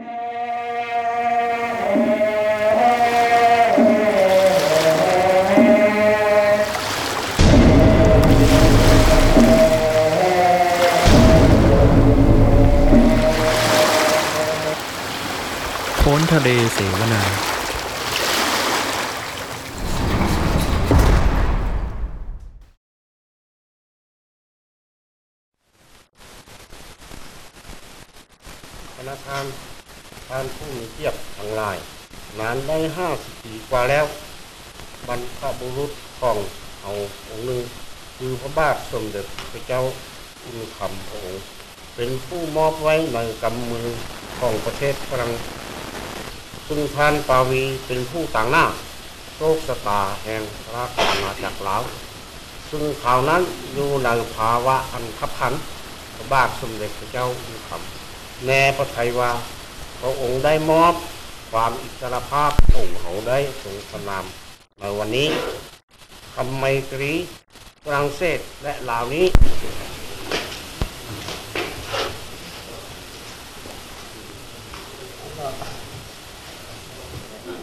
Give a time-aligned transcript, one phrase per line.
[0.00, 17.22] โค้นทะเลเสวนา
[28.96, 29.44] ธนาคาร
[30.28, 31.76] ทานผู้มีเกียรติทั้งหลาย
[32.38, 34.04] นานได้ห้า สิบปีกว่าแล้ว
[35.08, 36.36] บรรพบุรุษของ
[36.82, 36.90] เอา
[37.28, 37.60] องค์หนึ่ง
[38.16, 39.80] คือพระบาทสมเด็จพระเจ้า
[40.44, 41.42] อุณคำพระองค์
[41.96, 43.86] เป็นผู้มอบไว้ในกำมือ
[44.38, 45.32] ของประเทศฝรั่ง
[46.68, 48.64] ซึ่งท่านปาวีเป็นผู้ต่างหน้า
[49.36, 50.42] โชคชะตาแห่ง
[50.74, 51.82] ราชอาณาจักรลาว
[52.70, 53.42] ซึ่งข่าวนั้น
[53.74, 55.54] อยู่ในภาวะอันขับขัน
[56.16, 59.30] พระบาทสมเด็จพระเจ้าอุณคำแน่พระไทยว่า
[60.00, 60.94] พระองค์ได้มอบ
[61.52, 64.24] ความอิสรภาพองเขาได้ทรงสนาม
[64.80, 65.28] ในวันนี้
[66.36, 67.12] ทำไมตรี
[67.84, 69.26] ฝรั่งเศสและลาวนี้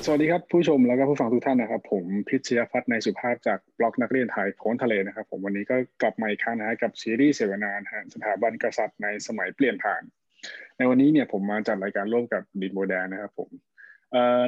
[0.05, 10.01] สวัสดีครับผู้ชมแล้วก็ผู้ฟังทุกท่านนะครับ ผมพิชยพัฒน์ในสุภาพจากบล็อกนักเรียนไทยโพ้นทะเลนะครับ ผมวันนี้ก็กลับมาอีกครั้งนะฮะกับซีรีส์เสวนานะสถาบันกษัตริย์ในสมัยเปลี่ยนผ่าน
[10.77, 13.49] ในวันนี้เนี่ยผมมาจัดรายการร่วมกับดินโมแดนนะครับ ผม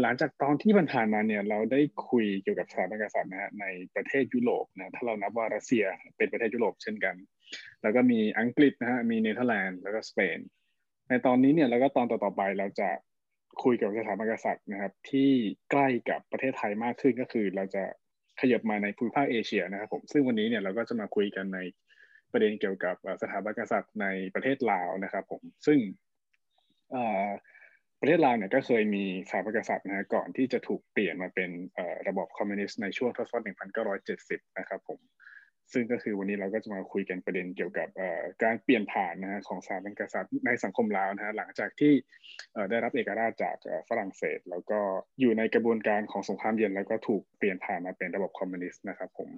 [0.02, 3.65] หลังจากตอนที่ผ่านมาเนี่ยเราได้คุยเกี่ยวกับสถาบันกษัตริย์นะฮะใน
[3.95, 5.83] ประเทศยุโรปนะถ้าเรานับว่ารัสเซีย
[6.17, 7.15] เป็นประเทศยุโรปเช่นกัน
[7.81, 10.37] แล้วก็มีอังกฤษนะฮะมีเนเธอร์แลนด์แล้วก็สเปน
[11.09, 12.89] ในตอนนี้เนี่ยแล้วก็ตอนต่อๆไปเราจะ
[13.63, 15.30] คุยกับสถาบันกษัตริย์นะครับ ที่
[15.71, 17.83] ใกล้กับประเทศไทยมากขึ้นก็คือ เราจะ
[18.39, 21.59] ขยับมาในภูมิภาคเอเชียนะครับผมซึ่งวันนี้เนี่ยเราก็จะมาคุยกันใน
[22.31, 25.80] ประเด็นเกี่ยวกับสถาบันกษัตริย์ในประเทศลาวนะครับผมซึ่ง
[26.93, 27.27] อ่อ
[28.00, 31.50] ประเทศลาวเนี่ยก็เคยมีสถาบันกษัตริย์นะก่อนที่จะถูกเปลี่ยนมาเป็น
[32.08, 33.45] ระบอบคอมมิวนิสต์ในช่วงทศวรรษ
[34.05, 35.00] 1970 นะครับผม
[35.73, 37.87] ซึ่งก็คือวันนี้เราก็จะมาคุยกันประเด็นเกี่ยวกับ
[38.43, 41.93] การเปลี่ยนผ่านนะฮะของสถาบันกษัตริย์ในสังคมลาวนะฮะหลังจากที่
[42.70, 43.55] ได้รับเอกราชจาก
[43.89, 44.80] ฝรั่งเศส แล้วก็
[45.20, 49.30] อยู่ในกระบวนการของสงครามเย็น แล้วก็ถูกเปลี่ยนผ่านมาเป็นระบบคอมมิวนิสต์นะครับผม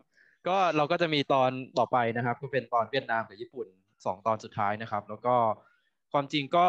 [0.47, 3.67] ก็เราก็จะมีตอนต่อไปนะครับ ก็เป็นตอนเวียดนามกับญี่ปุ่น
[4.05, 5.35] สองตอนสุดท้ายนะครับ แล้วก็
[6.11, 6.67] ความจริงก็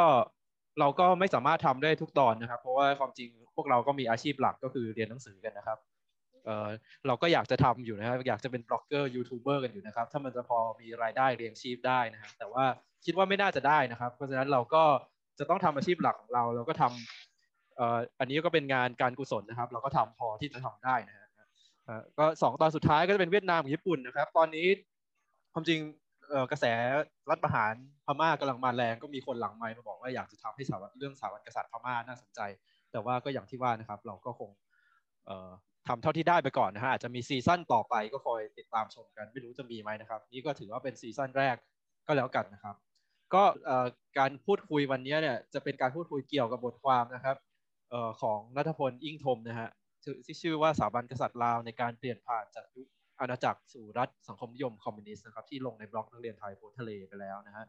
[0.80, 5.78] เราก็ไม่สามารถทำได้ทุกตอนนะครับ เพราะว่าความจริงพวกเราก็มีอาชีพหลักก็คือเรียนหนังสือกันนะครับ
[6.44, 6.68] เออ
[7.06, 12.64] เราก็อยากจะทำอยู่นะครับ อยากจะเป็น blogger YouTuber กันอยู่นะครับ ถ้ามันจะพอมีรายได้เลี้ยงชีพได้นะครับแต่ว่า
[13.04, 14.84] คิดว่าไม่น่าจะได้นะครับ เพราะฉะนั้นเราก็
[15.38, 21.28] จะต้องทำอาชีพหลักของเรา เราก็ทำเอ่ออันนี้ก็เป็นงานการกุศลนะครับ เราก็ทำพอที่จะทำได้นะฮะ
[22.18, 24.66] ก็สองตอนสุดท้ายก็จะเป็นเวียดนามกับญี่ปุ่นนะครับ ตอนนี้
[25.52, 25.78] ความจริง
[26.50, 26.64] กระแส
[27.30, 27.72] รัฐประหาร
[28.06, 32.40] พม่ากำลังมาแรงก็มีคนหลังไมค์มาบอกว่าอยากจะทำให้สาบัเรื่องสถาบันกษัตริย์พม่าน่าสนใจ
[32.92, 34.50] แต่ว่าก็อย่างที่ว่านะครับ เราก็คง
[35.26, 35.50] เอ่อ
[35.88, 41.56] ทำเท่าที่ได้ไปก่อนนะฮะอาจจะมีซีซั่นต่อไปก็คอยติดตามชมกันไม่รู้จะมีไหมนะครับ นี่ก็ถือว่าเป็นซีซั่นแรก
[42.06, 42.76] ก็แล้วกันนะครับ
[43.34, 43.86] ก็เอ่อ
[44.18, 47.36] การพูดคุยวันนี้เนี่ยจะเป็นการพูดคุยเกี่ยวกับบทความนะครับ
[47.90, 49.68] เอ่อของนัทพลยิ่งทมนะฮะ
[50.26, 52.86] ที่ชื่อว่าสถาบันกษัตริย์ลาวในการเปลี่ยนผ่านจากยุค
[53.22, 57.64] อาณาจักรสู่รัฐสังคมนิยมคอมมิวนิสต์นะครับที่ลงในบล็อกนักเรียนไทยโพทะเลไปแล้วนะฮะ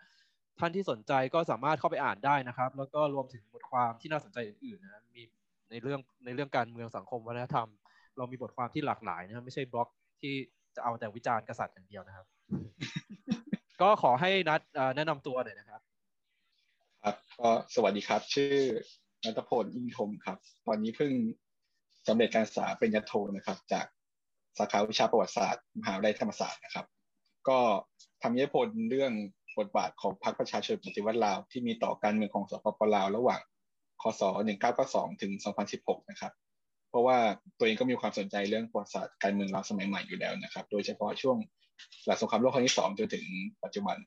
[0.59, 5.21] ท่านที่สนใจก็สามารถเข้าไปอ่านได้นะครับ แล้วก็รวมถึงบทความที่น่าสนใจอื่นๆนะมี
[5.71, 7.67] ในเรื่องในเรื่องการเมืองสังคมวัฒนธรรม
[8.17, 9.89] เรามีบทความที่หลากหลายนะครับไม่ใช่บล็อก
[10.21, 10.33] ที่
[10.75, 12.25] จะเอาแต่วิจารณ์กษัตริย์อย่างเดียวนะครับ
[13.81, 14.61] ก็ขอให้นัด
[14.95, 15.81] แนะนำตัวหน่อยนะครับ
[17.03, 18.57] ครับก็สวัสดีครับ ชื่อ
[19.25, 20.37] นัทพลยิ่งทมครับ
[20.67, 21.11] ตอนนี้เพิ่ง
[22.07, 23.85] สำเร็จการศึกษาปริญญาโทนะครับ จาก
[24.57, 26.85] สาขาวิชาประวัติศาสตร์มหาวิทยาลัยธรรมศาสตร์นะครับ
[27.47, 27.59] ก็
[28.21, 29.13] ทำนิพนธ์เรื่อง
[29.57, 33.41] บทบาทของพรรคประชาชนปฏิวัติลาวที่มีต่อการเมืองของสปปลาวระหว่าง
[34.01, 34.21] คศ
[34.71, 35.31] 1992ถึง
[35.71, 36.33] 2016 นะครับ
[36.89, 37.17] เพราะว่า
[37.57, 41.37] ตัวเองก็มีความสนใจเรื่องประวัติศาสตร์การเมืองลาวสมัยใหม่อยู่แล้วนะครับ โดยเฉพาะช่วง
[42.05, 43.25] หลังสงครามโลกครั้งที่สองจนถึง
[43.63, 43.97] ปัจจุบัน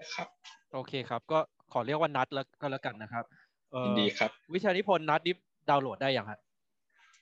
[0.00, 0.28] นะครับ
[0.72, 1.38] โอเคครับ ก็
[1.72, 3.24] ขอเรียกว่านัดแล้วก็แล้วกันนะครับ
[3.72, 5.34] เอ่อยินดีครับ วิชานิพนธ์นัดนี่
[5.68, 6.38] ดาวน์โหลดได้ยังฮะ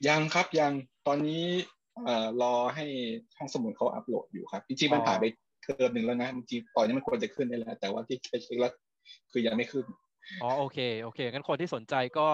[0.09, 0.73] ยังครับยัง
[1.06, 1.80] ตอนนี้เอ่อ
[2.43, 2.85] รอให้
[3.38, 5.25] ห้องสมุดเขาอัปโหลดอยู่ครับจริงๆมันผ่านไป
[5.62, 8.73] เทอมหนึ่งแล้วนะจริงๆตอนนี้มันควรจะขึ้นได้แล้วแต่ว่าที่ไปเช็คแล้ว
[9.32, 9.85] คือยังไม่ขึ้น
[10.43, 12.26] อ๋อโอเคโอเคงั้นคนที่สนใจก็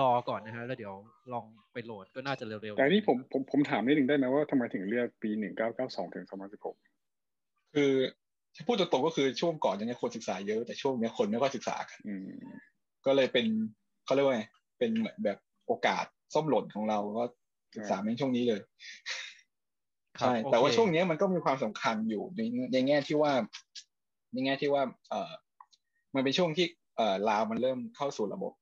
[0.00, 0.94] รอก่อนนะฮะแล้วเดี๋ยว
[1.32, 5.30] ลองไปโหลดก็น่าจะเร็วๆแต่อันนี่ผมผมผมถามนิดนึงได้ไหมว่าทำไมถึงเลือกปี
[5.72, 6.24] 1992ถึง
[7.00, 7.92] 2016คือ
[8.54, 12.28] ถ้าพูดตรงๆก็คือช่วงก่อนยังคนศึกษาเยอะแต่ช่วงเนี้ยคนไม่ค่อยศึกษากันอืม
[13.06, 13.46] ก็เลยเป็น
[14.04, 14.42] เขาเรียกว่าไง
[14.78, 16.04] เป็นเหมือนแบบโอกาส
[16.34, 17.24] ส้มหล่นของเราก็
[17.76, 18.60] ศึกษาในช่วงนี้เลย
[20.20, 22.40] ครับใช่โอเคแต่ว่าช่วงนี้มันก็มีความสำคัญอยู่ใน
[22.72, 23.32] ในแง่ที่ว่า
[24.32, 25.32] ในแง่ที่ว่า เออ
[26.14, 28.52] มันเป็นช่วงที่เออลาวมันเริ่มเข้าสู่ระบบ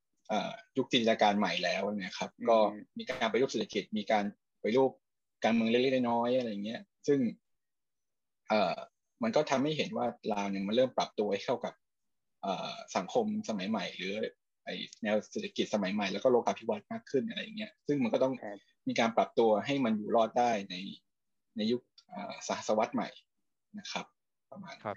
[0.77, 2.59] ยุคจินตนาการใหม่แล้วนะครับ ก็
[2.99, 4.25] มีการไปรูปเศรษฐกิจมีการ
[4.61, 4.91] ไปรูป
[5.45, 7.19] การเมืองเล็กๆน้อยๆอะไรเงี้ย ซึ่ง
[8.49, 8.75] เอ่อ
[9.23, 11.75] มันก็ทำให้เห็นว่าลาวเนี่ยมันเริ่มปรับตัวให้เข้ากับ
[12.97, 14.15] สังคมสมัยใหม่ หรือ
[14.65, 14.71] ไอ
[15.03, 18.33] แนวเศรษฐกิจสมัยใหม่แล้วก็โลกาภิวัตน์มากขึ้นอะไรอย่างเงี้ยซึ่งมันก็ต้อง
[18.89, 20.75] มีการปรับตัวให้มันอยู่รอดได้ใน
[21.57, 21.81] ในยุค
[22.49, 23.09] สหวรรษใหม่
[23.79, 24.07] นะครับ
[24.51, 24.97] ประมาณครับ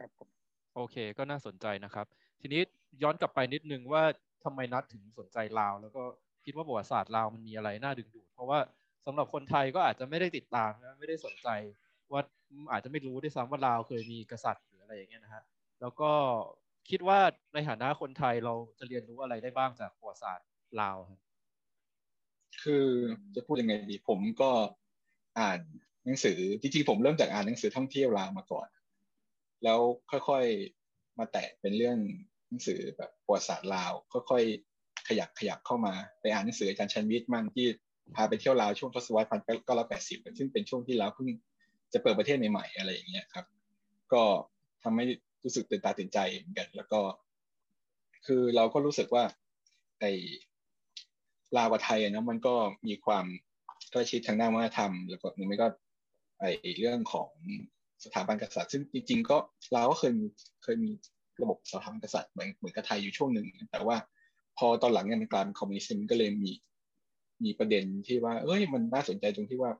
[0.75, 2.05] โอเคก็น่าสนใจนะครับ
[2.41, 2.61] ทีนี้
[3.03, 4.03] ย้อนกลับไปนิดนึงว่า
[4.43, 6.03] ทำไมนัดถึงสนใจลาว แล้วก็
[6.45, 8.59] คิดว่าประวัติศาสตร์ลาวมันมีอะไรน่าดึงดูด เพราะว่า
[9.05, 11.49] สำหรับคนไทยก็อาจจะไม่ได้ติดตามนะไม่ได้สนใจ
[12.11, 12.21] ว่า
[12.71, 15.43] อาจจะไม่รู้ด้วยซ้ำว่าลาวเคยมีกษัตริย์หรืออะไรอย่างเงี้ยนะฮะ
[15.81, 16.11] แล้วก็
[16.89, 17.19] คิดว่า
[17.53, 20.47] ในฐานะคนไทยเราจะเรียนรู้อะไรได้บ้างจากประวัติศาสตร์
[20.81, 21.13] ลาวคื
[22.63, 22.85] คือ
[23.35, 24.51] จะพูดยังไงดี ผมก็
[25.39, 25.59] อ่าน
[26.05, 28.67] หนังสือจริงๆผมเริ่มจากอ่านหนังสือท่องเที่ยวลาวมาก่อน
[29.63, 29.79] แล้ว
[30.11, 31.97] ค่อยๆมาแตะเป็นเรื่อง
[32.47, 37.67] หนังสือแบบประวัติศาสตร์ลาวค่อยๆขยับขยับเข้ามาไปอ่านหนังสืออาจารย์ชันวิทย์มั่งที่
[38.15, 41.29] พาไปเที่ยวลาวช่วงทศวรรษพันเก้าร้อยแปดสิบซึ่งเป็นช่วงที่ลาวเพิ่ง
[41.93, 43.45] จะเปิดประเทศใหม่ๆอะไรอย่างเงี้ยครับ
[44.13, 44.23] ก็
[44.83, 45.05] ทำให้
[45.43, 47.01] รู้สึกตื่นตาตื่นใจเหมือนกัน แล้วก็
[48.25, 49.23] คือเราก็รู้สึกว่า
[49.99, 50.05] ไอ
[51.57, 52.55] ลาวกับไทยเนาะมันก็
[52.87, 53.25] มีความ
[53.91, 55.67] ใกล้ชิดทางด้านวัฒนธรรม แล้วก็หรือไม่ก็
[56.39, 56.45] ไอ
[56.79, 57.29] เรื่องของ
[58.03, 59.37] สถาบันกษัตริย์ ซึ่งจริง ๆ ก็
[59.73, 60.25] เราก็เคยมี
[60.63, 60.91] เคยมี
[61.41, 63.97] ระบบสถาบันกษัตริย์เหมือนเหมือนกับไทยอยู่ช่วงหนึ่งแต่ว่า
[64.57, 66.51] พอตอนหลังเนี่ยมันกลายเป็นคอมมิวนิสต์ก็เลยมี
[67.43, 69.71] มีประเด็นที่ว่า เอ้ยมันน่าสนใจตรงที่ว่า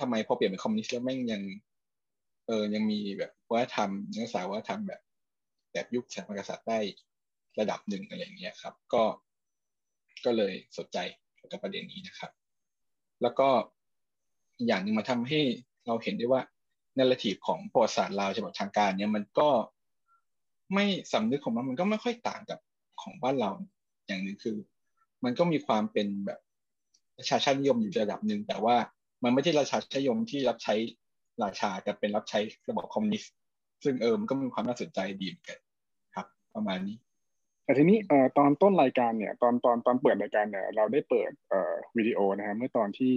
[0.00, 1.42] ทำไมพอเปลี่ยนเป็นคอมมิวนิสต์แล้วแม่งยัง
[2.46, 5.00] เออยังมีแบบวัฒนธรรมเนื้อสาวัฒนธรรมแบบ
[5.72, 6.78] แบบยุคสถาบันกษัตริย์ได้
[7.60, 9.02] ระดับหนึ่งอะไรอย่างเงี้ยครับ ก็
[10.24, 10.98] ก็เลยสนใจ
[11.50, 12.30] กับประเด็นนี้นะครับ
[13.22, 13.48] แล้วก็
[14.66, 15.40] อย่างหนึ่งมาทำให้
[15.86, 16.42] เราเห็นได้ว่า
[16.98, 19.48] นาราทีฟของประวัติศาสตร์ลาวฉบับทางการเนี่ยมันก็
[20.74, 22.58] ไม่สำนึกของมันมันก็ไม่ค่อยต่างกับ
[23.02, 23.50] ของบ้านเรา
[24.06, 24.56] อย่างหนึ่งคือ
[25.24, 26.40] มันก็มีความเป็นแบบ
[27.16, 28.76] ประชาชาตินิยมอยู่ระดับหนึ่งแต่ว่า
[29.24, 30.74] มันไม่ใช่ราชานิยมที่รับใช้
[31.42, 33.32] ราชาแต่เป็นรับใช้ระบบคอมมิวนิสต์
[33.84, 35.58] ซึ่งเออมันก็มีความน่าสนใจดีเหมือนกัน
[36.14, 36.96] ครับ ประมาณนี้
[37.68, 37.98] แต่ทีนี้
[38.38, 41.30] ตอนต้นรายการเนี่ยตอนตอนตอนเปิดรายการเนี่ยเราได้เปิด
[41.96, 43.12] วิดีโอนะครับเมื่อตอนที่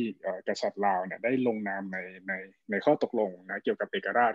[0.48, 2.34] กษัตริย์ลาวเนี่ยได้ลงนามในใน
[2.72, 4.34] ในข้อตกลงนะเกี่ยวกับเอกราช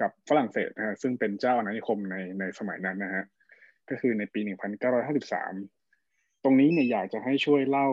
[0.00, 3.24] กับฝรั่งเศสนะฮะซึ่งเป็นเจ้าอาณานิคมในในสมัยนั้นนะฮะ
[3.88, 4.40] ก็คือในปี
[5.22, 7.88] 1953 ตรงนี้เนี่ยอยากจะให้ช่วยเล่า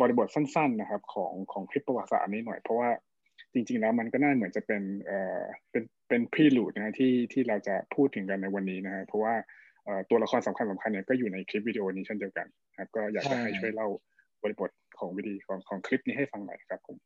[0.00, 2.90] บริบทสั้นๆนะครับของของคลิปประวัติศาสตร์นี้หน่อย เพราะว่า
[3.52, 9.34] จริงๆแล้วมันก็น่าเหมือนจะเป็นเอ่อเป็นเป็นพรีลูดนะฮะที่ที่เราจะพูดถึงกันในวันนี้นะฮะเพราะว่า
[10.10, 12.46] ตัวละครสำคัญสำคัญเนี่ยก็อยู่ในคลิปวิดีโอนี้เช่นเดียวกัน
[12.78, 13.88] ครับก็อยากจะให้ช่วยเล่า
[14.42, 16.96] บริบทของวิดีโอของของคลิปนี้ให้ฟังหน่อยครับผม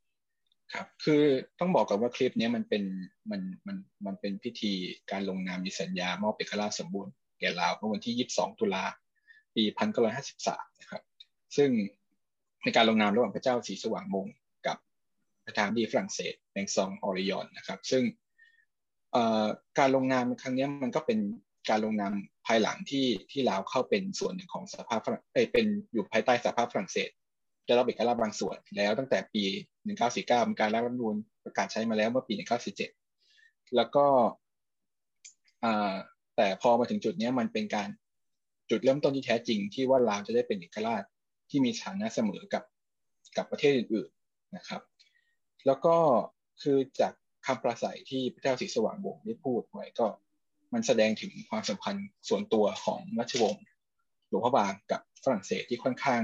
[0.73, 1.23] ครับคือ
[1.61, 2.85] ต้องบอกก่อนว่าคลิปนี้มันเป็น
[3.31, 4.73] มันมันมันเป็นพิธี
[5.11, 8.85] การลงนามมีสัญญามอบเอกราชสมบูรณ์แก่ลาวเมื่อวันที่ 22 ตุลา
[9.55, 9.63] ปี
[10.23, 11.03] 1953นะครับ
[11.57, 11.71] ซึ่ง
[12.65, 14.27] ในการลงนามระหว่างพระเจ้าสีสว่างมง
[14.67, 14.77] กับ
[15.45, 18.03] ประธานดีฝรั่งเศสแมงซองออริยอนนะครับ ซึ่ง
[19.79, 21.19] การลงนามครั้งนี้มันก็เป็น
[21.71, 27.11] การลงนามภายหลังที่ที่ลาวเข้าเป็นส่วนหนึ่งของสภาพฝรั่งเป็นอยู่ภายใต้สภาพฝรั่งเศส
[27.67, 29.45] ได้รับเอกราชบางส่วนแล้วตั้งแต่ปี
[29.97, 31.15] 1949มีการรัฐธรรมนูญ
[31.45, 32.35] ประกาศใช้มาแล้วเมื่อปี
[33.09, 34.07] 1947 แล้วก็
[36.37, 37.89] แต่พอมาถึงจุดนี้มันเป็นการ
[38.71, 41.03] จุดเริ่มต้นที่แท้จริงที่ว่าลาวจะได้เป็นเอกราช
[41.51, 42.65] ที่มีฐานะเสมอกับ
[43.37, 44.83] กับประเทศอื่นๆนะครับ
[45.67, 45.97] แล้วก็
[46.63, 47.13] คือจาก
[47.47, 50.07] คำปราศัยที่พระเจ้าศรีสว่างวงศ์ได้พูดไว้ก็
[50.73, 53.65] มันแสดงถึงความสัมพันธ์ส่วนตัวของราชวงศ์
[54.29, 56.23] หลวงพระบางกับฝรั่งเศสที่ค่อนข้าง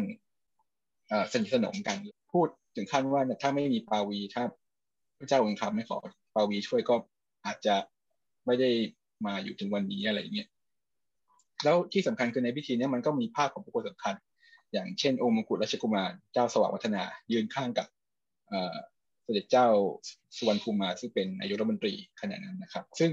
[1.33, 1.97] สนิทสนมกัน
[2.33, 4.43] พูดถึงขั้นว่าถ้าไม่มีปาวีถ้า
[5.19, 5.99] พระเจ้าองค์คำไม่ขอ
[6.35, 6.95] ปาวีช่วยก็
[7.47, 7.77] อาจจะ
[8.47, 8.71] ไม่ได้
[9.27, 10.49] มาอยู่ถึงวันนี้อะไรเงี้ย
[11.65, 14.15] แล้วที่สำคัญคือในพิธีนี้มันก็มีภาพของบุคคลสำคัญ
[14.73, 17.87] อย่างเช่นองค์มกุฎราชกุมารเจ้าสว่างวัฒนา ยืนข้างกับ
[19.25, 19.69] เสด็จเจ้า
[20.37, 23.11] สุวรรณภูมิซึ่งเป็นนายกรัฐมนตรีขณะนั้นนะครับ ซึ่ง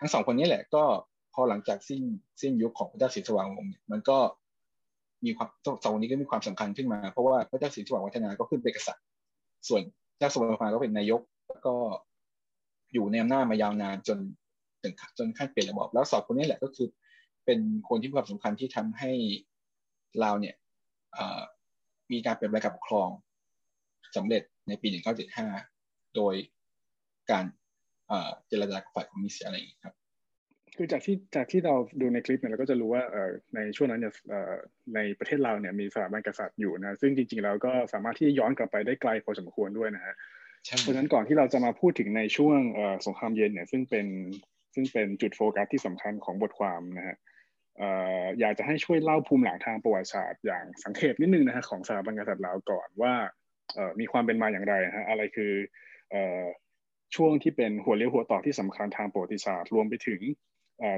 [0.00, 0.84] ทั้งสองคนนี้แหละก็
[1.34, 2.02] พอหลังจากสิ้น
[2.42, 4.18] สิ้นยุคของพระเจ้าศรีสว่างวงศ์มันก็
[5.24, 5.48] มีความ
[5.82, 9.04] สองคนนี้ก็มีความสำคัญขึ้นมา เพราะว่าพระเจ้าศรีสว่างวัฒนาก็ขึ้นเป็นกษัตริย์
[9.68, 9.82] ส่วน
[10.18, 11.74] เจ้าสมรภูมิก็เป็นนายกแล้วก็
[12.92, 14.18] อยู่ในอำนาจมายาวนานจน
[14.82, 16.88] ถึงจนขั้นเปลี่ยนระบอบแล้วสองคนนี้แหละก็คือ
[17.44, 19.12] เป็นคนที่มีความสำคัญที่ทำให้
[20.20, 20.54] เราเนี่ย
[22.12, 23.08] มีการเปลี่ยนแปลงการปกครอง
[24.16, 24.88] สำเร็จในปี
[25.52, 26.34] 1975 โดย
[27.30, 27.44] การ
[28.48, 29.94] เจรจากับฝ่ายคอมมิวนิสต์อะไรอย่างนี้ครับ
[30.76, 33.02] คือจากที่จากที่เราดูในคลิปเนี่ยเราก็จะรู้ว่า
[33.54, 34.12] ในช่วงนั้นเนี่ย
[34.94, 40.14] ในประเทศเราเนี่ยมีสถาบันกษัตริย์อยู่นะซึ่งจริง ๆ แล้วก็สามารถที่ย้อนกลับไปได้ไกลพอสมควรด้วยนะฮะ
[40.80, 42.58] เพราะฉะนั้นก่อนที่เราจะมาพูดถึงในช่วง
[43.06, 44.06] สงครามเย็นเนี่ยซึ่งเป็น
[44.74, 47.16] ซึ่งเป็นจุดโฟกัสที่สำคัญของบทความนะฮะ
[48.40, 53.14] อยากจะให้ช่วยเล่าภูมิหลังทางประวัติศาสตร์อย่างสังเขปนิดนึงนะฮะของสถาบันกษัตริย์ลาวก่อนว่า
[54.00, 55.52] มีความเป็นมาอย่างไรฮะอะไรคือ
[57.14, 60.20] ช่วงที่เป็นหัวเลี้ยวหัวต่อที่สำคัญทางประวัติศาสตร์รวมไปถึง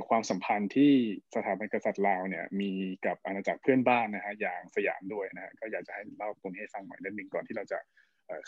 [0.09, 0.93] ความสัมพันธ์ที่
[1.35, 2.71] สถาบันกษัตริย์ลาวเนี่ยมี
[3.07, 7.79] กับอาณาจักรเพื่อนบ้านนะฮะอย่างสยามด้วยนะฮะก็อยากจะให้เล่าตรงนี้ให้ฟังหน่อยนิดนึงก่อนที่เราจะ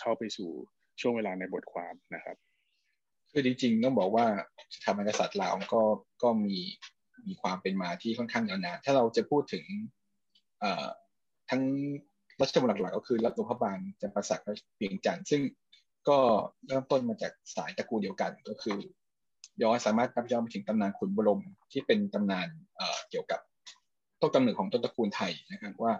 [0.00, 0.50] เข้าไปสู่
[1.00, 2.36] ช่วงเวลาในบทความนะครับ
[3.32, 4.26] คือจริงๆต้องบอกว่า
[4.74, 5.82] สถาบันกษัตริย์ลาวก็
[6.22, 6.56] ก็มี
[7.28, 9.64] มีความเป็นมาที่ค่อนข้างยาวนานถ้าเราจะพูดถึง
[11.50, 11.62] ทั้ง
[12.40, 15.42] รัชวงศ์หลักๆก็คือรัชวงศ์พระบางจำปาสักและเวียงจันทร์ซึ่ง
[16.08, 16.18] ก็
[16.66, 18.78] เริ่มต้นมาจากสายตระกูลเดียวกันก็คือ
[19.62, 21.40] ย้อนสามารถนับย้อนไปถึงตำนานขุนบรม
[21.72, 22.48] ที่เป็นตำนาน
[23.10, 23.40] เกี่ยวกับ
[24.20, 25.94] ต้นกำเนิดของต้นตระกูลไทยนะครับว่า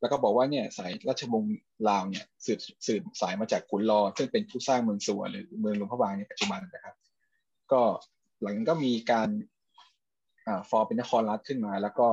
[0.00, 1.56] แล้วก็บอกว่าเนี่ยสายราชวงศ์
[1.88, 6.94] ลาวเนี่ยสืบสืบสายมาจากขุนรอซึ่งเป็นผู้สร้างเมืองสัวหรือเมืองหลวงพระบางในปัจจุบันนะครับ
[7.72, 7.80] ก็
[8.42, 9.28] หลังก็มีการ
[10.68, 12.06] ฟอร์เป็นนครรัฐขึ้นมา แล้วก็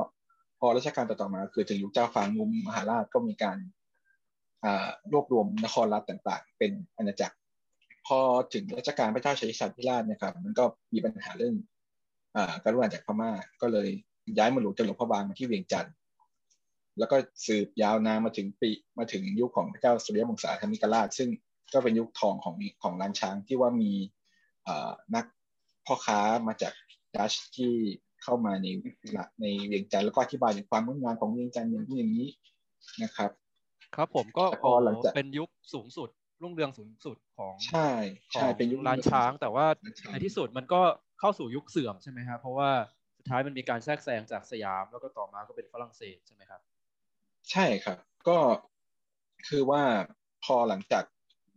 [0.58, 3.58] พอรัชกาลต่อมา คือถึงยุคเจ้าฟ้างุมมหาราชก็มีการ
[5.12, 7.36] รวบรวมนครรัฐต่างๆ เป็นอาณาจักร
[8.06, 8.18] พอ
[8.54, 10.64] ถึงรัชกาลพระเจ้าชัยชาติราชนะครับ มันก็
[10.94, 11.54] มีปัญหาเรื่อง
[12.62, 13.30] การรุกรานจากพม่า
[13.62, 13.88] ก็เลย
[14.38, 15.94] ย้ายมาหลวงจันหลวงพระบางมาที่เวียงจันทร์
[16.98, 21.28] แล้วก็สืบยาวนานมาถึงปีมาถึงยุคของพระเจ้าสุริยวงศาธมิกราช ซึ่ง
[21.72, 23.92] ก็เป็นยุคทองของของล้านช้างที่ว่ามี
[25.14, 25.24] นัก
[25.86, 26.72] พ่อค้ามาจาก
[27.14, 27.72] ดัชที่
[28.22, 28.66] เข้ามาใน
[29.40, 32.28] ในเวียงจันทร์แล้วก็อธิบายถึงความงดงามของเวียงจันทร์อย่างที่อย่างนี้
[33.02, 33.30] นะครับ
[33.96, 36.08] ครับผมก็พอหลังจากเป็นยุคสูงสุด
[36.42, 37.88] รุ่งเรืองสูงสุดของใช่
[38.32, 39.66] ใช่เป็นยุคลานช้าง แต่ว่า
[40.10, 40.80] ในที่สุดมันก็
[41.20, 42.70] เข้าสู่ยุคเสื่อมใช่ไหมครับเพราะว่า
[43.18, 46.60] สุดท้ายมันมีการแทรกแซงจากสยาม แล้วก็ต่อมาก็เป็นฝรั่งเศสใช่ไหมครับ
[47.50, 48.38] ใช่ครับ ก็
[49.48, 49.82] คือว่า
[50.44, 51.04] พอหลังจาก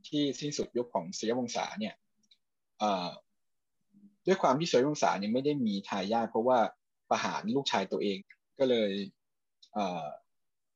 [0.07, 1.95] ที่สิ้นสุดยุคของศรีวงศาเนี่ย
[4.27, 6.59] ด้วยความที่สวยวงศาเนี่ยไม่ได้มีทายาทเพราะว่า
[7.09, 8.17] ประหารลูกชายตัวเอง
[8.59, 8.91] ก็เลย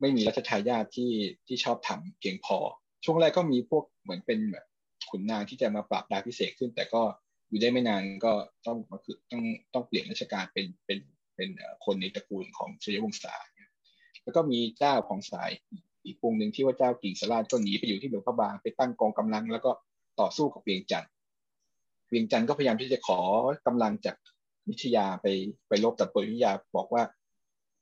[0.02, 1.12] ไม่มีรัชทายาทที่
[1.48, 2.58] ที่ชอบทำเพียงพอ
[3.06, 4.66] ช่วงแรกก็มีพวกเหมือนเป็นแบบ
[5.10, 7.02] ขุนนางที่จะมาปรับดาพิเศษขึ้น แต่ก็
[7.48, 8.32] อยู่ได้ไม่นานก็
[8.68, 11.00] ต้องมาคือต้องต้องเปลี่ยนราชการเป็นเป็น
[11.36, 11.50] เป็น
[11.86, 13.36] คนในตระกูลของสยวงศา
[14.24, 15.52] แล้วก็มีเจ้าของสาย
[16.06, 19.72] อีกวงหนึ่งที่ว่าเจ้ากิ่งสลาดก็หนีไปอยู่ที่หลวงพระบางไปตั้งกองกำลัง แล้วก็
[20.20, 21.12] ต่อสู้กับเวียงจันทร์
[22.10, 23.20] เวียงจันทร์ก็พยายามที่จะขอ
[23.68, 24.16] กำลังจาก
[24.70, 25.28] วิทยาไป
[25.68, 27.04] ไปลบแต่ปวิทยาบอกว่า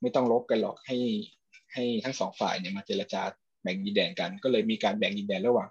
[0.01, 0.97] ไม่ต้องลบกันหรอกให้
[1.75, 3.21] ให้ทั้งสองฝ่ายเนี่ยมาเจรจา
[3.63, 5.69] แบ่งดินแดนกัน ก็เลยมีการแบ่งดินแดนระหว่าง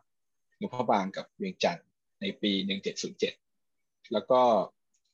[0.58, 1.87] หลวงพ่อบางกับเวียงจันทร์
[2.20, 2.52] ในปี
[3.32, 4.40] 1707 แล้วก็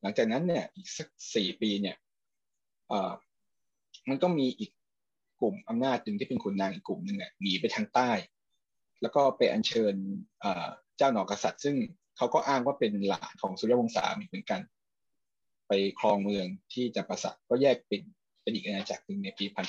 [0.03, 1.97] หลังจากนั้นเนี่ยอีกสักสี่ปีเนี่ย
[2.91, 3.13] อ่อ
[4.09, 4.71] มันก็มีอีก
[5.41, 8.11] กลุ่มอำนาจหนึ่งที่เป็นขุนนางอีกกลุ่มหนึ่งเนี่ยหนีไปทางใต้
[9.03, 9.95] แล้วก็ไปอัญเชิญ
[10.97, 11.77] เจ้าหนอกษัตริย์ ซึ่ง
[12.17, 14.61] เขาก็อ้างว่าเป็นหลานของสุริยวงศาเหมือนกัน
[15.69, 18.03] ไปครองเมืองที่จำปาสักก็แยกเป็น
[18.43, 19.61] เป็นอีกอาณาจักรหนึ่งในปีพั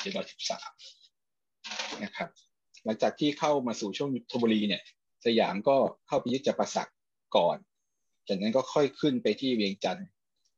[2.03, 2.29] นะครับ
[2.85, 4.81] หลังจากที่เข้ามาสู่ช่วงยุทธบุรีเนี่ย
[5.25, 5.75] สยามก็
[6.07, 6.91] เข้าไปยึดจำปาสัก
[7.37, 7.57] ก่อน
[8.27, 10.07] จากนั้นก็ค่อยขึ้นไปที่เวียงจันทร์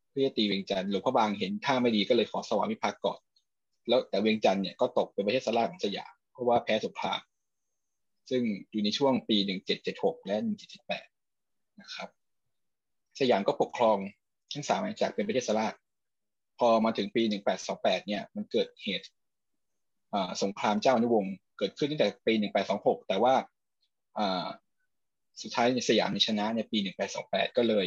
[0.09, 3.19] เพื่อตีเวียงจันทร์หลวงพ่อบางเห็นท่าไม่ดีก็เลยขอสวามิภักดิ์ก่อน
[3.87, 7.21] แล้วแต่เวียงจันทร์เนี่ยก็ตกเป็นประเทศสลาของสยามเพราะว่าแพ้สงคราม
[8.29, 9.37] ซึ่งอยู่ในช่วงปี
[9.81, 10.35] 1776 และ
[11.09, 12.09] 1778 นะครับ
[13.19, 13.97] สยามก็ปกครอง
[14.53, 15.73] ทั้งสามอาณาจักรเป็นประเทศสลาด
[16.59, 17.23] พอมาถึงปี
[17.65, 19.07] 1828 เนี่ย มันเกิดเหตุ
[20.43, 22.33] สงครามเจ้าอนุวงศ์เกิดขึ้นตั้งแต่ปี
[22.71, 23.33] 1826 แต่ว่า
[25.41, 26.77] สุดท้ายสยามชนะในปี
[27.17, 27.85] 1828 ก็เลย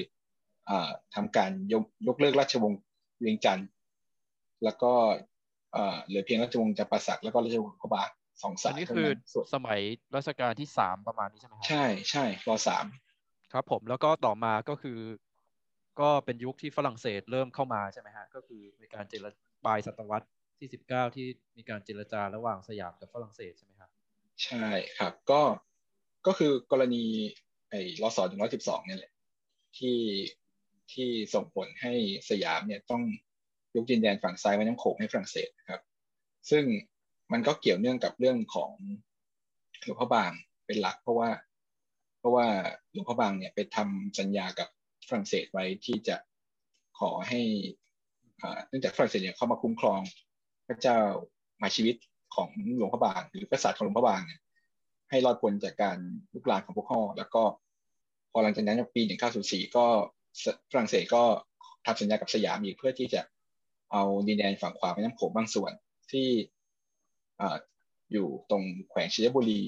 [1.15, 2.81] ทำการยกยกเลิกราชวงศ์
[3.21, 3.69] เวียงจันทร์
[4.65, 4.93] แล้วก็
[6.07, 8.11] เหลือเพียงราชวงศ์จักรปัสักแล้วก็ราชวงศ์พระบาท
[8.43, 9.09] สองสายนี่คือ
[9.55, 9.81] สมัย
[10.17, 12.87] รัชกาลที่สามประมาณนี้ใช่ไหมครับใช่ใช่รอสาม
[13.53, 14.99] ครับผมแล้วก็ต่อมาก็คือ
[16.01, 19.27] ก็เป็นยุคที่ฝรั่งเศสเริ่มเข้ามาใช่ไหมฮะก็คือมีการเจร
[19.65, 20.27] ปลายศตวรรษ
[20.59, 23.91] ที่สิบเก้าที่มีการเจรจาระหว่างสยามกับฝรั่งเศสใช่ไหมครับ
[24.45, 24.67] ใช่
[24.99, 25.43] ครับก็
[26.27, 27.05] ก็คือกรณี
[27.71, 29.13] ไอ้รอสอหนึ่งร้อยสิบสองนี่แหละ
[29.79, 29.99] ที่
[30.93, 31.93] ที่ส่งผลให้
[32.31, 33.03] สยามเนี่ยต้อง
[33.77, 35.81] ยกดินแดนฝั่งซ้ายแม่น้ำโขงให้ฝรั่งเศสครับ
[36.51, 36.65] ซึ่ง
[37.33, 38.71] มันก็เกี่ยวเนื่องกับเรื่องของ
[39.85, 40.33] หลวงพ่อบาง
[40.67, 41.31] เป็นหลัก เพราะว่า
[42.19, 42.47] เพราะว่า
[42.93, 44.69] หลวงพ่อบางเนี่ยไปทำสัญญากับ
[45.09, 46.17] ฝรั่งเศสไว้ที่จะ
[46.99, 47.41] ขอให้
[48.69, 50.01] เนื่องจากฝรั่งเศสเนี่ยเข้ามาคุ้มครอง
[50.69, 50.99] พระเจ้า
[51.63, 51.97] มาชีวิต
[52.35, 54.41] ของหลวงพ่อบาง หรือกษัตริย์ของหลวงพ่อบางเนี่ย
[55.11, 55.99] ให้รอดพ้นจากการ
[56.35, 57.43] ลุกลามของพวกข้อแล้วก็
[58.33, 59.03] พอหลังจากนั้นปี
[59.39, 59.87] 1904 ก็
[60.71, 61.23] ฝรั่งเศสก็
[61.87, 63.21] ทำสัญญากับสยามอีกเพื่อที่จะ
[63.93, 65.73] เอาดินแดนฝั่งขวาแม่น้ำโขงบางส่วน
[66.13, 66.29] ที่
[68.13, 69.63] อยู่ตรงแขวงชัยบุรี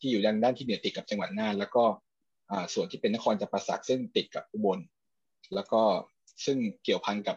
[0.00, 1.84] ที่อยู่ด้านด้านที่เหนือติดกับจังหวัดน่าน แล้วก็
[2.74, 4.78] ส่วนที่เป็นนครจำปาสักซึ่งติดกับอุบล
[5.54, 5.80] แล้วก็
[6.44, 7.36] ซึ่งเกี่ยวพันกับ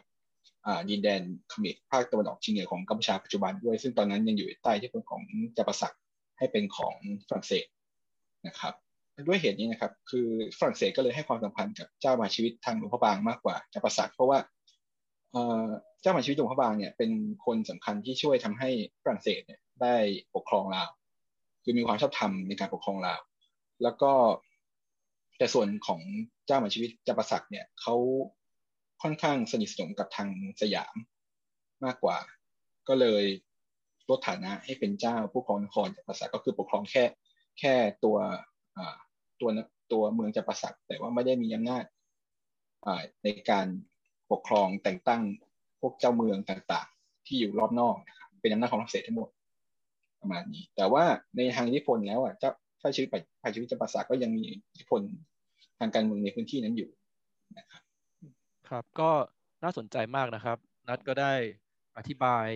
[0.89, 5.21] ดินแดนเขมรภาคตะวันออกเฉียงเหนือของกัมพูชาปัจจุบันด้วย ซึ่งตอนนั้นยังอยู่ใต้ที่พลของ
[5.57, 5.95] จักรพรรดิ
[6.37, 6.95] ให้เป็นของ
[7.27, 7.65] ฝรั่งเศส
[8.47, 8.73] นะครับ
[9.27, 10.27] ด้วยเหตุนี้นะครับ คือ
[10.59, 14.39] ฝรั่งเศสก็เลยให้ความสำคัญกับเจ้ามาชีวิตทางหลวงพระบางมากกว่าจักรพรรดิเพราะว่า
[16.01, 17.11] เจ้ามาชีวิตหลวงพระบางเนี่ยเป็น
[17.45, 18.69] คนสำคัญที่ช่วยทำให้
[19.03, 19.95] ฝรั่งเศสเนี่ยได้
[20.35, 20.89] ปกครองลาว
[21.63, 23.21] คือมีความชอบธรรมในการปกครองลาว
[23.83, 24.11] แล้วก็
[25.37, 26.01] แต่ส่วนของ
[26.47, 27.95] เจ้ามาชีวิตจักรพรรดิเนี่ยเขา
[29.01, 30.29] ค่อนข้างสนิทสนมกับทาง
[30.61, 30.95] สยาม
[31.85, 32.17] มากกว่า
[32.87, 33.23] ก็เลย
[34.09, 37.03] ลดฐานะให้เป็นเจ้าผู้ครองนครจักรพรรดิก็คือปกครองแค่
[37.59, 37.73] แค่
[38.03, 38.17] ตัว
[39.41, 39.49] ตัว
[39.91, 41.83] ตัวเมืองจักรพรรดิแต่ว่าไม่ได้มีอำนาจ
[43.23, 43.67] ในการ
[44.31, 45.21] ปกครองแต่งตั้ง
[45.81, 49.29] พวกเจ้าเมืองต่างๆ ที่อยู่รอบนอกนะครับเป็นอำนาจของรัสเซียทั้งหมด
[50.21, 51.03] ประมาณนี้ แต่ว่า
[51.35, 52.51] ในทางอิทธิพลแล้วอะเจ้า
[52.81, 53.15] ถ้าชีวิตไป
[53.55, 55.01] ชีวิตจักรพรรดิก็ยังมีอิทธิพล
[55.79, 56.89] ทางการเมืองในพื้นที่นั้นอยู่
[57.57, 57.81] นะครับ
[58.69, 59.11] ครับ ก็
[59.63, 60.57] น่าสนใจมากนะครับ
[60.87, 61.33] นัดก็ได้
[61.97, 62.47] อธิบาย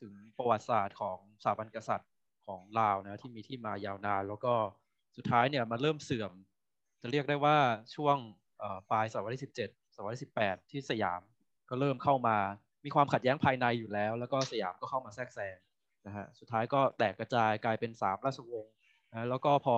[0.00, 2.10] ถึงประวัติศาสตร์ของสถาบันกษัตริย์
[2.46, 4.54] ของลาวนะที่มีที่มายาวนาน แล้วก็
[5.16, 6.32] สุดท้ายเนี่ยมาเริ่มเสื่อม
[7.02, 7.56] จะเรียกได้ว่า
[7.94, 8.16] ช่วง
[8.90, 11.20] ปลายศตวรรษที่สิบเจ็ดศตวรรษที่สิบแปดที่สยาม
[11.70, 12.36] ก็เริ่มเข้ามา
[12.84, 15.56] มีความขัดแย้งภายในอยู่แล้ว แล้วก็สยามก็เข้ามาแทรกแซง
[16.06, 18.72] นะฮะสุดท้ายก็แตกกระจายกลายเป็นสามราชวงศ์
[19.10, 19.76] นะแล้วก็พอ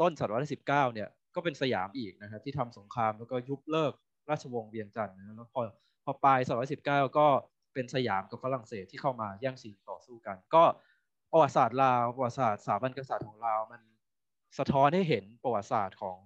[0.00, 3.92] ต้นศตวรรษที่สิบเก้าเนี่ยก็เป็นสยามอีกนะครับที่ทำสงครามแล้วก็ยุบเลิก
[4.30, 5.62] ราชวงศ์เวียงจันทร์นะแล้วพอ
[6.04, 7.26] พอปลายศตวรรษที่สิบเก้าก็
[7.74, 10.64] เป็นสยามกับฝรั่งเศสที่เข้ามาแย่งชิงต่อสู้กัน ก็
[11.30, 13.82] ประวัติศาสตร์ลาวประวัติศาสตร์สถาบันกษัตริย์ของลาวมัน
[14.58, 16.16] สะท้อนให้เห็นประวัติศาสตร์ของ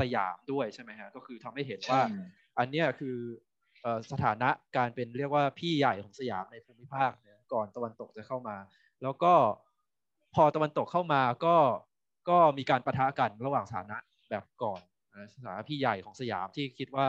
[0.00, 2.00] สยามด้วยใช่ไหมฮะก็คือทำให้เห็นว่า
[2.58, 3.16] อันนี้คือ
[4.10, 8.56] สถานะการเป็นเรียกว่าพี่ใหญ่ของสยามในภูมิภาคเนี่ยก่อนตะวันตกจะเข้ามา
[9.02, 9.34] แล้วก็
[10.34, 11.56] พอตะวันตกเข้ามาก็
[12.28, 13.98] ก็มีการประทะกันระหว่างสถานะ
[14.30, 14.80] แบบก่อน
[15.34, 17.06] สถานะพี่ใหญ่ของสยามที่คิดว่า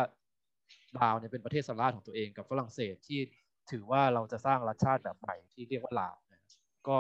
[1.00, 3.20] ลาวเนี่ยเป็นประเทศสราชของตัวเองกับฝรั่งเศสที่
[3.72, 6.16] ถือว่าเราจะสร้างรัฐชาติแบบใหม่ที่เรียกว่าลาว
[6.88, 6.98] ก็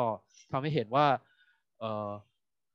[0.51, 1.05] ทำให้เห็นว่า
[1.79, 2.10] เออ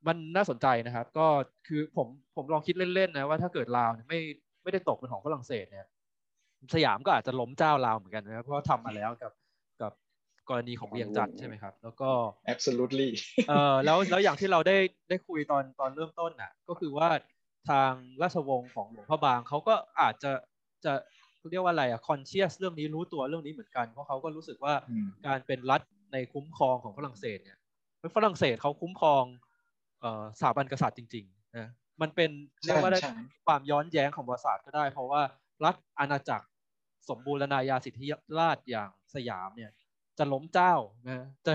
[0.07, 1.27] มันน่าสนใจนะครับ ก็
[1.67, 4.19] คือผมผมลองคิดเล่นๆนะว่าถ้าเกิดลาวไม่
[4.63, 5.87] ไม่ได้ตกเป็นของฝรั่งเศสเนี่ย
[6.73, 9.33] สยามก็อาจจะล้มเจ้าลาวเหมือนกันนะเพราะว่าทำมาแล้วกับ
[9.81, 9.93] กับ
[10.49, 12.09] กรณีของเวียงจันทร์ใช่ไหมครับ แล้วก็
[12.53, 13.09] absolutely
[13.49, 14.77] เออแล้วแล้วอย่างที่เราได้
[15.09, 17.09] ได้คุยตอนตอนเริ่มต้นน่ะ ก็คือว่า
[17.69, 20.31] ทางราชวงศ์ของหลวงพ่อบางเขาก็อาจจะ
[20.85, 20.93] จะ
[21.51, 24.73] เรียกว่าอะไรอะคอนเชียสเรื่องนี้รู้ตัวเรื่องนี้เหมือนกัน เพราะเขาก็รู้สึกว่า
[25.27, 25.81] การเป็นรัฐ
[26.13, 27.57] ในคุ้มครองของฝรั่งเศสเนี่ย
[28.15, 29.23] ฝรั่งเศสเขาคุ้มครอง
[30.01, 31.67] เอ่อสถาบันกษัตริย์จริงๆนะ
[32.01, 32.31] มันเป็น
[32.63, 32.99] เรียกว่าได้
[33.47, 35.21] ความย้อนแย้งของประวัติศาสตร์ก็ได้ เพราะว่า
[35.65, 36.45] รัฐอาณาจักร
[37.09, 38.05] สมบูรณาญาสิทธิ
[38.39, 39.71] ราชอย่างสยามเนี่ย
[40.17, 40.73] จะล้มเจ้า
[41.09, 41.51] นะจะ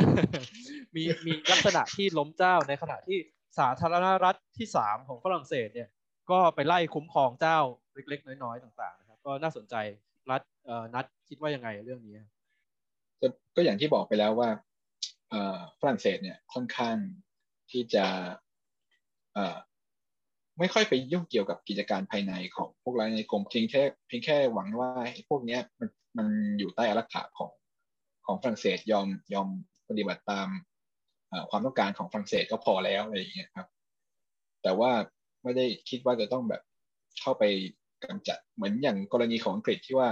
[0.96, 3.18] มีมีลักษณะที่ล้มเจ้าในขณะที่
[3.58, 5.88] สาธารณรัฐที่สามของฝรั่งเศสเนี่ย
[6.30, 7.58] ก็ไปไล่คุ้มครองเจ้า
[7.94, 9.74] เล็ก ๆ น้อยๆต่างๆนะครับ ก็น่าสนใจ
[10.30, 10.42] รัฐ
[10.94, 12.16] นัดคิดว่ายังไงเรื่องนี้
[13.56, 14.48] ก็อย่างที่บอกไปแล้วว่า
[15.80, 16.96] ฝรั่งเศสเนี่ยค่อนข้าง
[17.70, 18.06] ที่จะ
[20.58, 24.90] ไม่ค่อยไปยุ่งเกี่ยวกับกิจการภายในของพวกราในกรมเพียงแค่เพียงแค่หวังว่า
[25.28, 26.26] พวกนี้มันมัน
[26.58, 27.50] อยู่ใต้อารักขาของ
[28.26, 29.48] ของฝรั่งเศสยอมยอม
[29.88, 30.48] ปฏิบัติตาม
[31.50, 33.66] ความต้องการของฝรั่งเศสก็พอแล้วอะไรอย่างเงี้ยครับ
[34.62, 34.90] แต่ว่า
[35.42, 36.62] ไม่ได้คิดว่าจะต้องแบบ
[37.20, 37.44] เข้าไป
[38.04, 40.08] กำจัดเหมือนอย่างกรณีของอังกฤษที่ว่า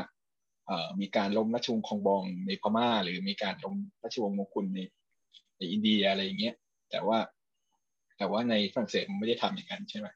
[1.00, 4.80] มีการล้มราชวงศ์คองบองในพม่า หรือมีการล้มราชวงศ์มงกุลใน
[5.56, 6.54] ในอินเดียอะไรอย่างเงี้ย
[6.90, 7.18] แต่ว่า
[8.18, 10.08] แต่ว่าในฝรั่งเศสมันไม่ได้ทำอย่างนั้นใช่ไหม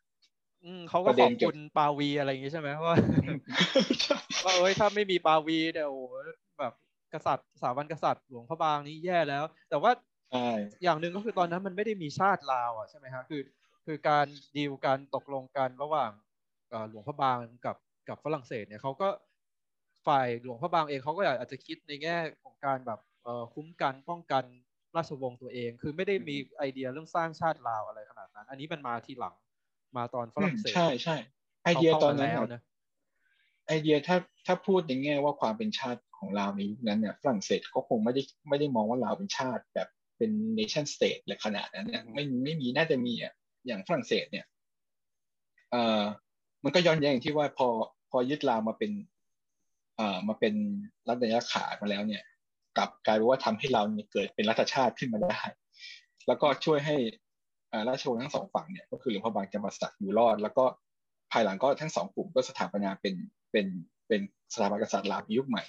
[0.64, 2.94] อืมเขาก็ขอบคุณปาวีอะไรอย่างงี้ใช่ไหมว่า
[4.44, 5.92] ว่าเอ้ยถ้าไม่มีปาวีเดี๋ยว
[6.59, 6.72] แบบ
[7.14, 9.90] กษัตริย์สถาบันกษัตริย์หลวงพระบางนี้แย่แล้ว แต่ว่า
[10.83, 13.42] อย่างหนึ่งก็คือตอนนั้นมันไม่ได้มีชาติลาวอะใช่ไหมฮะคือ
[13.87, 14.26] คือการ
[14.57, 16.11] ดีลการตกลงกันระหว่าง
[16.88, 17.76] หลวงพระบางกับ
[18.09, 19.09] กับฝรั่งเศสเนี่ยเขาก็
[20.07, 23.00] ฝ่ายหลวงพระบางเองเขาก็อาจจะคิดในแง่ของการแบบ
[23.54, 24.44] คุ้มกันป้องกัน
[24.96, 29.35] ราชวงศ์ตัวเอง คือไม่ได้มีไอเดียเรื่องสร้างชาติลาวอะไรขนาดนั้น อันนี้มันมาทีหลัง
[29.96, 31.16] มาตอนฝรั่งเศสใช่ใช่
[31.64, 32.62] ไอเดียตอนนั้นนะ
[33.66, 43.33] ไอเดียถ้าถ้าพูดในแง่ว่าความเป็นชาติของลาวในยุคนั้นเนี่ยฝรั่งเศสก็คงไม่ได้ไม่ได้มองว่าลาวเป็นชาติแบบเป็น nation state เลยขนาดนั้นเนี่ยไม่ไม่มีน่าจะมีอะ
[43.66, 44.46] อย่างฝรั่งเศสเนี่ย
[45.70, 46.02] เอ่อ
[46.64, 47.68] มันก็ย้อนแย้งที่ว่าพอ
[48.10, 48.90] พอยึดลาวมาเป็น
[49.96, 50.54] เอ่อมาเป็น
[51.08, 52.22] รัฐระยะขามาแล้วเนี่ย
[52.76, 55.40] กลับกลายเป็นว่าทำให้เราเนี่ยเกิดเป็นรัฐชาติขึ้นมาได้
[56.26, 56.96] แล้วก็ช่วยให้
[57.88, 60.64] ราชวงศ์ทั้งสองฝั่งเนี่ยก็คือหลวงพ่อบางจำปาสักอยู่รอด แล้วก็
[61.32, 63.14] ภายหลังก็ทั้งสองกลุ่มก็สถาปนาเป็น
[63.50, 63.66] เป็น
[64.08, 64.20] เป็น
[64.54, 65.62] สถาบันกษัตริย์ลาวยุคใหม่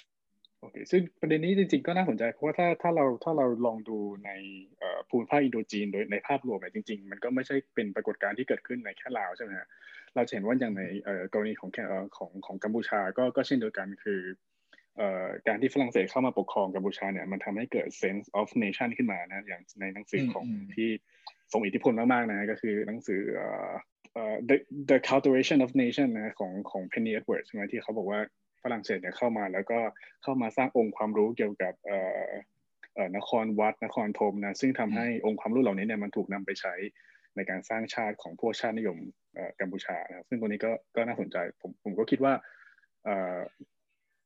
[0.60, 4.30] โอเคซึ่งประเด็นนี้จริงๆก็น่าสนใจเพราะว่าถ้าถ้าเราถ้าเราลองดูใน
[5.08, 9.68] ภูมิภาคอินโดจีนโดยในภาพรวมเนี่ยจริง ๆ มันก็ไม่ใช่เป็นปรากฏการณ์ที่เกิดขึ้นในแค่ลาวใช่ไหมฮะ
[10.14, 10.82] เราเห็นว่าอย่างใน
[11.32, 11.70] กรณีของ
[12.16, 14.20] ของของกัมพูชาก็ก็เช่นเดียวกันคือ
[15.46, 20.44] การที่ฝรั่งเศสเข้ามาปกครองกัมพูชาเนี่ยมันทำให้เกิด sense of nation ขึ้นมานะอย่างในหนังสือของ
[20.76, 20.88] ที่
[21.52, 23.20] ทรงอิทธิพลมากๆนะก็คือหนังสือ
[24.48, 24.56] the
[24.90, 28.20] the cultivation of nation นะของของ Penny Edwards ใช่ไหมที่เขาบอกว่า
[28.62, 29.78] ฝรั่งเศสเนี่ยเข้ามาแล้วก็
[30.22, 31.74] เข้ามาสร้างองค์ความรู้เกี่ยวกับ
[33.16, 36.74] นครวัดนครธมนะซึ่งทำให้องค์ความรู้เหล่านี้เนี่ยมันถูกนำไปใช้
[37.36, 38.98] ในการสร้างชาติของพวกชาตินิยม
[39.60, 42.32] กัมพูชานะครับซึ่งตัวนี้ก็ก็น่าสนใจผมผมก็คิดว่า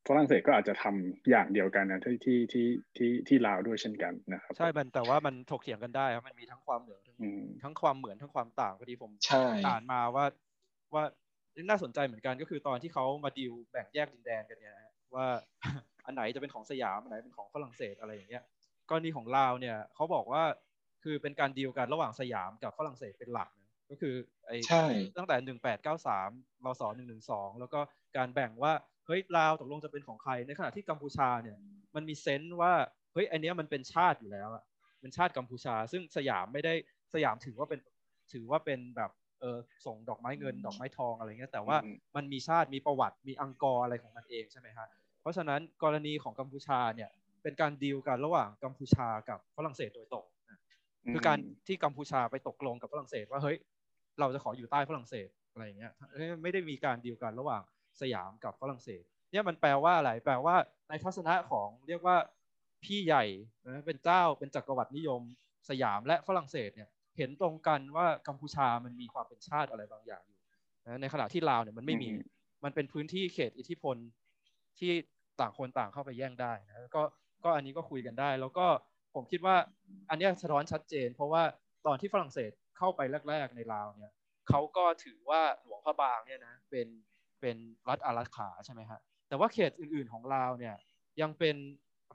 [0.09, 2.67] ฝรั่งเศสก็อาจจะทำอย่างเดียวกันนะที่ที่ที่
[2.97, 7.01] ที่ที่ลาวด้วยเช่นกันนะครับใช่มันแต่ว่ามันถกเถียงกันได้ครับมันมีทั้งความเหมือน
[7.63, 9.11] ทั้งความเหมือนทั้งความต่างพอดีผม
[9.67, 10.25] อ่านมาว่า
[10.95, 11.05] ว่า
[11.71, 14.75] น่าสนใจเหมือนกันก็คือตอนที่เขามาดีลแบ่งแยกดินแดนกันเนี่ย
[15.15, 15.27] ว่า
[16.07, 18.43] อันไหนจะเป็นของสยามอันไหนเป็นของฝรั่งเศสอะไรอย่างเงี้ย
[18.91, 20.43] กรณีของลาวเนี่ยเขาบอกว่า
[21.03, 24.15] คือเป็นการดีลกันระหว่างสยามกับฝรั่งเศสเป็นหลักนะก็คือ
[24.47, 24.59] ไอ้
[25.17, 26.31] ตั้งแต่หนึ่งแปดเก้าสาม
[26.65, 27.81] รศหนึ่งหนึ่งสองแล้วก็
[28.17, 28.73] การแบ่งว่า
[29.07, 31.57] เฮ้ยลาวตกลงจะเป็นของใครในขณะที่กัมพูชาเนี่ย
[31.95, 32.73] มันมีเซนส์ว่า
[33.13, 34.65] เฮ้ยอันนี้มันเป็นชาติอยู่แล้วอะ
[35.01, 36.75] เป็นชาติกัมพูชา ซึ่งสยามไม่ได้
[37.15, 37.81] สยามถือว่าเป็น
[38.33, 41.77] ถือว่าเป็นแบบเออส่งดอกไม้เงิน ดอกไม้ทองอะไรเงี้ยแต่ว่า
[42.17, 44.87] มันมีชาติมีประวัติมีอังกอร์อะไรของมันเองใช่ไหมฮะ
[45.21, 47.11] เพราะฉะนั้นกรณีของกัมพูชาเนี่ย
[47.43, 50.27] เป็นการดีลกันระหว่างกัมพูชากับฝรั่งเศสโดยตรง
[51.13, 53.57] คือการที่กัมพูชาไปตกลงกับฝรั่งเศสว่าเฮ้ย
[54.21, 55.93] เราจะขออยู่ใต้ฝรั่งเศสอะไรเงี้ย
[56.43, 57.63] ไม่ได้มีการดีลกันระหว่าง
[58.01, 59.03] สยามกับฝรั่งเศส
[59.33, 60.57] เนี่ยมันแปลว่าอะไรแปลว่า
[60.89, 62.17] ในทัศนะของเรียกว่า
[62.85, 63.25] พี่ใหญ่
[63.67, 65.21] นะเป็นเจ้าเป็นจักรวรรดินิยม
[65.69, 70.41] สยามและฝรั่งเศสเนี่ย เห็นตรงกันว่ากัมพูชามันมีความเป็นชาติอะไรบางอย่างอยู่
[70.87, 72.09] นะในขณะที่ลาวเนี่ยมันไม่มี
[72.65, 73.97] มันเป็นพื้นที่เขตอิทธิพล
[74.79, 74.93] ที่
[75.41, 77.03] ต่างคนต่างเข้าไปแย่งได้นะก็
[77.45, 78.67] ก็อันนี้ก็คุยกันได้ แล้วก็
[79.15, 79.57] ผมคิดว่า
[80.11, 81.43] อันนี้สะท้อนชัดเจน เพราะว่า
[81.87, 84.13] ตอนที่ฝรั่งเศสเข้าไปแรก ๆ ในลาวเนี่ย
[84.49, 86.89] เขาก็ถือว่าหลวงพระบางเนี่ยนะเป็น
[87.41, 87.57] เป็น
[87.89, 90.75] รัฐอารักขาใช่ไหมฮะแต่ว่าเขตอื่นๆของลาวเนี่ย
[91.21, 91.57] ยังเป็น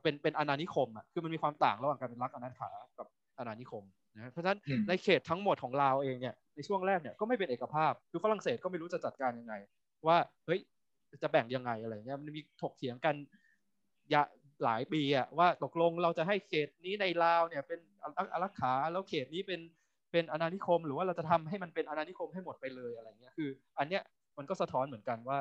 [0.02, 3.08] เป็นเป็นอาณานิคมอะคือมันมีความต่างระหว่างการเป็นรัฐอาณาขากับ
[3.38, 3.84] อาณานิคม
[4.20, 9.54] นะเพราะฉะนั้นในเขตทั้งหมดของลาวเองเนี่ยในช่วงแรกเนี่ยก็ไม่เป็นเอกภาพ คือฝรั่งเศสก็ไม่รู้จะจัดการยังไง
[10.08, 10.60] ว่าเฮ้ย
[11.24, 13.16] จะแบ่งยังไงอะไรเงี้ยมันมีถกเถียงกัน
[14.14, 14.22] ยะ
[14.64, 17.80] หลายปีอะว่าตกลงเราจะให้เขตนี้ในลาวเนี่ยเป็น
[18.34, 19.62] อารักขาแล้วเขตนี้เป็น
[20.12, 24.04] เป็นอาณานิคม หรือว่าเราจะทำให้มันเป็นอาณานิคมให้หมดไปเลยอะไรเงี้ยคือ อันเนี้ย
[24.38, 25.40] มันก็สะท้อนเหมือนกันว่า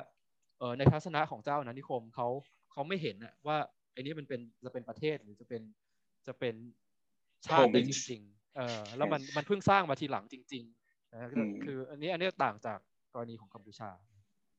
[0.58, 2.28] เออในทัศนะของเจ้าอาณานิคมเขา
[2.72, 3.56] เขาไม่เห็นอะว่า
[3.92, 5.62] ไอ้นี้มันเป็นจะเป็นประเทศหรือจะเป็น
[6.26, 6.54] จะเป็น
[7.46, 11.28] ชาติได้จริงๆ เออแล้วมันมันเพิ่งสร้างมาทีหลังจริงๆนะ
[11.64, 12.78] คืออันนี้อันนี้ต่างจาก
[13.14, 13.90] กรณีของกัมพูชา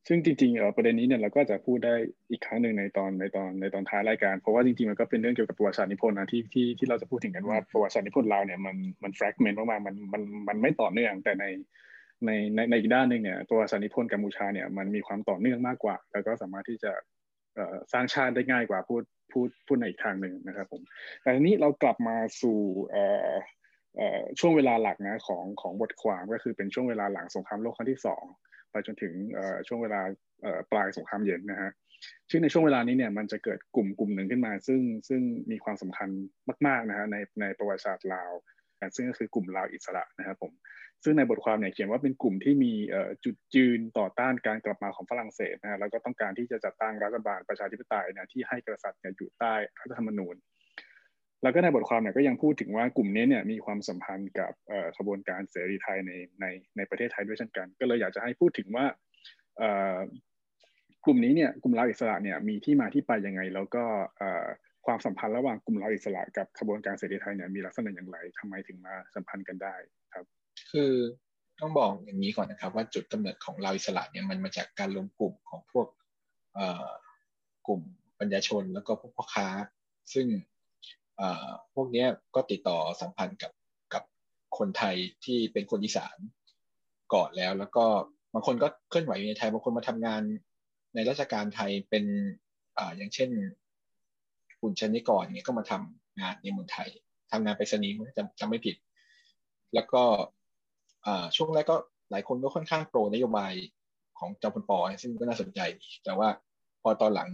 [0.07, 1.95] ซึ่งจริงๆเออประเด็นนี้เนี่ยเราก็จะพูดได้
[2.31, 11.45] อีกครั้งหนึ่งในตอนในตอนในตอนท้ายรายการ เพราะว่าจริงๆมันก็เป็นเรื่องเกี่ยวกับประวัติศาสตร์นิพนธ์นะที่ที่ที่เราจะพูดถึงกันว่าประวัติศาสตร์นิพนธ์เราเนี่ยมันมันแฟกเมนต์มากๆมันมันมันไม่ต่อเนื่องแต่ใน
[12.25, 16.91] ในในในอีกด้านหนึ่งเนี่ยตัวสันนิพนธ์กัมพูชาเนี่ยมันมีความต่อเนื่องมากกว่า แล้วก็สามารถที่จะ
[17.93, 20.81] สร้างชาติได้ง่ายกว่าพูดพูดพูดในอีกทางหนึ่งนะครับผม
[21.21, 22.57] แต่ทีนี้เรากลับมาสู่
[24.39, 28.23] ช่วงเวลาหลักนะของของบทความก็คือเป็นช่วงเวลาหลังสงครามโลกครั้งที่สอง
[28.71, 29.13] ไปจนถึง
[29.67, 30.01] ช่วงเวลา
[30.71, 31.71] ปลายสงครามเย็นนะฮะ
[32.29, 35.21] ซึ่งในช่วงเวลานี้เนี่ยมันจะเกิดกลุ่มกลุ่มหนึ่งขึ้นมา ซึ่งซึ่ง
[35.51, 36.09] มีความสำคัญ
[36.67, 38.31] มากๆนะฮะในในประวัติศาสตร์ลาว
[38.95, 40.51] ซึ่งก็คือกลุ่มลาวอิสระนะครับผม
[41.03, 42.73] ซึ่งในบทความเนี่ยเขียนว่าเป็นกลุ่มที่มี
[43.25, 50.35] จุดยืนต่อต้านการกลับมาของฝรั่งเศสนะแล้วก็ต้องการที่จะจัดตั้งรัฐบาลประชาธิปไตยนะที่ให้กษัตริย์อยู่ใต้รัฐธรรมนูญ
[51.43, 54.51] แล้วก็ในบทความเนี่ยก็ยังพูดถึงว่ากลุ่มนี้เนี่ยมีความสัมพันธ์กับ
[54.97, 56.45] ขบวนการเสรีไทยในใน
[56.77, 58.85] ในประเทศไทยด้วยเช่นกัน ก็เลยอยากจะให้พูดถึงว่า
[61.05, 63.83] กลุ่มนี้เนี่ยกลุ่มลาอิสระเนี่ยมีที่มาที่ไปยังไง แล้วก็
[64.85, 69.75] ความสัมพันธ์ระหว่างกลุ่มลาอิสระกับขบวนการเสรีไทยเนี่ยมีลักษณะอย่างไรทำไมถึงมาสัมพันธ์กันได้
[70.13, 70.25] ครับ
[70.71, 70.93] คือ
[71.61, 75.87] ต้องบอกอย่างนี้ก่อนนะครับ ว่าจุดกำเนิดของเราอิสระเนี่ยมันมาจากการรวมกลุ่มของพวก
[77.67, 77.81] กลุ่ม
[78.19, 79.47] ปัญญาชนแล้วก็พวกพ่อค้า
[80.13, 80.27] ซึ่ง
[81.75, 82.05] พวกนี้
[82.35, 83.51] ก็ติดต่อสัมพันธ์กับ
[83.93, 84.03] กับ
[84.57, 86.17] คนไทยที่เป็นคนอีสาน
[87.13, 87.85] ก่อนแล้ว แล้วก็
[88.33, 90.21] บางคนก็เคลื่อนไหวอยู่ในไทยบางคนมาทำงาน
[90.95, 92.05] ในราชการไทยเป็น
[92.77, 93.29] ออย่างเช่น
[94.61, 96.89] คุณชนิกรเนี่ยก็มาทำงานในเมืองไทย
[97.31, 98.75] ทำงานไปสนียจำจำไม่ผิด
[99.73, 100.03] แล้วก็
[101.35, 101.77] ช่วงแรกก็
[102.11, 103.53] หลายคนก็ค่อนข้างโปรนโยบาย
[104.19, 105.59] ของจอมพลปอซึ่งก็น่าสนใจ
[106.05, 106.29] แต่ว่า
[106.81, 107.29] พอตอนหลัง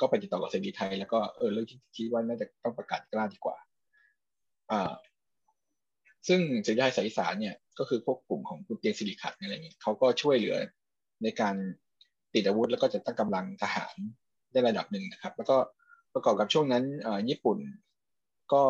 [0.00, 3.56] ก็ไปติดต่อกับเสรีไทย แล้วก็เออเรื่องที่คิดว่าน่าจะต้องประกาศกล้าดีกว่า
[4.70, 4.92] อ่า
[6.28, 10.56] ซึ่งเสรีไทยสายสานเนี่ย ก็คือพวกกลุ่มของคุณเตียงสิริขัดอะไรเงี้ยเขาก็ช่วยเหลือ
[11.22, 11.54] ในการ
[12.34, 13.94] ติดอาวุธแล้วก็จะตั้งกำลังทหาร
[14.52, 15.56] ได้ระดับหนึ่งนะครับ แล้วก็
[16.14, 16.84] ประกอบกับช่วงนั้น
[17.28, 17.58] ญี่ปุ่น
[18.52, 18.62] ก็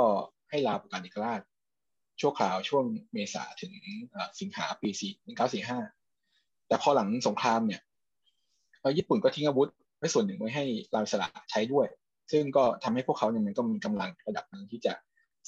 [0.50, 1.40] ให้ลาประกาศเอกราช
[2.20, 3.72] ชั่วคราวช่วงเมษาถึง
[4.40, 5.78] สิงหาปีสี่หนึ่งเก้าสี่ห้า
[6.68, 7.80] แต่พอหลังสงครามเนี่ย
[8.98, 11.86] ญี่ปุ่นก็ทิ้งอาวุธ ไว้ส่วนหนึ่งไว้ให้ลาสละใช้ด้วย
[12.32, 14.92] ซึ่งก็ทำให้พวกเขาเนี่ยมันก็มีกำลังระดับหนึ่งที่จะ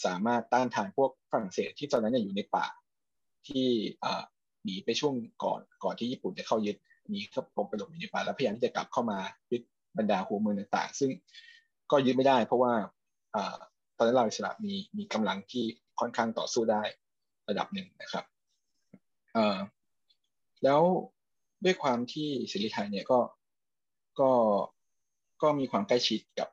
[0.05, 2.67] สามารถต้านทานพวกฝรั่งเศสที่ตอนนั้นอยู่ในป่า
[3.49, 3.67] ที่
[4.65, 6.77] หนีไปช่วงก่อนก่อนที่ญี่ปุ่นจะเข้ายึด
[7.11, 9.19] หนีเข้าไปหลบอยู่ในป่าแล้วพยายามที่จะกลับเข้ามา
[9.51, 9.63] ยึด
[9.99, 11.11] บรรดาหัวเมืองต่างๆ ซึ่ง
[11.91, 12.73] ก็ยึดไม่ได้ เพราะว่า
[13.97, 15.65] ตอนนั้นเราอิสระมีมีกำลังที่
[16.01, 16.83] ค่อนข้างต่อสู้ได้
[17.49, 18.25] ระดับหนึ่งนะครับ
[20.65, 20.81] แล้ว
[21.65, 23.19] ด้วยความที่สิริไทยเนี่ยก็
[24.21, 24.31] ก็
[25.43, 26.49] ก็มีความใกล้ชิดกับ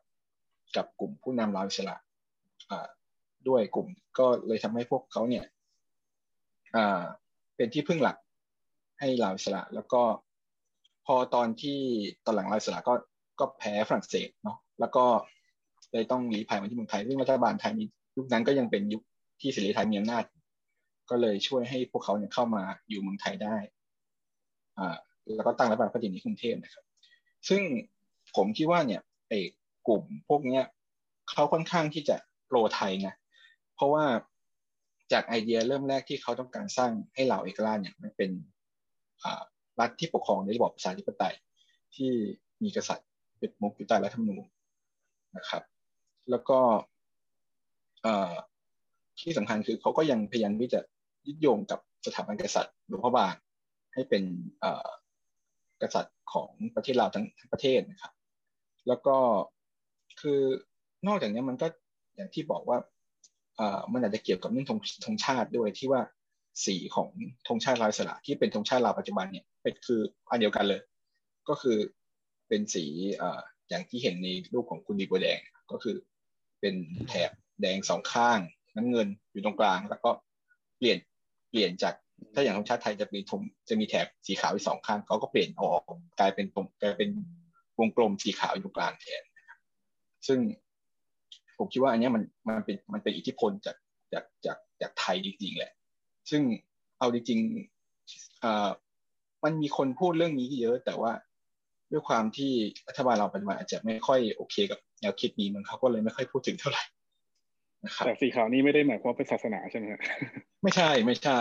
[0.76, 1.95] กับกลุ่มผู้นำลาวอิสระ
[3.48, 3.88] ด้วยกลุ่ม
[4.19, 5.45] ก็เลยทำให้พวกเขาเนี่ย
[7.56, 8.17] เป็นที่พึ่งหลัก
[9.00, 10.02] ให้ลาวอิสระ แล้วก็
[11.06, 11.80] พอตอนที่
[12.26, 12.93] ตอนหลังลาวอิสระก็
[13.39, 15.06] ก็แพ้ฝรั่งเศสเนาะแล้วก็
[15.93, 17.72] เลยต้องหลีภัยมาที่เมืองไทยซึ่งรัฐบาลไทย
[18.17, 19.02] ยุคนั้นก็ยังเป็นยุค
[19.41, 20.24] ที่เสรีไทยมีอำนาจ
[21.10, 23.56] ก็เลยช่วยให้พวกเขาเนี่ยเข้ามาอยู่เมืองไทยได้
[24.80, 24.98] อ่า
[25.36, 26.86] แล้วก็ตั้งรัฐบาลพอดีในกรุงเทพนะครับ
[27.47, 27.62] ซึ่ง
[28.36, 29.39] ผมคิดว่าเนี่ยไอ้
[29.88, 30.63] กลุ่มพวกเนี้ย
[31.30, 32.15] เขาค่อนข้างที่จะ
[32.47, 33.15] โปรไทยนะ
[33.75, 34.06] เพราะว่า
[35.12, 38.32] จากไอเดียเริ่มแรกที่เขาต้องการสร้างให้เหล่าเอกราชเนี่ยมันเป็น
[39.80, 41.36] รัฐที่ปกครองในระบอบประชาธิปไตย
[41.95, 42.12] ที่
[42.63, 43.08] มีกษัตริย์
[43.39, 44.45] เป็นมุกอยู่ใต้รัฐธรรมนูญ
[45.38, 45.63] นะครับ
[46.30, 46.60] แล้วก็
[49.19, 50.80] ที่สำคัญคือเขาก็ยังพยายามที่จะ
[51.28, 53.36] ยึดโยงกับสถาบันกษัตริย์หลวงพ่อบาง
[53.93, 54.23] ให้เป็น
[55.82, 58.13] กษัตริย์ของประเทศเราทั้งประเทศนะครับ
[58.88, 59.15] แล้วก็
[60.22, 60.42] คือ
[61.08, 61.68] นอกจากนี้มันก็
[62.15, 62.78] อย่างที่บอกว่า
[63.94, 66.02] มันอาจจะเกี่ยวกับเรื่องธงธงชาติด้วยที่ว่า
[66.65, 67.10] สีของ
[67.48, 70.82] ธงชาติลาวสระที่เป็นธงชาติลาวปัจจุบันเนี่ยเป็นคืออันเดียวกันเลย
[71.50, 71.78] ก็คือ
[72.48, 72.86] เป็นสี
[73.70, 75.39] อย่างที่เห็นในรูปของคุณดีบัวแดง
[75.72, 75.96] ก็คือ
[76.60, 76.76] เป็น
[77.08, 78.39] แถบแดงสองข้าง
[78.76, 80.12] น้ำเงินอยู่ตรงกลาง แล้วก็
[80.78, 80.98] เปลี่ยน
[81.50, 81.94] เปลี่ยนจาก
[82.34, 85.82] ถ้าอย่างธงชาติไทยจะมีธงจะมีแถบสีขาวอีกสองข้างเขาก็เปลี่ยนออก
[86.19, 87.10] กลายเป็นตรงกลายเป็น
[87.79, 89.23] วงกลมสีขาวอยู่กลางแทน
[90.27, 90.39] ซึ่ง
[91.58, 93.75] ผมคิดว่าอันนี้มันมันเป็นมันเป็นอิทธิพลจาก
[94.13, 95.71] จากจากจากไทยจริงๆแหละ
[96.29, 96.41] ซึ่ง
[96.99, 98.69] เอาจริงๆอ่า
[99.43, 101.12] มันมีคนพูดเรื่องนี้เยอะ แต่ว่า
[101.91, 102.51] ด้วยความที่
[102.88, 106.84] รัฐบาลเราปัจจุบันอาจจะไม่ค่อยโอเคกับแนวคิดนี้มันเขาก็เลยไม่ค่อยพูดถึงเท่าไหร่
[107.86, 109.86] นะครับแต่สีขาวนี่ไม่ได้หมายความเป็นศาสนาใช่ไหม
[110.63, 111.39] ไม่ใช่ไม่ใช่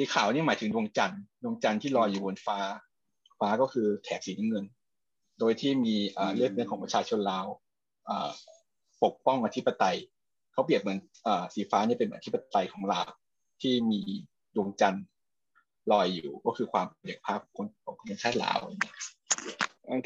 [0.00, 2.58] สีขาวนี่หมายถึงดวงจันทร์ดวงจันทร์ที่ลอยอยู่บนฟ้า
[3.40, 4.64] ฟ้าก็คือแถบสีน้ำเงิน
[5.40, 5.94] โดยที่มี
[6.34, 7.46] เลือดเนื้อของประชาชนลาว
[9.04, 9.96] ปกป้องอธิปไตย
[10.52, 10.98] เขาเปรียบเหมือน
[11.54, 13.08] สีฟ้านี่เป็นอธิปไตยของลาว
[13.62, 14.00] ที่มี
[14.56, 15.04] ดวงจันทร์
[15.92, 18.58] ลอยอยู่ก็คือความเอกภาพของของชาติลาว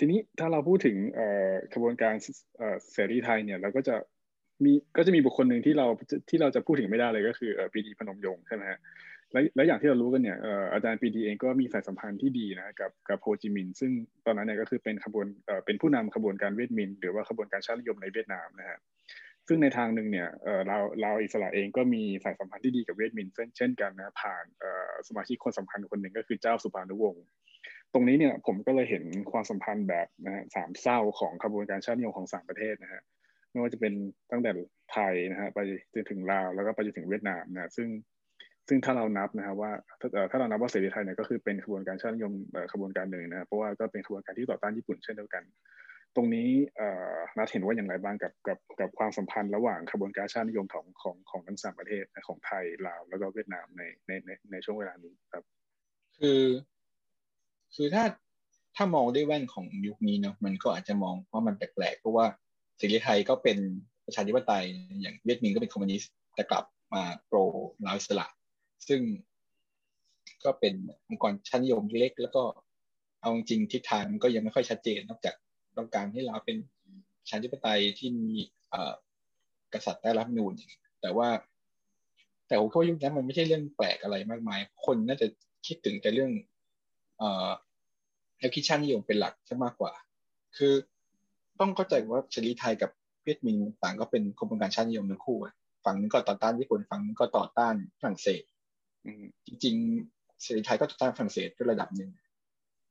[0.01, 0.97] ทีนี้ถ้าเราพูดถึง
[1.73, 2.15] กระบวนการ
[2.93, 3.95] เสรีไทยเนี่ยเราก็จะ
[4.65, 5.87] มีก็จะมีบุคคลหนึ่งที่เรา
[6.31, 8.81] ที่เราจะพูดถึงไม่ได้เลยก็คือปีดีพนมยงค์ใช่ไหมฮะ
[9.33, 10.39] และและอย่างที่เรารู้กันเนี่ย
[10.73, 13.93] อาจารย์ปีดีเองก็มีสายสัมพันธ์ที่ดีนะกับกับโฮจิมินห์ซึ่ง
[14.27, 15.27] ตอนนั้นเนี่ยก็คือเป็นขบวน
[15.67, 18.79] เป็นผู้นำขบวนการเวทมิน หรือว่าขบวนการชาตินิยมในเวียดนามนะฮะ
[19.49, 20.29] ซึ่งในทางหนึ่งเนี่ย
[20.67, 24.45] เราเราอิสระเองก็มีสายสัมพันธ์ที่ดีกับเวทมินเช่นกันนะผ่าน
[25.09, 27.25] สมาชิกคนสำคัญคนหนึ่งก็คือเจ้าสุภานุวงศ์
[27.93, 33.03] ตรงนี้เนี่ยผมก็เลยเห็นความสัมพันธ์แบบนะสามเศร้าของขบวนการชาตินิยมของสามประเทศนะฮะ
[33.51, 33.93] ไม่ว่าจะเป็น
[34.31, 34.51] ตั้งแต่
[34.93, 35.59] ไทยนะฮะไป
[35.95, 37.89] จนถึงลาวแล้วก็ไปจนถึงเวียดนามนะซึ่ง
[38.69, 42.33] ซึ่งถ้าเรานับนะครับว่าถ้าถ้าเรานับว่าเสรีไทยเนี่ยก็คือเป็นขบวนการชาตินิยม
[42.73, 45.43] ขบวนการหนึ่งนะเพราะว่าก็เป็นขบวนการที่ต่อต้านญี่ปุ่นเช่นเดียวกัน
[46.17, 46.49] ตรงนี้
[47.37, 55.45] นัดเห็นว่าอย่างไรบ้างกับกับกับความสัมพันธ์ระหว่างขบวนการชาตินิยมของของของทั้งสามประเทศของไทยลาว แล้วก็เวียดนามในในในในช่วงเวลานี้ครับ
[56.19, 56.43] คือ
[57.75, 58.05] คือถ้า
[58.77, 62.27] ถ้ามองด้วยแว่นของยุคนี้เนาะมันก็อาจจะมองว่ามันแปลกๆเพราะว่า
[62.79, 63.59] เสรีไทยก็เป็น
[64.07, 64.65] ประชาธิปไตย
[65.03, 67.39] อย่างเวียดมินก็เป็นคอมมิวนิสต์แต่กลับมา pro
[67.87, 68.27] ลาวอิสระ
[68.89, 69.03] ซึ่ง
[70.45, 70.75] ก็เป็น
[71.09, 72.43] องค์กรชาตินิยมเล็ก แล้วก็
[73.21, 75.35] เอาจริงทิศทางก็ยังไม่ค่อยชัดเจน นอกจาก
[75.79, 76.57] ต้องการให้เราเป็น
[77.29, 78.31] ชาธิปไตยที่มี
[79.75, 80.53] กษัตริย์ได้รับนูน
[81.01, 81.29] แต่ว่า
[82.47, 85.27] แต่ผมว่ายุคนั้นมันไม่ใช่เรื่องแปลกอะไรมากมาย คนน่าจะ
[85.67, 86.33] คิดถึงแต่เรื่อง
[88.39, 89.93] แนวคิดชาตินิยมเป็นหลักซะมากกว่า
[90.57, 90.73] คือ
[91.61, 92.91] ต้องเข้าใจว่าเสรีไทยกับ
[93.25, 95.39] เวียดมินต่างก็เป็นกระบวนการชาตินิยมทั้งคู่
[95.85, 98.43] ฝั่งนึงก็ต่อต้านญี่ปุ่นฝั่งนึงก็ต่อต้านฝรั่งเศส
[99.47, 102.11] จริงๆเสรีไทยก็ต่อต้านฝรั่งเศสด้วยระดับหนึ่ง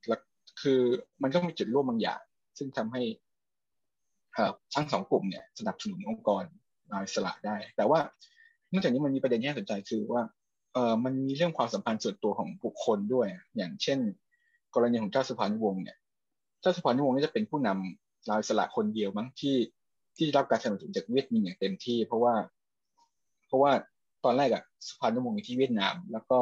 [0.08, 0.20] แล้ว
[0.62, 0.80] คือ
[1.22, 2.22] มันก็มีจุดร่วมบางอย่าง
[2.58, 3.02] ซึ่งทำให้
[4.76, 6.44] ทั้งสองกลุ่มเนี่ยสนับสนุนองค์กร
[6.92, 8.00] อิสระได้ แต่ว่า
[8.72, 10.24] นอกจากนี้มันมีประเด็นที่น่าสนใจคือว่า
[10.74, 14.00] เออมันมีเรื่องความสัมพันธ์ส่วนตัวของบุคคลด้วย อย่างเช่น
[14.76, 15.98] กรณีของเจ้าสุพรรณวงศ์เนี่ย
[16.62, 19.56] เจ้าสุพรรณวงศ์นี่จะเป็นผู้นำลาวอิสระคนเดียวมั้งที่
[20.18, 22.34] ที่รับการสนับสนุนจากเวียดมินอย่างเต็มที่ เพราะว่า
[23.48, 23.72] เพราะว่า
[24.26, 26.40] ตอนแรกอะสุพรรณวงศ์ที่เวียดนาม แล้วก็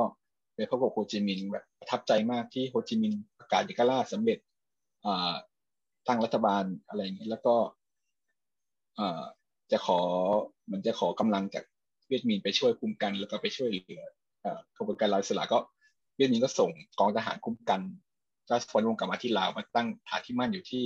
[0.55, 4.39] ไปพบกับโฮจิมินห์แบบประทับใจมากที่โฮจิมินห์ประกาศเอกราชสำเร็จ
[6.07, 7.55] ตั้งรัฐบาลอะไรอย่างนี้แล้วก็
[9.71, 9.99] จะขอ
[10.71, 11.63] มือนจะขอกำลังจาก
[12.07, 14.03] เวียดมินไปช่วยคุ้มกัน แล้วก็ไปช่วยเหลือ
[14.41, 15.59] เอ่อกระบวนการลายสละก็
[16.15, 17.81] เวียดมินก็ส่งกองทหารคุ้มกัน
[18.51, 20.83] ราชฟอนวงกลับมาที่ลาวมาตั้งฐานที่มั่นอยู่ที่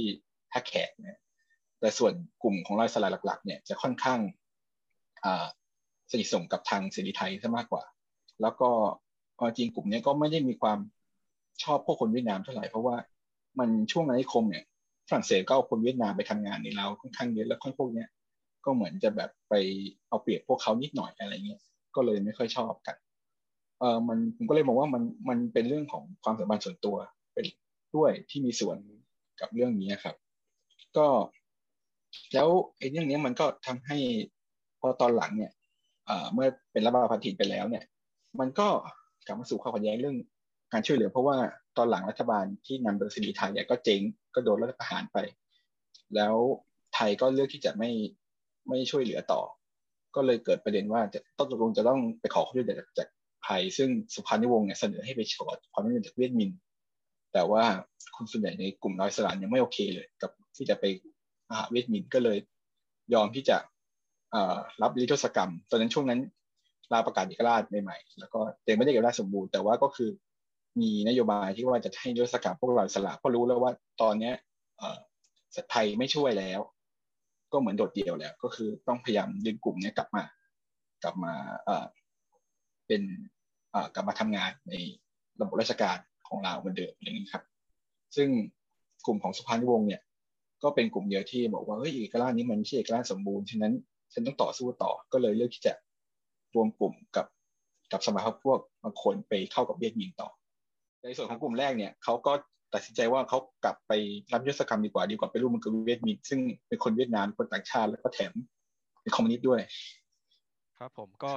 [0.52, 1.20] ท่าแขกเนี่ย
[1.80, 4.20] แต่ส่วนกลุ่มของลายสลาหลัก ๆ เนี่ยจะค่อนข้าง
[5.26, 5.28] อ
[6.12, 7.84] สนิทสนมกับทางเสรีไทยซะมากกว่า
[8.42, 8.70] แล้วก็
[9.58, 10.80] จริงกลุ่มนี้ก็ไม่ได้มีความ
[11.64, 12.96] ชอบพวกคนเวียดนามเท่าไหร่เพราะว่า
[13.60, 14.64] มันช่วงอาณานิคมเนี่ย
[15.10, 18.08] ฝรั่งเศสก็เอาคนเวียดนามไปทำงานในเราค่อนข้างเยอะแล้วคนพวกเนี้ย
[18.66, 19.54] ก็เหมือนจะแบบไป
[20.08, 21.62] เอาเปรียบพวกเขานิดหน่อยอะไรเงี้ย
[21.96, 22.96] ก็เลยไม่ค่อยชอบกัน
[23.80, 26.96] เออมันผมก็เลยมองว่ามันมันเป็นเรื่องของความสัมพันธ์ส่วนตัว
[27.34, 27.46] เป็น
[27.96, 28.78] ด้วยที่มีส่วน
[29.40, 30.16] กับเรื่องนี้ครับ
[30.98, 31.08] ก็
[32.34, 33.98] แล้วไอ้เรื่องนี้มันก็ทำให้
[34.80, 35.52] พอตอนหลังเนี่ย
[36.34, 37.84] เมื่อเป็นรัฐบาลพันธินไปแล้วเนี่ย
[38.40, 38.68] มันก็
[39.26, 40.18] กลับมาสู่ความขัดแย้งเรื่อง
[40.74, 41.38] การช่วยเหลือ เพราะว่า
[41.78, 44.02] ตอนหลังรัฐบาลที่นำโดยสิริไทยเนี่ยก็เจ๊ง
[44.36, 45.18] ก็โดนรัฐประหารไป
[46.16, 46.36] แล้ว
[46.96, 47.92] ไทยก็เลือกที่จะไม่
[48.70, 49.42] ไม่ช่วยเหลือต่อ
[50.16, 53.08] ก็เลยเกิดประเด็นว่าจะต้องตกลงจะต้องไปขอความช่วยเหลือจาก
[53.46, 56.50] ไทยซึ่งสุพรรณวงศ์เนี่ยเสนอให้ไปขอความช่วยเหลือจากเวียดมิน
[57.34, 57.64] แต่ว่า
[58.16, 60.86] คนส่วนใหญ่ในกลุ่มน้อยสลานยังไม่โอเคเลย กับที่จะไป
[61.58, 62.38] หาเวียดมินก็เลย
[63.14, 63.58] ยอมที่จะ
[64.82, 66.20] รับลิทศกรรม ตอนนั้นช่วงนั้น
[66.94, 70.10] ลาประกาศเอกราชใหม่ๆแล้วก็ยังไม่ได้เอกราชสมบูรณ์แต่ว่าก็คือ
[70.82, 74.36] มีนโยบายที่ว่าจะให้ลิทศกรรมพวกเราสละเพราะรู้แล้วว่าตอนเนี้ย
[75.72, 76.60] ไทยไม่ช่วยแล้ว
[77.52, 80.24] ก็เหมือนโดดเดี่ยวแล้ว ก็คือต้องพยายามดึงกลุ่มนี้กลับมา
[81.04, 81.34] กลับมา
[82.88, 83.02] เป็น
[83.96, 84.74] กลับมาทำงานใน
[85.40, 87.44] ระบบราชการของเราเหมือนเดิมอย่างนี้ครับ
[88.16, 88.30] ซึ่ง
[89.06, 90.02] กลุ่มของสุพรรณวงศ์เนี่ย
[90.64, 93.74] ก็เป็นกลุ่มเดียวที่บอกว่าเฮ้ยเอกราชนี้มันไม่ใช่เอกราชสมบูรณ์ฉะนั้น
[94.14, 95.74] ฉันต้องต่อสู้ต่อก็เลยเลือกที่จะ
[96.56, 97.26] รวมกลุ่มกับ
[97.92, 100.30] กับสมาชิกพวกบางคนไปเข้ากับเวียดมินต่อ
[101.04, 102.34] ในส่วนของกลุ่มแรกเนี่ยเขาก็
[102.74, 103.92] ตัดสินใจว่าเขากลับไป
[104.34, 108.34] รับยศกรรมดีกว่าดีกว่าไปร่วมมือกับเวียดมินซึ่งเป็นคนเวียดนามคนต่างชาติแล้วก็แถม
[109.02, 109.62] เป็นคอมมิวนิสต์ด้วย
[110.80, 111.32] ครับผมก็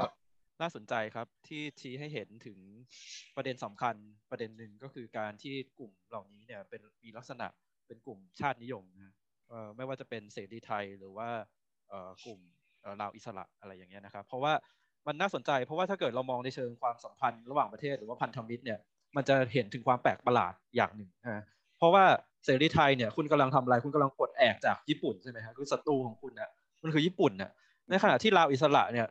[0.61, 2.59] น่าสนใจครับที่ชี้ให้เห็นถึง
[3.37, 3.95] ประเด็นสำคัญ
[4.31, 7.47] ประเด็นหนึ่งก็คือการที่กลุ่มเหล่านี้เนี่ยเป็นมีลักษณะ
[7.87, 9.15] เป็นกลุ่มชาตินิยมนะ
[9.77, 11.29] ไม่ว่าจะเป็นเสรีไทยหรือว่า
[12.25, 12.41] กลุ่ม
[13.01, 14.53] ลาอิสระอะไรอย่างเงี้ยนะครับ เพราะว่า
[15.07, 18.79] มันน่าสนใจ เพราะว่าถ้าเกิดเรามองในเชิงความสัมพันธ์ระหว่างประเทศหรือว่าพันธมิตรเนี่ย
[19.17, 21.43] มันจะเห็นถึงความแปลกประหลาดอย่างหนึ่งนะ
[21.79, 22.05] เพราะว่า
[22.45, 26.51] เสรีไทยเนี่ยคุณกำลังทำอะไรคุณกำลังปลดแอกจากญี่ปุ่นใช่ไหมครับคือศัตรูของคุณนะ
[26.83, 27.51] มันคือญี่ปุ่นนะ
[27.91, 29.07] ในขณะที่ลาวอิสระเนี่ย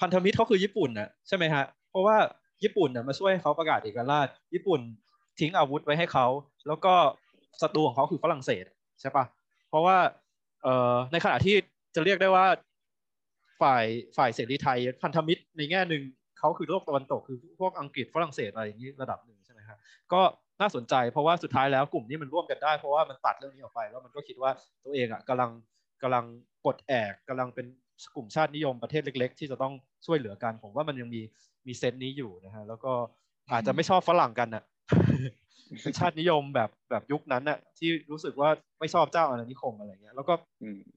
[0.00, 2.16] พันธมิตรเขาคือญี่ปุ่นนะใช่ไหมฮะเพราะว่า
[2.64, 4.80] ญี่ปุ่นนะมาช่วยเขาประกาศเอกราช ญี่ปุ่น
[5.40, 6.26] ทิ้งอาวุธไว้ให้เขา
[6.66, 6.94] แล้วก็
[7.62, 8.64] ศัตรูของเขาคือฝรั่งเศส
[9.00, 9.24] ใช่ปะ
[9.68, 9.96] เพราะว่า
[10.62, 11.54] เอ่อในขณะที่
[11.94, 12.46] จะเรียกได้ว่า
[13.62, 13.84] ฝ่าย
[14.16, 16.02] ฝ่ายเสรีไทยพันธมิตรในแง่หนึ่ง
[16.38, 19.78] เขาคือโลกตะวันตกคือพวกอังกฤษฝรั่งเศสอะไรอย่างนี้ระดับหนึ่งใช่ไหมครับ
[20.12, 20.20] ก็
[20.60, 24.50] น่าสนใจเพราะว่าสุดท้ายแล้วกลุ่มนี้มันร่วมกันได้เพราะว่ามันตัดเรื่องนี้ออกไป แล้วมันก็คิดว่า
[24.84, 25.50] ตัวเองอะกำลัง
[26.02, 26.24] กำลัง
[26.66, 27.66] กดแอกกำลังเป็น
[28.14, 29.74] กลุ่มชาตินิยมประเทศเล็ก ๆ ที่จะต้อง
[30.06, 31.20] ช่วยเหลือกันผมว่ามันยังมี
[31.66, 32.92] มีเซนต์นี้อยู่นะฮะแล้วก็
[33.52, 34.64] อาจจะไม่ชอบฝรั่งกันอะ
[35.98, 40.34] ชาตินิยมแบบแบบยุคนั้นน่ะที่รู้สึกว่าไม่ชอบเจ้าอาณานิคมอะไรเงี้ยแล้วก็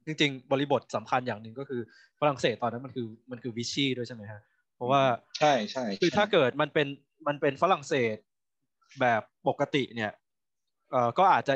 [0.06, 1.82] จริง ๆ บริบทสำคัญอย่างหนึ่งก็คือ
[2.20, 4.42] ฝรั่งเศสตอนนั้นมันคือมันคือวิชีด้วยใช่ไหมฮะ
[4.76, 5.02] เพราะว่า
[5.40, 6.88] ใช่ใช่คือถ้าเกิดมันเป็น
[7.28, 8.16] มันเป็นฝรั่งเศส
[9.02, 10.12] แบบปกติเนี่ย
[10.92, 11.54] เอ่อก็อาจจะ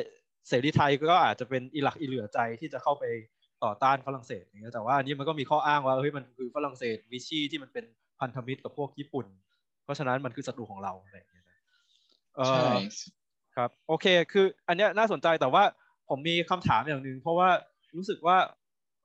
[0.47, 3.03] เสรีไทยก็อาจจะเป็นอิหลักอิเหลือใจที่จะเข้าไป
[3.63, 7.86] ต่อต้านฝรั่งเศสอย่างเงี้ยแต่ว่าอันนี้มันก็มีข้ออ้างว่าเฮ้ยมันคือฝรั่งเศสวิชีที่มันเป็น
[8.19, 9.25] พันธมิตรกับพวกญี่ปุ่น
[9.84, 11.38] เพราะฉะนั้นมันคือศัตรูของเราอะไรอย่างเงี้ย
[12.50, 12.70] ใช่
[13.56, 15.63] ครับโอเค คือ อันนี้น่าสนใจแต่ว่า
[16.10, 17.50] ผมมีคำถามอย่างหนึ่งเพราะว่า
[17.98, 18.38] รู้สึกว่า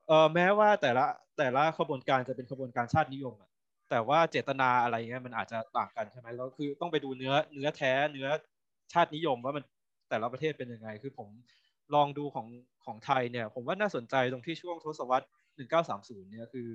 [0.09, 1.07] เออแม้ว่าแต่ละ
[1.39, 3.51] แต่ละขบวนการจะเป็นขบวนการชาตินิยมอะ
[3.91, 8.29] แต่ว่าเจตนาอะไรเงี้ยมันอาจจะต่างกันใช่ไหมแล้วคือต้องไปดูเนื้อเนื้อแท้เนื้อ
[8.93, 9.65] ชาตินิยมว่ามัน
[10.11, 11.29] แต่ละประเทศเป็นยังไง คือผม
[11.95, 12.47] ลองดูของ
[12.85, 16.69] ของไทยเนี่ย ผมว่าน่าสนใจตรงที่ช่วงทศวรรษ 1930 เนี่ยคือ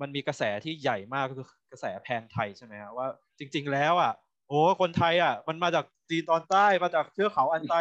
[0.00, 3.06] มันมีกระแสที่ใหญ่มากคือกระแสแพงไทยใช่ไหมฮะว่า
[3.38, 4.12] จริง ๆ แล้วอะ
[4.48, 7.74] โอ้คนไทยอะ มันมาจากจีนตอนใต้มาจากเทือกเขาอันไต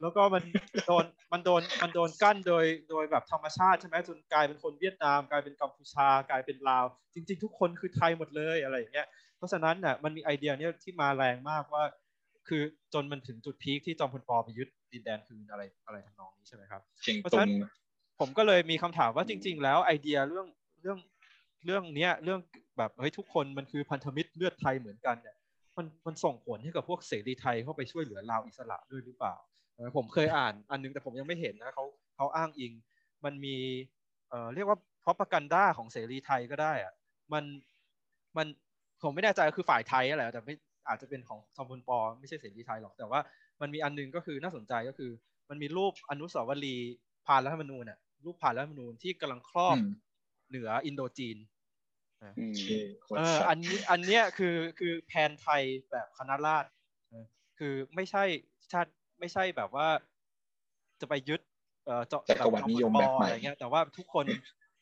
[0.00, 0.44] แล้วก็มัน
[0.86, 6.84] โดนมันโดนมันโดนกั้นโดยโดยแบบธรรมชาติใช่ไหมจนกลายเป็นคนเวียดนาม กลายเป็นกัมพูชากลายเป็นลาว
[7.14, 11.84] จริง ๆ ทุกคนคือไทยหมดเลยอะไรอย่างเงี้ยเพราะฉะนั้นน่ะมันมีไอเดียเนี้ยที่มาแรงมากว่า
[12.48, 12.62] คือ
[12.94, 16.82] จนมันถึงจุดพีคที่จอมพลปไปยึดดินแดนคืนอะไรอะไรทำนองนี้ใช่ไหมครับ
[17.20, 17.50] เพราะฉะนั้น
[18.20, 20.46] ผมก็เลยมีคำถามว่าจริง ๆ แล้วไอเดียเรื่อง
[20.82, 20.98] เรื่อง
[21.64, 22.40] เรื่องเนี้ยเรื่อง
[22.78, 25.36] แบบเฮ้ยทุกคนมันคือพันธมิตรเลือดไทยเหมือนกันเนี่ย
[25.76, 29.34] มันมันส่งผลให้กับพวกเสรีไทยเข้าไปช่วยเหลือลาวอิสระด้วยหรือเปล่า
[29.96, 31.84] ผมเคยอ่านอันนึงแต่ผมยังไม่เห็นนะเขา
[32.16, 32.72] เขาอ้างอิง
[33.24, 33.56] มันมี
[34.28, 36.92] เอ่อเรียกว่า propaganda ของเสรีไทยก็ได้อะ
[37.32, 37.44] มัน
[38.36, 38.46] มัน
[39.02, 40.54] ผมไม่แน่ใจคือฝ่ายไทยอะไรแต่ไม่
[40.88, 43.20] อาจจะเป็นของจอมพลปอไม่ใช่เสรีไทยหรอกแต่ว่า
[43.60, 45.10] มันมีอันนึงก็คือน่าสนใจก็คือ
[45.50, 46.92] มันมีรูปอนุสาวรีย์
[47.26, 49.76] พานรัฐธรรมนูญเนี่ยรูปพานรัฐธรรมนูญที่กำลังครอบ
[50.48, 51.36] เหนืออินโดจีน
[53.16, 57.16] เอออันนี้อันเนี้ยคือคือแผนไทยแบบคณะราษฎร
[57.58, 58.24] คือไม่ใช่
[58.72, 59.88] ชาติไม่ใช่แบบว่า
[61.00, 61.40] จะไปยึด
[61.86, 64.24] เอ่อเจาะจักรวรรดินิยมแบบใหม่อะไรเงี้ยแต่ว่าทุกคน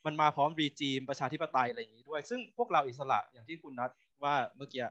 [0.07, 3.91] มันมาพร้อมรีจีมประชาธิปไตยอะไรอย่างนี้ด้วย ซึ่งพวกเราอิสระอย่างที่คุณนัท
[4.25, 4.87] ว่าเมื่อกี้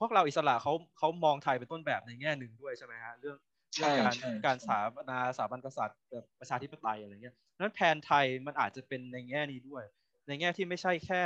[0.00, 3.36] พวกเราอิสระเขาเขามองไทยเป็นต้นแบบในแง่หนึ่งด้วยใช่ไหมฮะเรื่อง
[3.76, 4.16] เรื่องการ
[4.46, 9.84] การสถาปนาสถาบันกษัตริย์แบบประชาธิปไตยอะไรเงี้ยนั้นแผนไทยมันอาจจะเป็นในแง่นี้ด้วย
[10.28, 11.22] ในแง่ที่ไม่ใช่แค่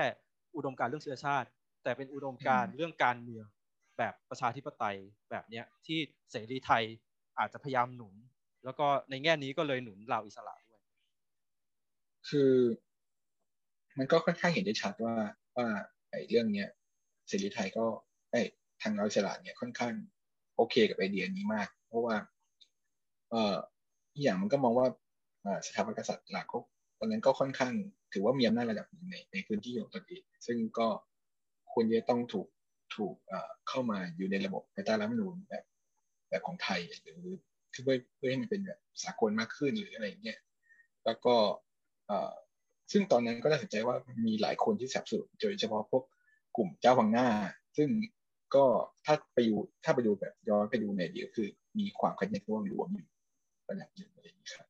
[0.57, 1.49] อุดมการเรื่องเชื้อชาติ
[1.83, 3.47] แต่เป็นอุดมการเรื่องการเมือง
[3.99, 4.97] แบบประชาธิปไตย
[5.31, 5.99] แบบเนี้ยที่
[6.31, 6.85] เสรีไทย
[7.39, 8.15] อาจจะพยายามหนุน
[8.65, 10.81] แล้วก็ในแง่นี้ก็เลยหนุนเราอิสระด้วย
[12.29, 12.53] คือ
[13.99, 15.15] มันก็ค่อนข้างเห็นได้ชัดว่า
[15.57, 15.67] ว่า
[16.11, 16.69] ไอ้เรื่องเนี้ย
[17.29, 17.85] เสรีไทยก็
[18.31, 18.41] ไอ้
[18.83, 19.95] ทางเราฉลาดเนี่ยค่อนข้าง
[20.57, 22.17] โอเคกับไอเดียนี้มาก เพราะว่า
[23.31, 23.57] เอ่อ
[24.23, 24.87] อย่างมันก็มองว่า
[25.67, 26.59] สถาบันกษัตริย์หลักก็
[26.99, 27.75] ตอนนั้นก็ค่อนข้าง
[28.15, 30.89] ถือว่ามีอำนาจระดับหนึ่งในในพื้นที่ของตนเองซึ่งก็
[31.73, 32.49] ควรจะต้องถูก
[32.97, 33.15] ถูก
[33.69, 35.65] เข้ามาอยู่ในระบบภายใต้รัฐมนูญแบบ
[36.29, 37.19] แบบของไทยหรือ
[37.71, 40.39] เพื่อเพื่อให้มันเป็นแบบสากลมากขึ้นหรืออะไรเงี้ย
[41.05, 41.35] แล้วก็
[42.93, 43.97] ซึ่งตอนนั้นก็ได้สนใจว่า
[44.27, 46.05] มีหลายคนที่สับสนโดยเฉพาะพวก
[46.57, 47.29] กลุ่มเจ้าวังหน้า
[47.77, 47.89] ซึ่ง
[48.55, 48.65] ก็
[49.05, 51.49] ถ้าไปดูถ้าไปดูแบบย้อนไปดูในเดียวคือ
[51.79, 53.09] มีความขัดแย้งร่วมรวมอยู่
[53.69, 54.69] ระดับหนึ่งอะไรอย่างนี้ครับ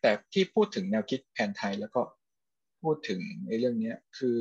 [0.00, 2.02] แต่ที่พูดถึงแนวคิดแผนไทยแล้วก็
[2.82, 4.36] พูดถึงในเรื่องนี้คือ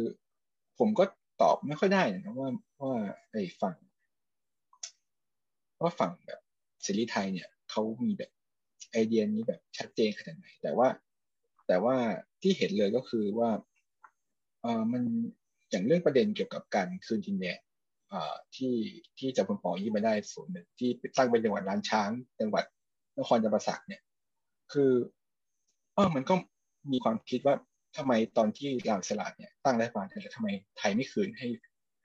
[0.79, 1.05] ผมก็
[1.41, 2.49] ตอบไม่ค่อยได้นะว่า
[2.81, 2.93] ว่า
[3.31, 3.75] ไอ้ฝั่ง
[5.81, 6.39] ว่าฝั่งแบบ
[6.83, 8.31] เสรีไทยเนี่ยเขามีแบบ
[8.91, 10.87] ไอเดียนี้แบบชัดเจนขนาดไหน แต่ว่า
[11.67, 11.95] แต่ว่า
[12.41, 13.51] ที่เห็นเลยก็คือว่า
[14.61, 15.03] เออมัน
[15.69, 17.59] อย่างเรื่องประเด็นเกี่ยวกับการคืนดินแดน
[18.55, 18.75] ที่
[19.19, 22.65] ที่จะพลปอยี่มาได้ส่วนหนึ่งที่ตั้งเป็นจังหวัดล้านช้างจังหวัด
[23.17, 24.01] นครจำปาสักเนี่ย
[24.73, 24.91] คือ
[25.97, 26.35] เออมันก็
[26.91, 27.55] มีความคิดว่า
[27.97, 31.47] ทำไมตอนที่ลาวสลาดเนี่ยตั้งรัฐบาลแต่ทำไมไทยไม่คืนให้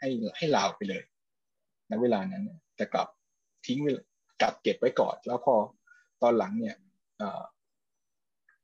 [0.01, 1.03] ให้ให้ลาวไปเลย
[1.89, 2.45] ในเวลานั้น
[2.77, 3.09] แต่กลับ
[3.67, 3.79] ทิ้ง
[4.43, 5.55] กลับเก็บไว้ก่อนแล้วพอ
[6.23, 6.77] ตอนหลังเนี่ย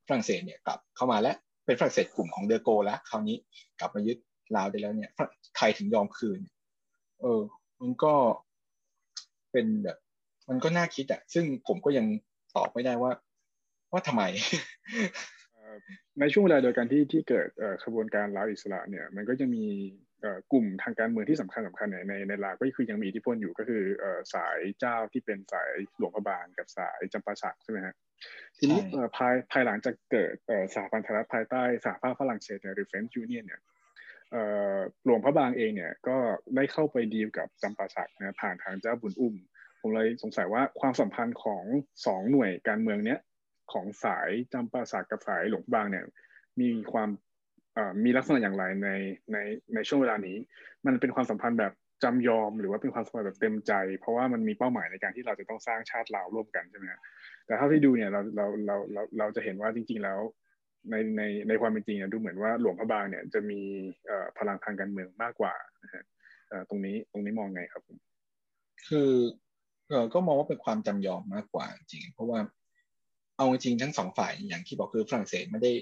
[0.06, 3.36] ฝรั่งเศสเนี่ยกลับเข้ามาแล้วเป็นฝรั่งเศสกลุ่มของเดอโกแล้วคราวนี้
[3.80, 4.18] กลับมายึด
[4.56, 5.10] ลาวได้แล้วเนี่ย
[5.56, 6.40] ไทยถึงยอมคืน
[7.20, 7.40] เออ
[7.80, 8.14] มันก็
[9.52, 9.98] เป็นแบบ
[10.48, 12.06] มันก็น่าคิดอะซึ่งผมก็ยัง
[12.56, 13.12] ตอบไม่ได้ว่า
[13.92, 14.22] ว่าทำไม
[16.20, 17.48] ในช่วงเวลาเดียวกันที่ที่เกิด
[17.84, 19.64] ขบวนการลาวอิสระเนี่ยมันก็จะมี
[20.52, 23.82] กลุ่มทางการเมืองที่สำคัญสำคัญในในลาวก็คือยังมีอิทธิพลอยู่ก็คือ
[24.34, 27.94] สายเจ้าที่เป็นสายหลวงพระบางกับสายจำปาสักใช่ไหมฮะ
[28.58, 28.80] ทีนี้
[29.16, 30.34] ภายภายหลังจากเกิด
[30.74, 33.62] สหพันธรัฐภายใต้สหภาพฝรั่งเศสหรือ French Union เนี่ย
[35.04, 36.16] หลวงพระบางเองเนี่ยก็
[36.56, 39.34] ได้เข้าไปดีลกับจำปาสักนะผ่านทางเจ้าบุญอุ้ม
[39.80, 41.64] ผมเลยสงสัยว่าความสัมพันธ์ของ
[42.06, 43.18] สองหน่วยการเมืองเนี้ย
[43.72, 46.04] ของสายจำปาสักกับสายหลวงพะบางเนี่ย
[46.60, 47.08] มีความ
[48.04, 48.90] มีลักษณะอย่างไรใน
[49.32, 49.38] ใน
[49.74, 50.36] ในช่วงเวลานี้
[50.86, 51.72] มันเป็นความสัมพันธ์แบบ
[52.04, 56.86] จำยอมหรือว่าเป็นความสัมพันธ์แบบเต็มใจ เพราะว่ามันมีเป้าหมายในการที่เราจะต้องสร้างชาติลาร่วมกันใช่ไหม
[57.46, 60.18] แต่เท่าที่ดูเนี่ยเราเราเราเราเราจะเห็นว่าจริง ๆ แล้ว
[60.90, 63.60] ในในในความเป็นจริงเนี่ยดูเหมือนว่าหลวงพระบางเนี่ยจะมี
[64.38, 66.04] พลังทางการเมืองมากกว่านะฮะ
[66.68, 67.82] ตรงนี้ตรงนี้มองไงครับ
[68.88, 69.12] คือ
[70.14, 72.38] ก็มองว่าเป็นความจำยอมมากกว่าจริง เพราะว่า
[73.38, 75.72] เอาจริงทั้งสองฝ่ายอย่างที่บอกคือฝรั่งเศสไม่ได้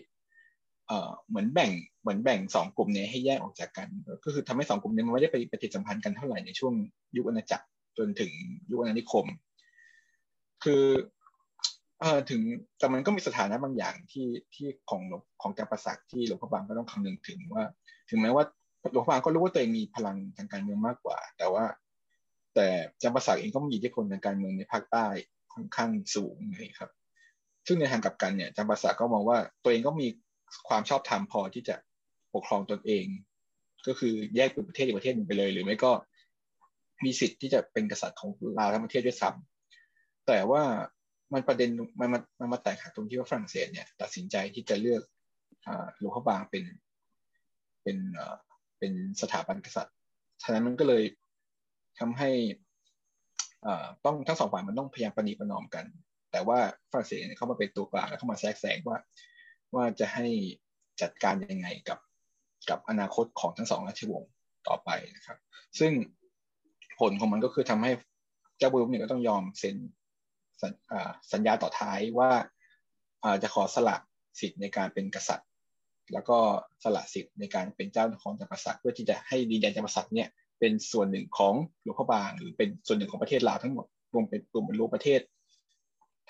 [0.87, 1.71] เอ่อเหมือนแบ่ง
[2.03, 3.89] เหมือนแบ่งสองกลุ่มนี้ให้แยกออกจากกัน
[4.25, 6.75] ก็คือทำให้สองกลุ่มนี้มันไม่ได้ไปปฏิสัมพันธ์กันเท่าไหร่ในช่วง
[7.17, 7.67] ยุคอาณาจักร
[7.99, 8.33] จนถึง
[8.71, 9.27] ยุคอาณานิคม
[10.65, 10.85] คือ
[12.01, 12.41] เอ่อถึง
[12.79, 15.03] แต่มันก็มีสถานะบางอย่างที่ที่ของ
[15.43, 17.65] ของจำปาสักที่หลวงพ่อบางก็ต้องคำนึงถึงว่า
[18.11, 18.45] ถึงแม้ว่า
[18.93, 21.65] หลวงพ่อบางก็รู้ว่าตัวเองมีพลังทางการเมืองมากกว่า แต่ว่า
[22.55, 22.69] แต่
[23.03, 25.07] จำปาสักเองก็มีอิทธิพลทางการเมืองในภาคใต้
[25.55, 26.91] ค่อนข้างสูงเลยครับ
[27.67, 30.07] ซึ่งในทางกลับกันเนี่ยจำปาสักก็มองว่าตัวเองก็มี
[30.69, 31.77] ความชอบธรรมพอที่จะ
[32.35, 33.07] ปกครองตนเอง
[33.87, 35.93] ก็คือแยกเป็นประเทศอีกประเทศหนึ่งไปเลย หรือไม่ก็
[37.05, 40.63] มีสิทธิ์ที่จะเป็นกษัตริย์ของลาวทั้งประเทศด้วยซ้ำแต่ว่า
[41.33, 45.03] มันประเด็นมันมันมันมาแตกหักตรงที่ว่าฝรั่งเศสเนี่ย ตัดสินใจที่จะเลือก
[45.99, 46.65] หลวงพ่อบางเป็น
[47.83, 47.97] เป็น
[48.79, 48.93] เป็น
[49.23, 49.95] สถาบันกษัตริย์
[50.43, 51.05] ฉะนั้นมันก็เลย
[51.99, 52.31] ทำให้
[54.05, 55.85] ต้องทั้งสองฝ่ายมันต้องพยายามปณีประนอมกัน
[56.33, 56.59] แต่ว่า
[56.91, 58.99] ฝรั่งเศสเข้ามาเป็นตัวกลางแล้วเข้ามาแทรกแซงว่า
[59.75, 60.27] ว่าจะให้
[61.03, 61.99] จัดการยังไงกับ
[62.71, 64.31] กับอนาคตของทั้งสองราชวงศ์
[64.69, 65.39] ต่อไปนะครับ
[65.79, 65.93] ซึ่ง
[67.01, 67.93] ผลของมันก็คือทำให้
[68.59, 69.77] เจ้าบุญเนี่ยก็ต้องยอมเซ็น
[71.33, 72.31] สัญญาต่อท้ายว่า
[73.43, 73.97] จะขอสละ
[74.41, 75.49] สิทธิ์ในการเป็นกษัตริย์
[76.13, 76.39] แล้วก็
[76.85, 85.21] สละสิทธิ์ในการเป็นเจ้าของจักรพรรดิเพื่อที่จะให้ดินแดนจักรพรรดิเนี่ยเป็นส่วนหนึ่งของหลวงพ่อบางหรือเป็นส่วนหนึ่งของประเทศลาวทั้งหมดรวมเป็นรวมเป็นรูปประเทศ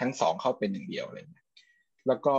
[0.00, 1.46] ทั้งสองเข้าเป็นหนึ่งเดียวอะไรเงี้ย
[2.08, 2.36] แล้วก็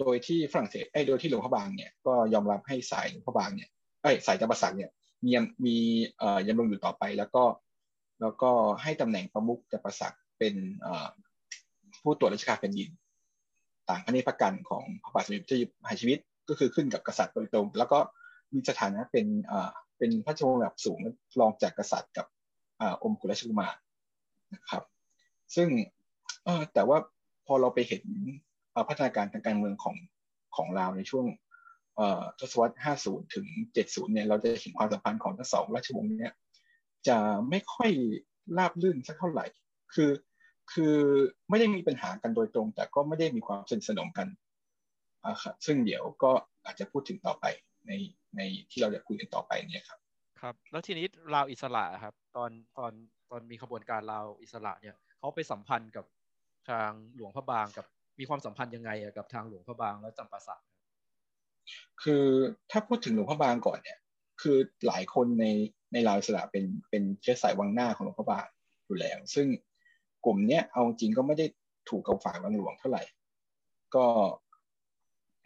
[0.00, 3.68] โดยที่ฝรั่งเศสไอ้โดยที่หลวงพระบางเนี่ยก็ยอมรับให้สายหลวงพระบางเนี่ย
[4.02, 4.90] ไอ้สายจำปาสักเนี่ย
[5.24, 5.32] มี
[5.66, 5.76] มี
[6.18, 7.44] เอ่อยังลงอยู่ต่อไปแล้วก็
[8.20, 8.50] แล้วก็
[8.82, 11.08] ให้ตำแหน่งประมุขจำปาสักเป็นเอ่อ
[12.02, 12.90] ผู้ตรวจราชการแผ่นดิน
[13.88, 16.18] ต่างพระเนตรกันของพระบาทสมเด็จพระเจ้าอยู่หัวชีวิต
[16.48, 17.98] ก็คือขึ้นกับกษัตริย์โดยตรง แล้วก็
[18.52, 21.00] มีสถานะเป็นเอ่อเป็นพระชงระดับสูง
[21.40, 22.26] รองจากกษัตริย์กับ
[22.80, 23.76] อ่าอมกุฎราชกุมาร
[24.54, 24.82] นะครับ
[25.56, 25.68] ซึ่ง
[26.44, 26.98] เออแต่ว่า
[27.46, 28.04] พอเราไปเห็น
[28.88, 29.96] พัฒนาการทางการเมืองของ
[30.56, 31.26] ของลาวในช่วง
[32.38, 33.46] ทศวรรษ 50 ถึง
[33.80, 36.34] 70 เนี่ย เราจะเห็นความสัมพันธ์ของทั้งสองราชวงศ์เนี่ย
[37.08, 37.18] จะ
[37.48, 37.90] ไม่ค่อย
[38.58, 39.46] ราบรื่นสักเท่าไหร่
[39.94, 40.10] คือ
[40.72, 40.96] คือ
[41.48, 44.28] ไม่ได้มีปัญหากันโดยตรง แต่ก็ไม่ได้มีความสนิทสนมกัน
[45.42, 46.30] ครับซึ่งเดี๋ยวก็
[46.64, 47.44] อาจจะพูดถึงต่อไป
[47.86, 47.92] ใน
[48.36, 48.40] ใน
[48.70, 49.98] ที่เราจะคุยกันต่อไปเนี่ยครับ
[50.40, 52.92] ครับ แล้วทีนี้ลาวอิสระครับ ตอน ตอน
[53.30, 56.04] ตอนมีขบวนการลาวอิสระเนี่ย เขาไปสัมพันธ์กับ
[56.70, 57.86] ทางหลวงพระบางกับ
[58.18, 60.62] มีความสัมพันธ์ยังไงกับทางหลวงพระบางและจำปาสัก
[62.02, 62.24] คือ
[62.70, 63.98] ถ้าพูดถึงหลวงพระบางก่อนเนี่ย
[64.42, 64.56] คือ
[64.86, 65.46] หลายคนใน
[65.92, 68.46] ในลาวอิสระเป็นเป็นเชื้อสายวังหน้าของหลวงพระบาง
[68.86, 69.46] อยู่แล้ว ซึ่ง
[70.24, 71.46] กลุ่มเนี้ยเอาจริงก็ไม่ได้
[71.88, 73.02] ถูกกับฝ่ายวังหลวงเท่าไหร่
[73.94, 74.06] ก็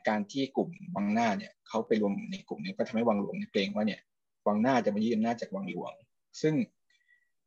[0.08, 4.00] การที่กลุ่มวังหน้าเนี่ยเขาไปรวมในกลุ่มนี้ก็ทำให้วังหลวงเกรงว่าเนี่ย
[4.46, 5.92] วังหน้าจะมายึดอำนาจจากวังหลวง
[6.40, 6.54] ซึ่ง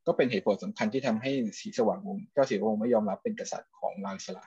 [0.08, 4.46] ก็เป็นเหตุผลสำคัญที่ททำให้สีสว่างวงเจ้าสีวงไม่ยอมรับเป็นกษัตริย์ของลาวสระ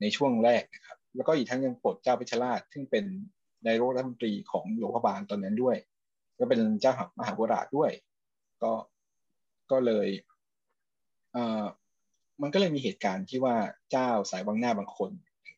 [0.00, 3.04] ในช่วงแรกนะครับ แล้วก็อีกทั้งยังปลดเจ้าพิชราชซึ่งเป็น
[3.66, 5.76] นายรัฐมนตรีของหลวงพระบางตอนนั้นด้วย
[6.38, 7.90] ก็เป็นเจ้ามหาบุราชด้วย
[8.62, 8.72] ก็
[9.70, 10.08] ก็เลย
[11.32, 11.64] เอ่อ
[12.42, 13.56] มันก็เลยมีเหตุการณ์ที่ว่า
[13.90, 15.10] เจ้าสายวังหน้าบางคน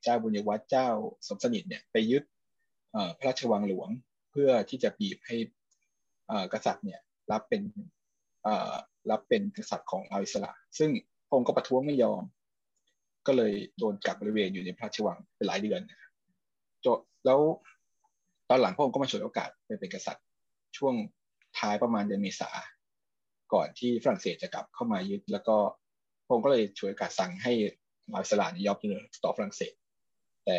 [0.05, 0.89] เจ้าบุญยวัฒน์เจ้า
[1.29, 2.23] สมสนิทเนี่ยไปยึด
[3.19, 3.89] พระราชวังหลวง
[4.31, 5.37] เพื่อที่จะบีบให้
[6.53, 7.01] กษัตริย์เนี่ย
[7.33, 7.63] รับเป็น
[9.11, 10.91] รับเป็นกษัตริย์ของอาอิสระซึ่ง
[11.29, 12.23] พง์ก็ประท้วงไม่ยอม
[13.27, 16.13] ก็เลยโดนกักบริเวณอยู่ในพระราชวังเป็นหลายเดือนนะครับ
[16.85, 16.87] จ
[17.27, 17.41] แล้ว
[18.49, 20.25] ตอนหลังพระองค์ก็มาฉวยโอกาสไปเป็นกษัตริย์
[20.77, 20.95] ช่วง
[21.59, 22.51] ท้ายประมาณเดือนเมษา
[23.53, 25.57] ก่อนที่ฝรั่งเศสจะกลับเข้ามายึด แล้วก็
[26.27, 27.53] พระองค์ก็เลยฉวยโอกาสสั่งให้
[28.13, 29.73] มาวิสลาดยอมเต่อฝรั่งเศส
[30.47, 30.59] แต่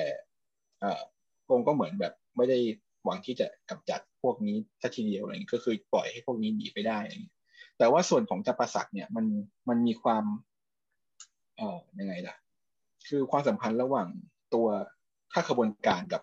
[1.46, 2.58] พระองค์ก็เหมือนแบบไม่ได้
[3.06, 7.00] หวังที่จะกำจัดพวกนี้ทัทีเดียวอะไรอย่างนี้ก็คือปล่อยให้พวกนี้หนีไปได้
[7.78, 9.26] แต่ว่าส่วนของจัปาสักเนี่ยมัน
[9.70, 10.24] มันมีความ
[11.58, 12.36] เอ่อยังไงล่ะ
[13.08, 14.08] คือความสัมพันธ์ระหว่าง
[14.54, 14.68] ตัว
[15.34, 16.22] ถ้าขบวนการกับ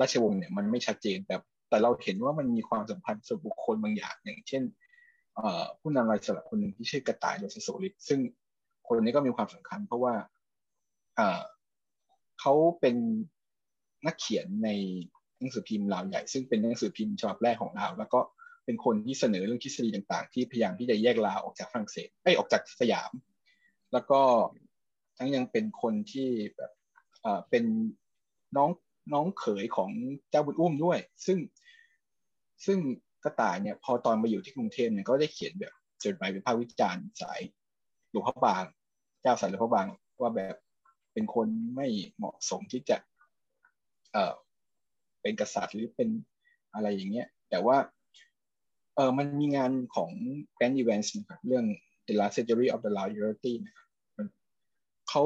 [0.00, 1.36] ราชวงศ์เนี่ยมันไม่ชัดเจนแต่
[1.68, 4.62] แต่เราเห็นว่ามันมีความสัมพันธ์ส่วนบุคคลบางอย่างอย่างเช่น
[5.80, 8.20] ผู้นำลาวอิสระคนหนึ่งที่ชื่อกระต่ายโดนสะโสฤทธิ์ซึ่ง
[8.86, 10.14] คนนี้ก็มีความสำคัญ เพราะว่า
[12.40, 12.96] เขาเป็น
[14.06, 14.68] นักเขียนใน
[15.38, 18.20] หนังสือพิมพ์ลาวใหญ่ ซึ่งเป็นหนังสือพิมพ์ฉบับแรกของลาว แล้วก็
[18.64, 23.10] เป็นคนที่เสนอเรื่องทฤษฎีต่างๆ ที่พยายามที่จะแยกลาวออกจากฝรั่งเศสไอ้ออกจากสยาม
[23.92, 24.20] แล้วก็
[25.16, 26.72] ทั้งยังเป็นคนที่แบบ
[27.50, 27.64] เป็น
[28.56, 28.70] น้อง
[29.12, 29.90] น้องเขยของ
[30.30, 31.38] เจ้าบุญอุ้มด้วย ซึ่ง
[32.66, 32.78] ซึ่ง
[33.24, 37.40] กระต่ายเนี่ยพอตอนมาอยู่ที่กรุงเทพเนี่ยก็ได้เขียนแบบจดหมายวิพากษ์วิจารณ์สาย
[38.10, 38.64] หลวงพ่อบาง
[39.22, 39.86] เจ้าสายหลวงพ่อบาง
[40.20, 40.56] ว่าแบบ
[41.12, 41.86] เป็นคนไม่
[42.16, 42.96] เหมาะสมที่จะ
[44.12, 44.34] เอ่อ
[45.22, 46.08] เป็นกษัตริย์หรือเป็น
[46.74, 47.76] อะไรอย่างเงี้ย แต่ว่า
[48.94, 50.10] เออมันมีงานของ
[50.56, 51.64] Grand Events นะครับเรื่อง
[52.06, 53.88] The Last Century of the Lao Unity นะครับ
[55.08, 55.22] เขา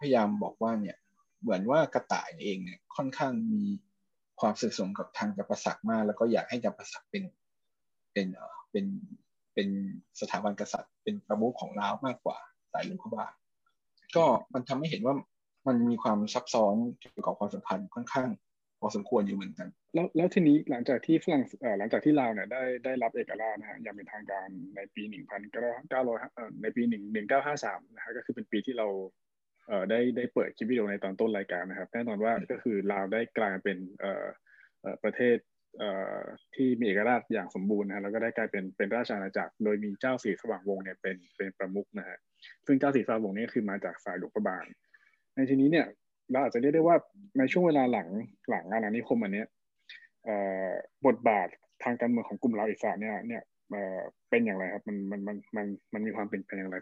[0.00, 0.96] พยายามบอกว่าเนี่ย
[1.40, 3.62] เหมือนว่ากระต่ายเองเนี่ยค่อนข้างมี
[4.40, 7.24] ความสนิทสนมกับทางจักรสักมาก แล้วก็อยากให้จักรสักเป็น
[8.12, 8.86] เป็นเออเป็น
[9.54, 9.68] เป็น
[10.20, 12.38] สถาบันกษัตริย์ เป็นประมุขของลาวมากกว่า
[12.72, 13.26] สายลุงขบา
[14.16, 15.14] ก็มันทำให้เห็นว่า
[15.66, 18.28] มันมีความซับซ้อนเกี่ยวกับความสัมพันธ์ค่อนข้าง
[18.80, 28.86] พอสมควรอยู่เหมือนกันแล้วแล้วทีนี้หลังจากที่ฝรั่งเอ่อหลังจากที่ลาวเนี่ยได้ได้รับเอกราชนะฮะอย่างเป็นทางการในปีหนึ่งพันเก้าร้อยเอ่อในปีหนึ่งหนึ่งเก้าห้าสามนะฮะก็คือเป็นปีที่เรา
[29.68, 34.26] เอ่อได้ได้เปิดคลิปวิดีโอในตอนต้นรายการนะครับแน่นอนว่าก็คือลาวได้กลายเป็นเอ่อ
[34.80, 35.36] เอ่อประเทศ
[35.78, 36.18] เอ่อ
[36.54, 42.18] ที่มีเอกราชอย่างสมบูรณ์นะฮะแล้วก็ได้กลายเป็นเป็นราชอาณาจักรโดยมีเจ้าสีสว่างวงเนี่ยเป็นเป็นประมุขนะฮะ
[42.66, 44.64] ซึ่งเจ้าสีสว่างวงนี้คือมาจากสายหลวงพระบาง
[45.34, 45.86] ในทีนี้เนี่ย
[46.30, 46.96] เราอาจจะเรียกได้ว่า
[47.38, 48.08] ในช่วงเวลาหลัง
[48.50, 49.44] หลังอาณานิคมอันนี้
[51.06, 51.48] บทบาท
[51.82, 53.42] ทางการเมืองของกลุ่มลาวอิสระเนี่ยเนี่ย
[54.30, 56.76] เป็นอย่างไรครับมันมันมันมันมันมีความเป็นไปอย่างไร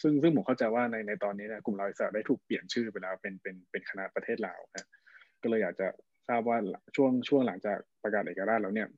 [0.00, 4.88] ซึ่งซึ่งผมเข้าใจว่าในในตอนนี้นี่ยกลุ่มลาวอิสระได้ถูกเปลี่ยนชื่อไปแล้วเป็นเป็นเป็นคณะประเทศลาวนะ
[5.42, 5.88] ก็เลยอยากจะ
[6.28, 6.58] ทราบว่า
[6.96, 8.88] ช่วงช่วงหลังจากประกาศเอกราชแล้วเนี่ย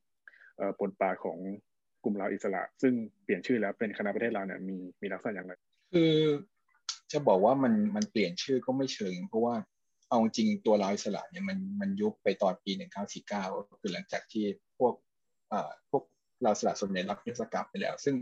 [0.82, 1.38] บทบาทของ
[2.04, 2.92] กลุ่มลาวอิสระ ซึ่ง
[3.24, 5.52] เปลี่ยนชื่อแล้วเป็นคณะประเทศลาวเนี่ยมีมีลักษณะอย่างไร
[5.94, 6.14] คือ
[7.12, 9.54] จะบอกว่ามันมันเปลี่ยนชื่อก็ไม่เชิงเพราะว่า
[10.08, 12.72] เอาจริงตัวลาวอิสระเนี่ยมันมันยุบไปตอนปี
[13.20, 14.44] 1949ก็คือหลังจากที่
[14.78, 14.94] พวก
[15.52, 16.02] อ่าพวก
[16.44, 18.14] ลาวสละส่วนใหญ่รับยศกลับไปแล้ว ซึ่ง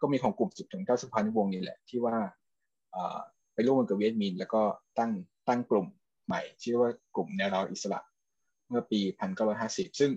[0.00, 2.16] ก็มีของกลุ่มสุดถึงเก้าสุพรรณวงศ์นี่แหละที่ว่า
[2.94, 3.18] อ่า
[3.54, 4.62] ไปร่วมกับเวียดมิน แล้วก็
[4.98, 5.12] ตั้ง
[5.48, 5.86] ตั้งกลุ่ม
[6.26, 8.00] ใหม่ ชื่อว่ากลุ่มแนวราอิสระ
[8.68, 9.00] เมื่อปี
[9.50, 10.10] 1950 ซึ่ง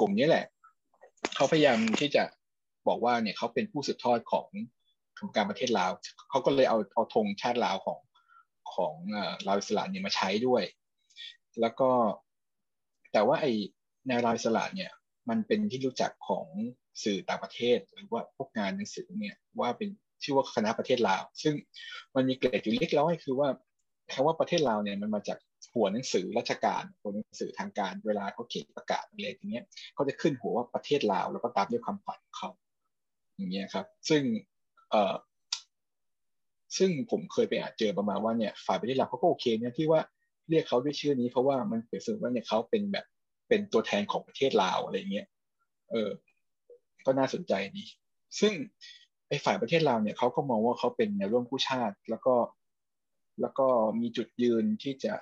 [0.00, 0.44] กลุ่มนี้แหละ
[1.34, 2.22] เขาพยายามที่จะ
[2.88, 4.48] บอกว่าเนี่ยเขาเป็นผู้สืบทอดของ
[5.18, 5.90] ของการประเทศลาว
[6.30, 7.98] เขาก็เลยเอาเอาธงชาติลาวของ
[8.74, 8.94] ของ
[9.46, 10.62] ลาวอิสระเนี่ยมาใช้ด้วย
[11.60, 11.90] แล้วก็
[13.12, 13.46] แต่ว่าไอ
[14.06, 14.90] แนวลาวอิสระเนี่ย
[15.28, 16.46] มันเป็นที่รู้จักของ
[17.04, 19.88] สื่อต่างประเทศ หรือว่าพวกงานหนังสือเนี่ยว่าเป็น
[20.22, 21.54] ชื่อว่าคณะประเทศลาว ซึ่ง
[22.14, 23.48] มันมีเกรดอยู่เล็กน้อยคือว่า
[24.12, 25.38] คำว่าประเทศลาวเนี่ยมันมาจาก
[25.74, 29.64] หัวหนังสือราชการหัวหนังสือทางการเวลาเขาเขียนประกาศอะไรอย่างเงี้ย
[29.94, 32.50] เขาจะขึ้นหัวว่าประเทศลาวแล้วก็ตามด้วยคำฝันของเขา
[33.36, 34.22] อย่างเงี้ยครับ ซึ่ง
[34.90, 35.14] เอ่อ
[36.76, 40.00] ซึ่งผมเคยไปอ่านเจอประมาณว่าเนี่ยฝ่ายประเทศลาวเขาก็โอเคเนี่ยที่ว่า
[40.50, 43.06] เรียกเขาด้วยชื่อนี้เพราะว่ามันเปรียบเสมือนว่าเนี่ยเขาเป็นแบบ
[43.48, 45.26] เป็นตัวแทนของประเทศลาวอะไรเงี้ย
[45.90, 46.10] เออ
[47.06, 47.84] ก็น่าสนใจดี
[48.40, 48.52] ซึ่ง
[49.28, 52.34] ไอ้ฝ่ายประเทศลาวเนี่ยเขาก็มองว่าเขาเป็นแนวร่วมผู้ชาติ แล้วก็
[53.40, 53.66] แล้วก็
[54.00, 55.14] มีจุดยืนที่จะ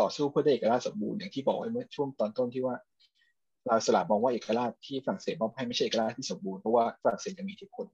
[0.00, 2.76] ต่อสู้เพื่อได้เอกราชสมบูรณ์อย่างที่บอกไว้เมื่อช่วงตอนต้นที่ว่า
[3.68, 7.86] ลาวสลับมองว่าเอกราชที่ฝรั่งเศสมอบให้ไม่ใช่เอกราชที่สมบูรณ์เพราะว่าฝรั่งเศสยังมีอิทธิพล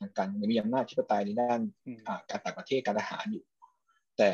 [0.00, 1.60] ทางการมีอำนาจที่ปไตยในด้าน
[2.30, 3.44] การต่างประเทศการทหารอยู่
[4.18, 4.30] แต่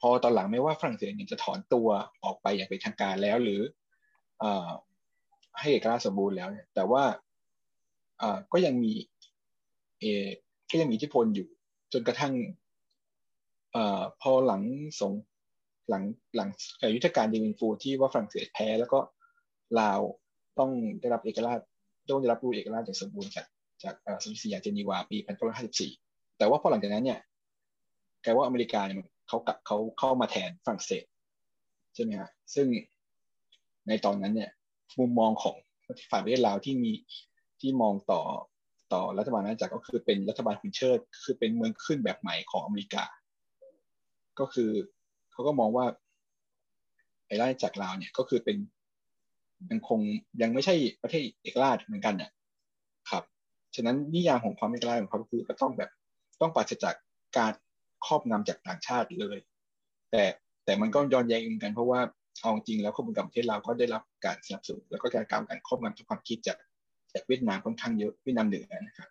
[0.00, 1.88] พอตอนหลังไม่ว่าฝรั่งเศสจะถอนตัว
[2.24, 3.60] ออกไปอย่างเป็นทางการแล้วหรือ
[5.58, 7.04] ให้เอกราชสมบูรณ์แล้วเนี่ย แต่ว่า
[8.52, 8.92] ก็ยังมี
[10.00, 10.04] เอ
[10.70, 11.48] ก็ยังมีอิทธิพลอยู่
[11.92, 12.34] จนกระทั่ง
[13.76, 13.78] อ
[14.20, 14.62] พอหลัง
[15.00, 15.12] สง
[15.88, 16.02] หลัง
[16.36, 16.48] หลัง
[16.94, 18.98] ยุทธการเดวินฟูที่ว่าฝรั่งเศสแพ้ แล้วก็
[19.80, 20.00] ลาว
[20.58, 20.70] ต้อง
[21.00, 21.60] ได้รับเอกราช
[22.08, 23.46] ต้องได้รับรู้เอกราชอย่างสมบูรณ์จาก
[23.84, 25.16] จากสนธิสัญญาเจนีวาปี
[25.78, 27.20] 1954 แต่ว่าพอหลังจากนั้นเนี่ย
[28.24, 28.96] กลายว่าอเมริกาเนี่ย
[29.28, 31.04] เขากลับเขาเข้ามาแทนฝรั่งเศส
[31.94, 32.66] ใช่ไหมฮะซึ่ง
[33.88, 34.50] ในตอนนั้นเนี่ย
[34.98, 35.56] มุมมองของ
[36.10, 36.92] ฝ่ายประเทศลาวที่มี
[37.60, 38.22] ที่มองต่อ
[38.92, 43.04] ต่อรัฐบาลนั้นจากก็คือเป็นรัฐบาลพินเชิดคือเป็นเมืองขึ้นแบบใหม่ของอเมริกา
[44.38, 44.70] ก็คือ
[45.32, 45.86] เขาก็มองว่า
[47.26, 48.56] ไอ้ราชจักรลาวเนี่ยก็คือเป็น
[49.70, 50.00] ยังคง
[50.42, 52.30] ยังไม่ใช่ประเทศเอกราชเหมือนกันเนี่ย
[53.74, 55.90] ฉะนั้นนิยามของความเอกราของเขาคือก็ต้องแบบ
[56.40, 56.94] ต้องปราศจาก
[57.38, 57.52] การ
[58.06, 59.38] ครอบงำจากต่างชาติเลย
[60.10, 60.24] แต่
[60.64, 62.00] แต่มันก็ย้อนแย้งกันเพราะว่า
[62.42, 66.58] เอาจริงแล้วข้อมูลกับประเทศเราก็ได้รับการสนับสนุนแล้วก็การการการครอบงำทุกความคิดจาก
[67.12, 69.08] จากเวียดนามค่อนข้างเยอะเวียดนามเหนือนะครับ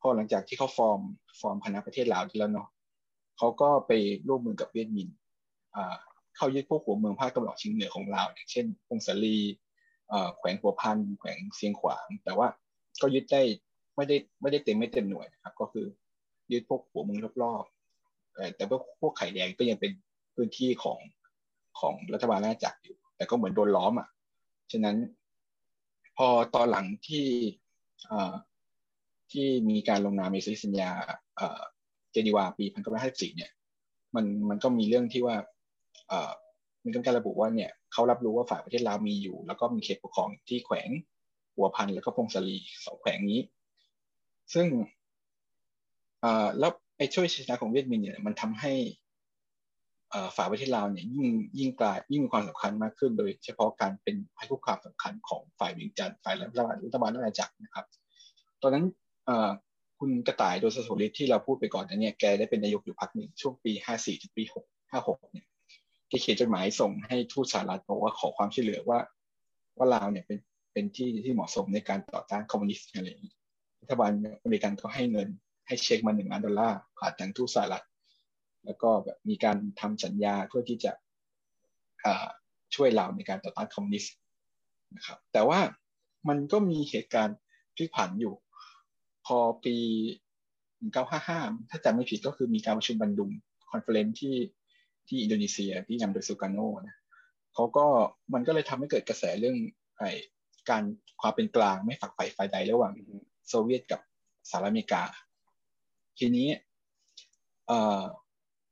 [0.00, 1.00] พอหลังจากที่เขา form
[1.40, 2.68] form คณะประเทศลาวที่แล้วเนาะ
[3.38, 3.92] เขาก็ไป
[4.28, 5.08] ร่วมมือกับเวียดมิน
[6.36, 9.36] เข้ายึดพวกหัวเมืองภาคตะวันออกเฉียงเหนือของลาวอย่างเช่นพงศลี
[10.38, 12.48] แขวงหัวพันแขวงเสียงขวาง แต่ว่า
[13.02, 13.42] ก็ยึดได้
[14.00, 15.86] ไม่ได้ไม่ได้เต็มไม่เต็มหน่วยนะครับ ก็คือ
[16.52, 19.92] ยึดพวกหัวเมืองรอบๆแต่ว่าพวกไข่แดงก็ยังเป็น
[20.34, 20.98] พื้นที่ของ
[21.80, 24.08] ของรัฐบาลราชอาณาจักรอยู่ แต่ก็เหมือนโดนล้อมอะ
[24.72, 24.96] ฉะนั้น
[26.16, 27.26] พอตอนหลังที่
[29.32, 30.90] ที่มีการลงนามในสัญญา
[32.10, 32.64] เจนีวาปี
[33.00, 33.50] 1954เนี่ย
[34.14, 35.36] มันมันก็มีเรื่องที่ว่า
[36.84, 40.88] มีการระบุว่าเนี่ยเขารับรู้ว่าฝ่ายประเทศลาวมีอยู่ แล้วก็มีเขตปกครองที่แขวง
[41.54, 43.40] หัวพันแล้วก็พงศลีสองแขวงนี้
[44.54, 44.66] ซึ่ง
[46.58, 48.72] แล้วไอ้ช่วยชนะของเวียดมินเนี่ยมันทำให้
[50.36, 51.26] ฝ่ายประเทศลาวเนี่ยยิ่ง
[51.58, 57.86] ยิ่งกลายยิ่งมีความสำคัญมากขึ้น โดยเฉพาะการเป็นภัยคุกคามสำคัญของฝ่ายเวียงจันทน์ฝ่ายรัฐบาลรัฐบาลราชอาณาจักรนะครับ
[58.62, 58.84] ตอนนั้น
[59.98, 65.46] คุณกระต่ายโดนสะโสฤทธิ์ที่เราพูดไปก่อนนั้นเนี่ยแกได้เป็นนายกอยู่พักหนึ่งช่วงปี 54 ถึงปี 6 56 เนี่ย
[66.08, 68.98] แกเขียนจดหมายส่งให้ทูตสหรัฐบอกว่าขอความช่วยเหลือว่า
[69.78, 70.38] ว่าลาวเนี่ยเป็น
[70.72, 73.39] เป็นที่ที่เหมาะสมในการต่อต้านคอมมิวนิสต์อะไรรั
[73.92, 74.12] ฐบาล
[74.42, 75.28] อเมริกันก็ให้เงิน
[75.66, 77.84] ให้เช็คมาหนึ่งล้านดอลลาร์ผ่านทางทูตสหรัฐ
[78.64, 80.92] แล้วก็แบบมีการทำสัญญาเพื่อที่จะ
[82.74, 84.14] ช่วยเราในการต่อต้านคอมมิวนิสต์
[84.96, 85.60] นะครับ แต่ว่า
[86.28, 87.36] มันก็มีเหตุการณ์
[87.74, 88.34] พลิกผันอยู่
[89.26, 89.76] พอปี
[90.92, 93.30] 1955 ถ้าจำไม่ผิดก็คือมีการประชุมบันดุง
[93.70, 94.36] conference ที่
[95.08, 96.96] ที่อินโดนีเซียที่นำโดยซูการโนนะ
[97.54, 97.86] เขาก็
[98.34, 99.56] มันก็เลยทำให้เกิดกระแสเรื่อง
[99.98, 100.02] ไอ
[100.70, 100.82] การ
[101.20, 102.92] ความเป็นกลางไม่ฝักใฝ่ฝ่ายใดระหว่าง
[103.50, 104.00] โซเวียตกับ
[104.50, 105.02] สหรัฐอเมริกา
[106.18, 106.48] ทีนี้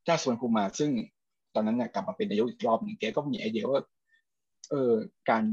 [0.05, 0.91] เจ้าสวนภูมาซึ่ง
[1.55, 3.83] ตอนนั้นเนี่ยกลับมาเป็นนายกอีกรอบหนึ่งแกก็มีไอเดียว่า
[4.70, 4.93] เออ
[5.31, 5.45] การ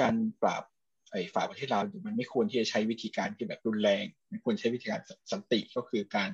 [0.00, 0.62] การปราบ
[1.10, 5.00] ไอ้ฝ่ายประเทศลาวมันไม่ควรที่จะใช้วิธีการที่แบบรุนแรงมันควรใช้วิธีการ
[5.32, 6.30] สันติก็คือการ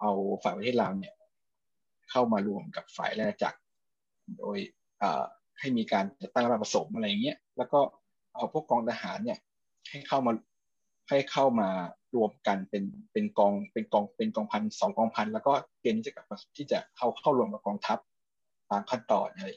[0.00, 0.10] เอา
[0.42, 1.14] ฝ่ายประเทศลาวเนี่ย
[2.10, 3.58] เข้ามารวมกับฝ่ายราชจักร
[4.38, 4.58] โดย
[5.60, 6.04] ให้มีการ
[6.34, 7.80] ตั้งรัฐผสมอะไรอย่างเงี้ยแล้วก็
[8.34, 9.38] เอาพวกกองทหารเนี่ย
[9.90, 10.32] ให้เข้ามา
[11.12, 11.68] ให้เข้ามา
[12.16, 16.22] รวมกันเป็นเป็นกองเป็นกองเป็นกองพันสองกองพันแล้วก็เกณฑ์ที่จะ
[16.56, 17.98] ที่จะเข้าเข้ารวมกับกองทัพ
[18.70, 19.48] ตามขั้นตอนอะไร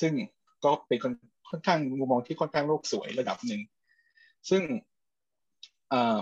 [0.00, 0.12] ซึ่ง
[0.64, 0.98] ก็เป็น
[1.48, 3.60] ค่อนข้างมุมมองที่ค่อนข้างโลกสวยระดับหนึ่ง
[4.50, 4.62] ซึ่ง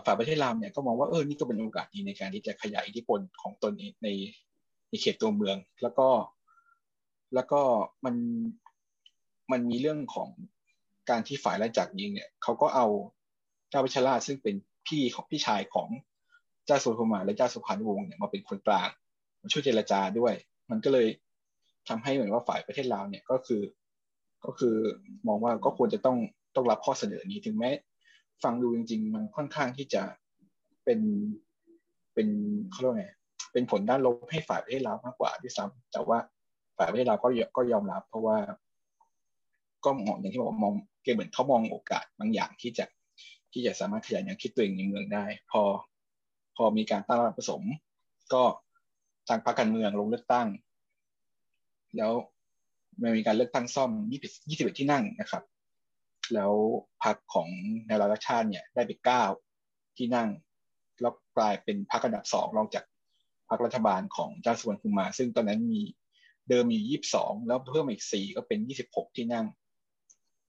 [0.04, 3.72] ฝ่ายประเทศลาวเนี่ยก็มองว่าเออนี่ก็เป็นโอกาสดีในการที่จะขยายอิทธิพลของตน
[4.02, 4.08] ใน
[4.88, 6.08] ในเขตตัวเมือง แล้วก็
[7.34, 7.60] แล้วก็
[8.04, 8.14] มัน
[9.52, 10.28] มันมีเรื่องของ
[11.10, 12.86] การที่ฝ่ายราจักรยิงเนี่ยเขาก็เอา
[13.70, 14.54] เจ้าพิชราซึ่งเป็น
[14.86, 15.88] พี่ของพี่ชายของ
[16.66, 18.88] เจ้าสุภมาและเจ้าสุพรรณวงศ์เนี่ยมาเป็นคนกลาง
[19.40, 20.34] มาช่วยเจรจาด้วย
[20.70, 21.06] มันก็เลย
[21.88, 23.62] ทำให้เหมือนว่าฝ่ายประเทศลาวเนี่ยก็คือ
[24.44, 24.74] ก็คือ
[25.26, 26.18] มองว่าก็ควรจะต้อง
[26.54, 27.70] ต้องรับข้อเสนอนี้ถึงแม้
[28.42, 30.02] ฟังดูจริง ๆ มันค่อนข้างที่จะ
[30.84, 31.00] เป็น
[32.14, 32.28] เป็น
[32.70, 33.06] เขาเรียกไง
[33.52, 36.18] เป็นผลด้านลบให้ฝ่ายประเทศลาวมากกว่าด้วยซ้ำแต่ว่า
[36.78, 38.36] ฝ่ายประเทศลาวก็ก็ยอมรับ เพราะว่า
[39.84, 40.72] ก็มองอย่างที่บอกมอง
[41.02, 42.84] เกเหมือนเขามองโอกาสบางอย่างที่จะ
[43.52, 45.62] ที่จะสามารถขยายแนวคิดตัวเองในเมืองได้ พอ
[46.56, 47.62] พอมีการตั้งรัฐผสม
[48.34, 48.42] ก็
[49.28, 50.48] ตั้งพรรคการเมืองลงเลือกตั้ง
[51.96, 52.12] แล้ว
[53.02, 53.90] มันมีการเลือกตั้งซ่อม
[54.38, 55.42] 21 ที่นั่งนะครับ
[56.34, 56.52] แล้ว
[57.02, 57.48] พรรคของ
[57.86, 59.24] ในรัฐชาติเนี่ยได้ไปเก้า
[59.96, 60.28] ที่นั่ง
[61.00, 62.84] แล้วกลายเป็นพรรคอันดับสองรองจาก
[63.48, 65.80] พรรครัฐบาลของเจ้าสุวรรณภูมิมา ซึ่งตอนนั้นมี
[66.48, 66.78] เดิมมี
[67.12, 69.46] 22 แล้วเพิ่มอีก 4 ก็เป็น 26 ที่นั่ง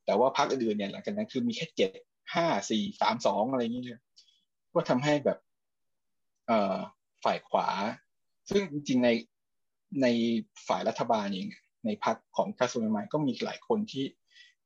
[0.05, 4.01] แต่ว่าพรรคอื่นเนี่ยหลังจากนั้นคือมีแค่ 7 5 4 3 2อะไรอย่างเงี้ย
[4.73, 5.37] ก็ทำให้แบบ
[6.47, 6.77] เอ่อ
[7.23, 7.67] ฝ่ายขวา
[8.49, 9.09] ซึ่งจริงๆใน
[10.01, 10.07] ใน
[10.67, 11.47] ฝ่ายรัฐบาลเอง
[11.85, 14.05] ในพรรคของคาสุนมายก็มีหลายคนที่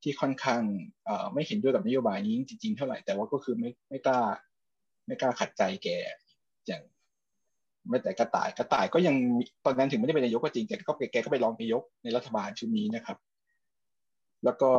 [0.02, 0.62] ที่ค่อนข้าง
[1.06, 4.22] เอ่อไม่เห็นด้วยกับนโยบายนี้จริงๆเท่าไหร่แต่ว่าก็คือไม่ไม่กล้า
[5.06, 5.88] ไม่กล้าขัดใจแก
[6.68, 6.82] อย่าง
[7.90, 9.16] ไม่แต่กระต่ายกระต่ายก็ยัง
[9.66, 13.18] ตอนนั้นถึงไม่ได้เป็นนายกก็จริงแต่ก็แกก็ไปรองนายกในรัฐบาลชุดนี้นะครับ
[14.44, 14.72] แล้วก็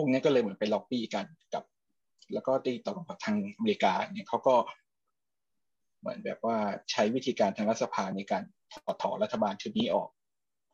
[0.00, 1.64] วกนี้ก็เลยเหมือนไปล็อบบี้กันกับ
[2.34, 4.54] แล้วก็ตีต่อกับทางอเมริกาเนี่ยเขาก็
[6.00, 6.56] เหมือนแบบว่า
[6.90, 8.42] ใช้วิธีการทางรัฐสภาในการ
[8.72, 10.08] ถอดถอนรัฐบาลชุดนี้ออก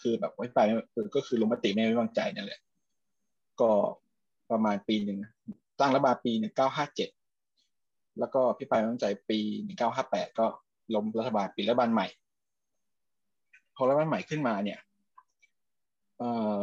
[0.02, 0.58] คือแบบไว้ไป
[1.16, 2.60] ก็คือลงมติไม่ไว้วางใจนั่นแหละ
[3.60, 3.70] ก็
[4.50, 5.18] ประมาณปีหนึ่ง
[5.80, 7.08] ตั้งรัฐบาลปีหนึ่งเก้าห้าเจ็ด
[8.18, 9.38] แล้วก็พิพายตั้งใจปี
[9.88, 10.46] 1958ก็
[10.94, 12.06] ล้มรัฐบาลปีรัฐบาลใหม่
[13.76, 14.78] พอรัฐบาลใหม่ขึ้นมาเนี่ย
[16.18, 16.22] เอ
[16.60, 16.62] อ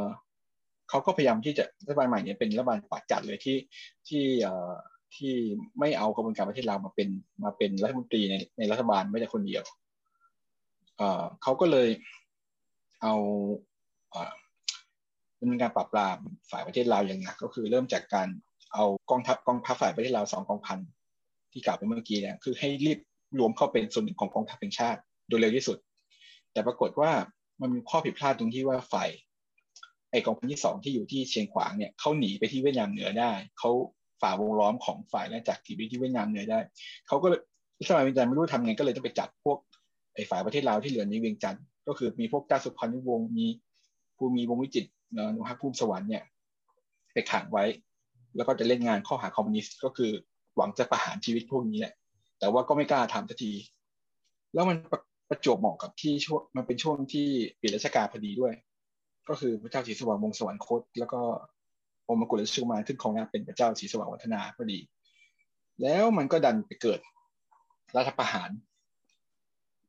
[0.94, 3.58] เขาก็พยายามที่จะรัฐบาลใหม่เนี่ยเป็นรัฐบาลปาจัดเลยที่
[4.08, 4.26] ที่
[5.16, 5.34] ที่
[5.80, 7.10] ไม่เอากระบวนการประเทศเรามาเป็น
[7.44, 9.64] มาเป็นรัฐมนตรีในในรัฐบาลไม่ใช่คนเดียว
[10.98, 11.90] เเขาก็เลย
[13.02, 13.16] เอา
[15.36, 16.18] เป็นการปราบปราม
[16.52, 18.28] ฝ่ายประเทศลาวอย่างหนักก็คือเริ่มจากการ
[18.74, 20.80] เอากองทัพกองทัพฝ่ายประเทศลาวสองกองพัน
[21.52, 23.00] ที่กล่าวไปเมื่อกี้เนี่ยคือให้รีบ
[23.40, 25.78] รวมเข้าเป็นส่วนหนึ่งของกองทัพแห่งชาติโดยเร็วที่สุด
[26.52, 27.12] แต่ปรากฏว่า
[27.62, 29.10] มันมีข้อผิดพลาดตรงที่ว่าฝ่าย
[30.14, 33.72] ไอกองพันที่สองที่อยู่ที่เชียงขวางเนี่ยเขาหนีไปที่เวียดนามเหนือได้เขา
[34.22, 36.60] ฝ่าวงล้อมของฝ่ายและจากที่ไปที่เวียดนามเหนือได้
[37.08, 37.28] เขาก็
[37.88, 39.58] สราเอลเวียงจันไม่รู้ทำไงก็เลยต้องไปจับพวก
[40.16, 43.46] ไอฝ่ายประเทศลาวที่เหลือในเวียงจันทร์ก็คือมีพวกเจ้าสุพรรณวงศ์มี
[44.18, 46.24] ภูมีวงวิจิตเนุฮักภูมิสวรรค์เนี่ย
[47.14, 47.64] ไปขังไว้
[48.36, 50.12] แล้วก็จะเล่นงานข้อหาคอมมิวนิสต์ก็คือ
[50.56, 51.94] หวังจะประหารชีวิตพวกนี้แหละ
[52.40, 53.52] แต่ว่าก็ไม่กล้าทำสักที
[54.54, 57.28] แล้วมันประประจวบเหมาะกับที่ช่วงมันเป็นช่วงที่
[57.60, 58.54] ปีราชการพอดีด้วย
[59.30, 61.22] ก็คือพระเจ้าศรีสว่างวงสวรรคต แล้วก็
[62.08, 64.80] องค์มกุฎราชกุมารขึ้นของนาเป็นพระเจ้าศรีสว่างวัฒนาพอดี
[65.82, 67.00] แล้วมันก็ดันไปเกิด
[67.98, 68.50] รัฐประหาร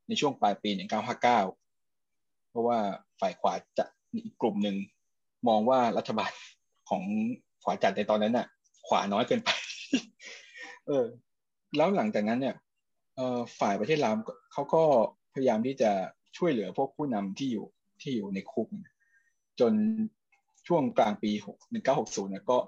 [0.08, 2.78] ในช่วงปลายปี 1959 เพราะว่า
[3.20, 3.84] ฝ่ายขวาจะ
[4.24, 4.76] อีกกลุ่มหนึ่ง
[5.48, 6.32] มองว่ารัฐบาล
[6.88, 7.02] ของ
[7.62, 8.46] ขวาจัดในตอนนั้นน่ะ
[8.88, 9.50] ขวาน้อยเกินไป
[10.86, 11.04] เออ
[11.76, 12.54] แล้วหลังจากนั้นเนี่ย
[13.16, 14.14] เออฝ่ายประเทศลาว
[14.52, 14.82] เขาก็
[15.34, 15.90] พยายามที่จะ
[16.36, 17.66] ช่วยเหลือพวกผู้นำที่อยู่
[18.02, 18.68] ที่อยู่ในคุก
[19.60, 19.72] จน
[20.66, 21.30] ช่วงกลางปี
[21.80, 22.58] 1960เนี่ยก็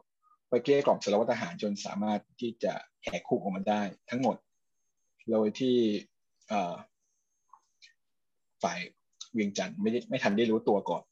[0.49, 2.73] ไปเกลี้ยกล่อมสารวัตรทหารจนสามารถที่จะ
[3.03, 4.37] แหกคุกออกมาได้ทั้งหมด
[5.31, 5.77] โดยที่
[8.63, 8.79] ฝ่าย
[9.33, 11.03] เวียงจันทร์ไม่ไม่ทันได้รู้ตัวก่อน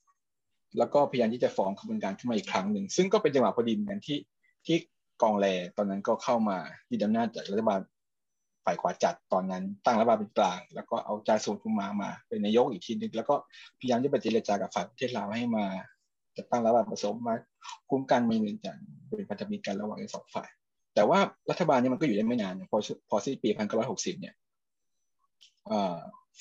[0.79, 4.18] แล้วก็พยายามที่จะฟ้องขบวนการขึ้นมาอีกครั้งหนึ่ง ซึ่งก็เป็นจังหวะพอดีเหมือนกันที่
[4.66, 4.77] ที่
[5.22, 5.47] กองแร
[5.77, 6.59] ตอนนั้นก็เข้ามา
[6.91, 7.81] ยึดอำนาจจากรัฐบาล
[8.65, 13.35] ฝ่ายขวาจัดตอนนั้นตั้งรัฐบาลเป็นกลาง แล้วก็เอาจาสูนคุมามาเป็นนายกอีกทีนึงแล้วก็
[13.79, 15.67] พยายามที่จะเจรจากับฝ่ายประเทศลาวให้มา
[16.37, 17.35] จะตั้งรัฐบาลผสมมา
[17.91, 18.79] คุ้มกันมีเงินจัน
[19.17, 20.49] เป็นพันธมิตรกันระหว่างทั้งสองฝ่าย
[20.95, 21.19] แต่ว่า
[21.51, 24.35] รัฐบาลนี้มันก็อยู่ได้ไม่นาน พอพอสิ้นปีพันเก้าร้อยหกสิบเนี่ย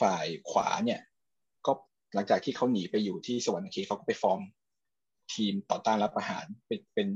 [0.02, 1.00] ฝ่ายขวาเนี่ย
[1.66, 1.72] ก็
[2.14, 4.42] หลังจากที่เขาหนีไปอยู่ที่สวรรค์เขตเขาก็ไปฟอร์ม
[5.34, 7.08] ทีมต่อต้านรัฐประหารเป็นเป็น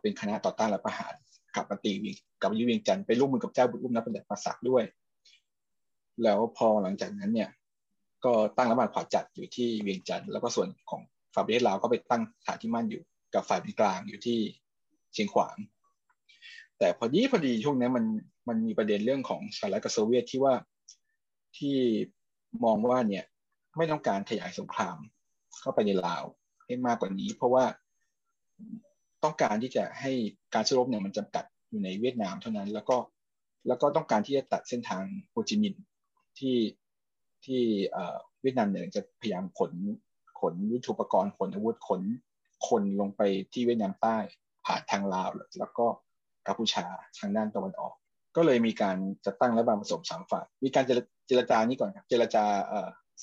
[0.00, 1.14] เป็นคณะต่อต้านรัฐประหาร
[1.56, 4.84] กับปฏิวิกับยุเวียงจันทร์ไปร่วมมือกับเจ้าบุญอุ้มนับเป็นประสักด้วย
[6.22, 7.50] แล้วพอหลังจากนั้นเนี่ย
[8.24, 11.00] ก็ตั้งรัฐบาลขวาจัดอยู่ที่เวียงจันทร์แล้วก็ส่วนของ
[11.34, 13.02] ฝ่ายประเทศลาวก็ไปตั้งฐานที่มั่นอยู่
[13.34, 14.38] กับฝ่ายเป็นกลางอยู่ที่
[15.12, 15.56] เชียงขวาง
[16.78, 18.04] แต่พอดีพอดีช่วงนี้มัน
[18.48, 20.54] มันมีประเด็นเรื่องของสหรัฐกับโซเวียตที่ว่า
[21.58, 21.76] ที่
[22.64, 23.24] มองว่าเนี่ย
[23.76, 24.96] ไม่ต้องการขยายสงคราม
[25.60, 26.24] เข้าไปในลาว
[26.64, 27.64] ให้มากกว่านี้ เพราะว่า
[29.24, 30.12] ต้องการที่จะให้
[30.54, 32.96] การสู้รบเนี่ยมันจำกัดอยู่ในเวียดนามเท่านั้น แล้วก็
[33.66, 35.82] แล้วก็ต้องการที่จะตัดเส้นทางโฮจิมินห์
[36.38, 36.58] ที่
[37.44, 37.60] ที่
[38.42, 39.72] เวียดนามเหนือจะพยายามขน
[40.40, 42.02] ขนยุทโธปกรณ์ขนอาวุธขน
[42.68, 43.22] คนลงไป
[43.52, 44.16] ที่เวียดนามใต้
[44.66, 45.86] ผ่านทางลาว แล้วก็
[46.46, 46.86] กัมพูชา
[47.18, 47.94] ทางด้านตะวันออก
[48.36, 48.96] ก็เลยมีการ
[49.26, 50.84] จัดตั้งรัฐบาลผสมสามฝ่ายมีการ
[51.26, 52.44] เจรจานี้ก่อนครับเจรจา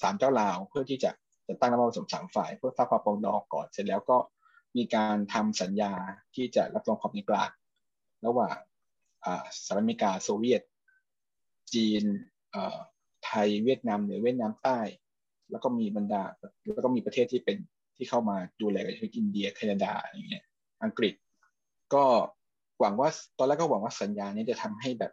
[0.02, 1.12] สามเจ้าลาวเพื่อที่จะ
[1.48, 4.18] จัดตั้งรัฐบาลผสมสามฝ่าย เพื่อสร้างความปรองดองก่อนเสร็จแล้วก็
[4.78, 5.94] มีการทำสัญญา
[6.36, 7.50] ที่จะรับรองความเป็นกลาง
[8.26, 8.58] ระหว่าง
[9.64, 10.62] สหรัฐอเมริกาโซเวียต
[11.74, 12.04] จีน
[13.26, 14.80] ไทยเวียดนามเหนือเวียดนามใต้
[15.52, 16.24] แล้วก็มีบรรดา
[16.76, 17.58] แล้วก็มีประเทศที่เป็น
[17.98, 20.46] ที่เข้ามาดูแลกันเช่นอินเดียแคนาดาอย่างเงี้ย
[20.84, 21.14] อังกฤษ
[21.94, 22.04] ก็
[22.80, 25.12] หวังว่าตอนแรกก็หวังว่าสัญญานี้จะทำให้แบบ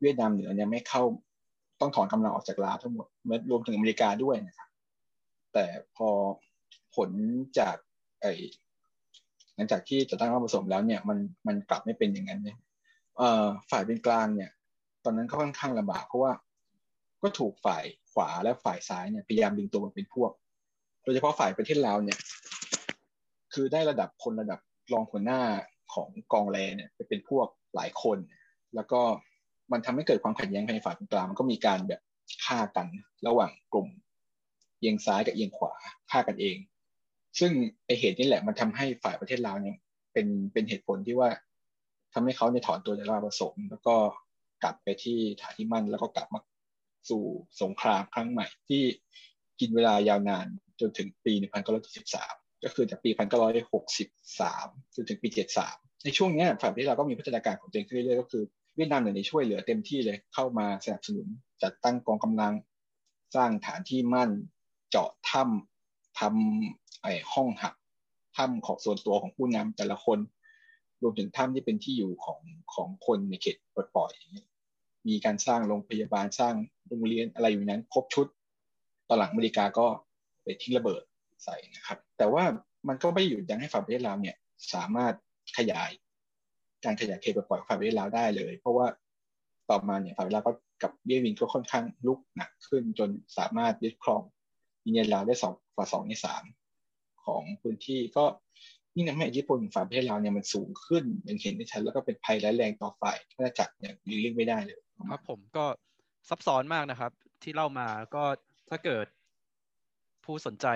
[0.00, 1.02] เวียดนามเหนือเนี่ยไม่เข้า
[1.80, 3.06] ต้องถอนกำลังออกจากลาวทั้งหมด
[3.50, 4.68] รวมถึงอเมริกาด้วยนะครับ
[5.52, 6.08] แต่พอ
[6.94, 7.10] ผล
[7.58, 7.76] จาก
[8.20, 8.26] ไอ
[9.54, 12.58] หลังจากที่จะตั้งรัฐผสมแล้วเนี่ยมันมันกลับไม่เป็นอย่างนั้นเนี่ย
[13.70, 14.50] ฝ่ายเป็นกลางเนี่ย
[15.04, 16.32] ตอนนั้นก็ค่อนข้างลำบากเพราะว่า
[17.22, 20.30] ก็ถูกฝ่ายขวาและฝ่ายซ้ายเนี่ยพยายามดึงตัวมาเป็นพวก
[21.02, 22.18] โดยเฉพาะฝ่ายประเทศลาวเนี่ย
[23.52, 24.60] คือได้ระดับคนระดับ
[24.92, 25.40] รองหัวหน้า
[25.94, 28.18] ของกองแรเนี่ยไปเป็นพวกหลายคน
[28.74, 29.00] แล้วก็
[29.72, 32.00] มันทำให้เกิดความขัดแย้งภายในฝ่ายกลางมันก็มีการแบบ
[32.44, 32.86] ฆ่ากัน
[33.26, 33.88] ระหว่างกลุ่ม
[34.78, 35.72] เอียงซ้ายกับเอียงขวา
[36.10, 36.56] ฆ่ากันเอง
[37.38, 37.52] ซึ่ง
[37.86, 39.76] ไอเหตุนี้แหละมันทำให้ฝ่ายประเทศลาวเนี่ย
[40.12, 41.30] เป็นเป็นเหตุผลที่ว่า
[42.14, 43.94] ทำให้เขาเนี่ยถอนตัวจากราผสมแล้วก็
[44.62, 46.40] กลับไปที่ฐานที่มั่นแล้วก็กลับมา
[47.10, 47.24] สู่
[47.62, 48.82] สงครามครั้งใหม่ที่
[49.60, 50.46] กินเวลายาวนาน
[50.80, 51.32] จนถึงปี
[51.98, 53.10] 1973 ก็คือจากปี
[53.82, 55.28] 1963 จนถึงปี
[55.66, 58.42] 73 ในช่วงนี้ฝ่ายประเทศเราก็มีพัฒนาการของตัวเองขึ้นเรื่อยๆก็คือ
[58.76, 61.26] เวียดนามเนี่ยช่วยเหลือเต็มที่เลยเข้ามาสนับสนุน
[61.62, 62.54] จัดตั้งกองกำลัง
[63.36, 64.30] สร้างฐานที่มั่น
[64.90, 67.74] เจาะถ้ำทำ ไอห้องหัก
[68.36, 70.18] ถ้ำของส่วนตัวของผู้นำแต่ละคน
[71.02, 72.40] รวมถึงถ้ำที่เป็นที่อยู่ของ
[72.74, 74.46] ของคนในเขตปลดปล่อยอย่างนี้
[75.08, 76.54] มีการสร้างโรงพยาบาลสร้าง
[76.88, 78.26] โรงเรียนอะไรอยู่นั้นครบชุด
[79.08, 79.86] ตอนหลังอเมริกาก็
[80.42, 81.02] ไปทิ้งระเบิด
[81.44, 82.44] ใส่นะครับ แต่ว่า
[82.88, 84.36] มันก็ไม่หยุดยั้งให้ฝั่งประเทศลาวเนี่ย
[84.74, 85.14] สามารถ
[85.58, 85.90] ขยาย
[86.84, 88.86] การขยายเขตปลดปล่อยฝั่งประเทศลาวได้เลย เพราะว่า
[89.70, 90.52] ต่อมาเนี่ยฝั่งประเทศลาวก็
[90.82, 94.22] กับเวียดมินก็ค่อนข้างลุกหนักขึ้นจนสามารถยึดครอง
[94.84, 96.44] อินเดียลาวได้สองกว่าสองในสาม
[97.26, 98.24] ของพื้นที่ก็
[98.94, 104.78] นี่นะแม่อิทธิพลฝ่ายประเทศลาวเนี่ยมันสูงขึ้นอย่างเห็นได้ชัดแล้วก็เป็นภัยร้ายแรงต่อฝ่ายถ้าจักเนี่ยหลีกเลี่ยงไม่ได้เลย
[105.10, 105.64] ครับ ผมก็
[106.28, 107.12] ซับซ้อนมากนะครับ
[107.42, 108.24] ที่เล่ามาก็
[108.70, 109.06] ถ้าเกิด
[110.24, 110.66] ผู้สนใจ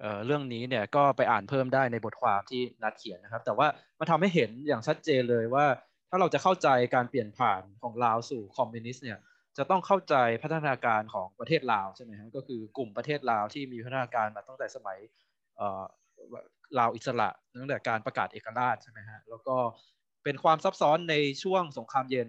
[0.00, 3.68] เเรื่องนี้เนี่ยก็ไปอ่านเพิ่มได้ในบทความที่นัดเขียนนะครับ แต่ว่า
[3.98, 5.66] มันทาให้เห็นอย่างชัดเจนเลยว่า
[6.10, 9.18] ถ้าเราจะเข้าใจการเปลี่ยนผ่านของลาวสู่คอมมิวนิสต์เนี่ย
[9.58, 14.98] จะต้องเข้าใจพัฒนาการของประเทศลาวใช่ไหมครับก็คือกลุ่มประเทศลาวที่มีพัฒนาการมาตั้งแต่สมัย
[16.78, 17.28] ลาวอิสระ
[17.60, 19.56] ตั้งแต่การประกาศเอกราชใช่ไหมฮะแล้วก็
[20.24, 22.28] เป็นความซับซ้อนในช่วงสงครามเย็น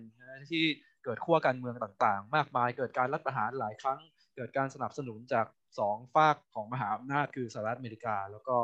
[0.49, 0.63] ที่
[1.03, 3.99] เกิดขั้วการเมืองต่างๆ มากมายเกิดการรัฐประหารหลายครั้ง
[4.35, 5.45] เกิดการสนับสนุนจาก
[5.79, 8.55] สองฝากของมหาอำนาจคือสหรัฐอเมริกา แล้วก็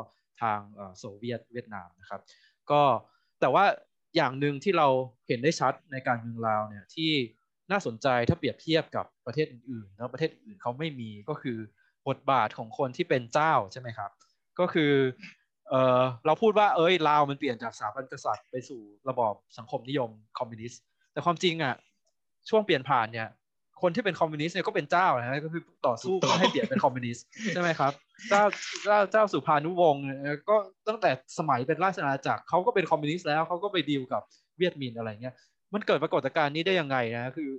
[0.42, 0.58] ทาง
[0.98, 2.20] โซเวียตเวียดนามนะครับ
[2.70, 2.82] ก็
[3.40, 3.64] แต่ว่า
[4.16, 4.88] อย่างหนึ่งที่เรา
[5.28, 7.12] เห็นได้ชัดในการเมืองลาวเนี่ยที่
[7.70, 11.58] น่าสนใจถ้าเปรียบเทียบกับประเทศอื่นๆแล้วประเทศอื่นเขาไม่มีก็คือ
[12.08, 14.10] บทบาทของคนที่เป็นเจ้าใช่ไหมครับ
[14.60, 14.92] ก็คือ
[15.70, 20.80] เออเราพูดว่าเอ้ยลาวมันเปลี่ยนจากสถาบันกษัตริย์ไปสู่ระบอบสังคมนิยมคอมมิวนิสต์
[21.12, 21.74] แต่ความจริงอะ
[22.48, 23.28] ช่วงเปลี่ยนผ่านเนี่ย
[23.82, 27.92] คนที่เป็นคอมมิวนิสต์เนี่ยก็เป็นเจ้านะก็คือต่อสู้ให้เปลี่ยนเป็นคอมมิวนิสต์ใช่ไหมครับ
[28.28, 28.42] เจ้า
[28.84, 30.02] เจ้าเจ้าสุภานุวงศ์
[30.48, 30.56] ก็
[30.88, 34.22] ตั้งแต่สมัยเป็นราชอาณาจักรเขาก็เป็นคอมมิวนิสต์แล้วเขาก็ไปดีลกับ
[34.58, 35.34] เวียดมินอะไรเงี้ย
[35.74, 37.50] มันเกิดปรากฏการณ์นี้ได้ยังไงนะคือ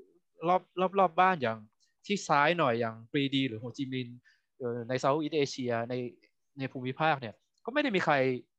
[0.47, 1.57] รอบรอบรอบบ้านอย่าง
[2.05, 4.17] ที่ซ้ายหน่อยอย่างปรีดี หรือโฮจิมินห์
[4.89, 5.93] ในเซาท์อีสเอเชียใน
[6.59, 7.33] ในภูมิภาคเนี่ย
[7.65, 8.13] ก็ไม่ได้มีใคร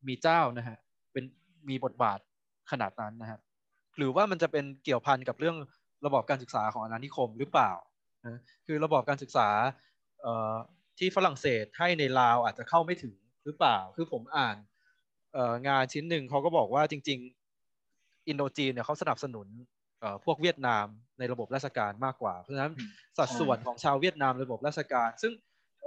[0.09, 0.77] มีเจ้านะฮะ
[1.13, 1.25] เป็น
[1.69, 2.19] มีบทบาท
[2.71, 3.39] ขนาดนั้นนะฮะ
[3.97, 5.57] หรือว่ามันจะเป็นเกี่ยวพันกับเรื่อง
[6.07, 7.73] ระบบการศึกษาของอาณานิคมหรือเปล่า
[8.25, 9.49] นะคือระบบการศึกษา
[10.99, 14.57] ที่ฝรั่งเศสให้ในลาวอาจจะเข้าไม่ถึงหรือเปล่า คือผมอ่าน
[15.69, 17.19] งานชิ้นหนึ่งเขาก็บอกว่าจริง
[17.75, 19.47] ๆ อินโดจีนเนี่ยเขาสนับสนุน
[20.25, 20.87] พวกเวียดนาม
[21.19, 22.73] ในระบบราชการมากกว่า เพราะฉะนั้น
[23.19, 25.33] สัดส่วนของชาวเวียดนามระบบราชการ ซึ่ง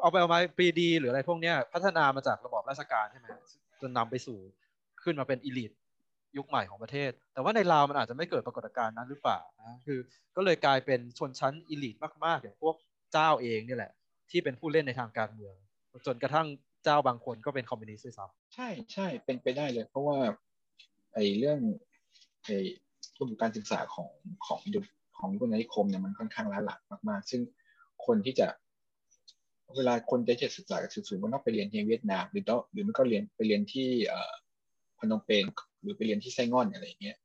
[0.01, 3.27] เอาไปเอามาปีดี หรืออะไรพวกนี้พัฒนามาจากระบบราชการใช่ไหม
[3.81, 4.39] จนนำไปสู่
[5.03, 5.71] ขึ้นมาเป็น elite
[6.37, 9.99] ยุคใหม่ของประเทศ แต่ว่าในลาวมันอาจจะไม่เกิดปรากฏการณ์นั้นหรือเปล่านะคือ
[10.35, 12.75] ก็เลยกลายเป็นชนชั้น elite มากๆอย่างพวก
[13.13, 13.91] เจ้าเองนี่แหละ
[14.31, 15.55] ที่เป็นผู้เล่นในทางการเมือง
[16.05, 16.47] จนกระทั่ง
[16.83, 20.17] เจ้าบางคนก็เป็นคอมมิวนิสต์ด้วยซ้ำใช่ใช่เป็นไปได้เลย เพราะว่า
[21.13, 21.59] ไอ้เรื่อง
[22.43, 22.57] ไอ้
[23.19, 24.09] ระบบการศึกษาของ
[24.47, 24.85] ของยุค
[25.17, 27.41] ของยุคนนิคมเนี่ยมันค่อนข้างล้าหลังมาก ๆ ซึ่ง
[28.05, 28.47] คนที่จะ
[29.77, 33.87] เวลาคนจะจะศึกษากับสูงๆมันต้องไปเรียนที่เวียดนามหรือต้องหรือมันก็เรียนไปเรียนที่
[34.99, 35.45] พนมเปญ
[35.81, 37.17] หรือไปเรียนที่ไซงอนอะไรเงี้ย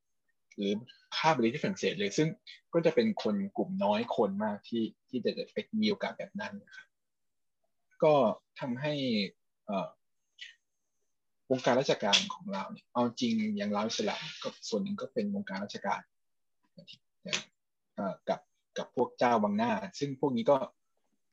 [0.57, 0.73] หรือ
[1.17, 2.29] ค่าไปเรียนที่ฝรั่งเศสเลย ซึ่ง
[2.73, 6.87] ก็จะเป็นคนกลุ่มน้อยคนมากที่ที่จะไปมีโอกาสแบบนั้นนะครับ
[8.03, 8.15] ก็
[8.61, 8.93] ทำให้
[11.51, 16.01] วงการราชการของเราเนี่ยเอาจริงอย่างเราอิสระก็ส่วนหนึ่งก็เป็นวงการราชการ
[18.29, 18.41] กับ
[18.79, 20.57] กับพวกเจ้าบางหน้า ซึ่งพวกนี้ก็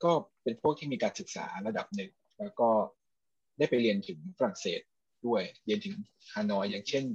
[0.03, 0.11] ก็
[0.43, 2.69] เป็นพวกที่มีการศึกษาระดับหนึ่ง แล้วก็
[3.57, 4.81] ได้ไปเรียนถึงฝรั่งเศส
[5.27, 5.95] ด้วย เรียนถึง
[6.33, 7.05] ฮานอยอย่างเช่น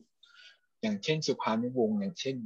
[0.82, 2.36] อย่างเช่นสุภานิวงศ์อย่างเช่น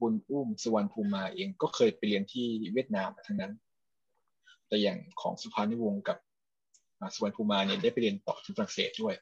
[0.00, 3.52] บุญอุ้มสุวรรณภูมาเองก็เคยไปเรียนที่เวียดนามทั้งนั้น
[4.68, 6.18] แต่อย่างของสุภานิวงศ์กับ
[7.14, 9.14] สุวรรณภูมาเนี่ยได้ไปเรียนต่อที่ฝรั่งเศสด้วย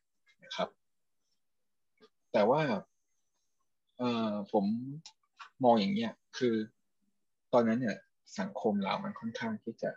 [0.45, 0.68] นะครับ
[2.32, 2.62] แต่ว่า
[4.53, 4.64] ผม
[5.64, 6.55] มองอย่างเนี้ยคือ
[7.53, 7.97] ตอนนั้นเนี่ย
[8.38, 9.91] สังคมเรามันค่อนข้างที่จะ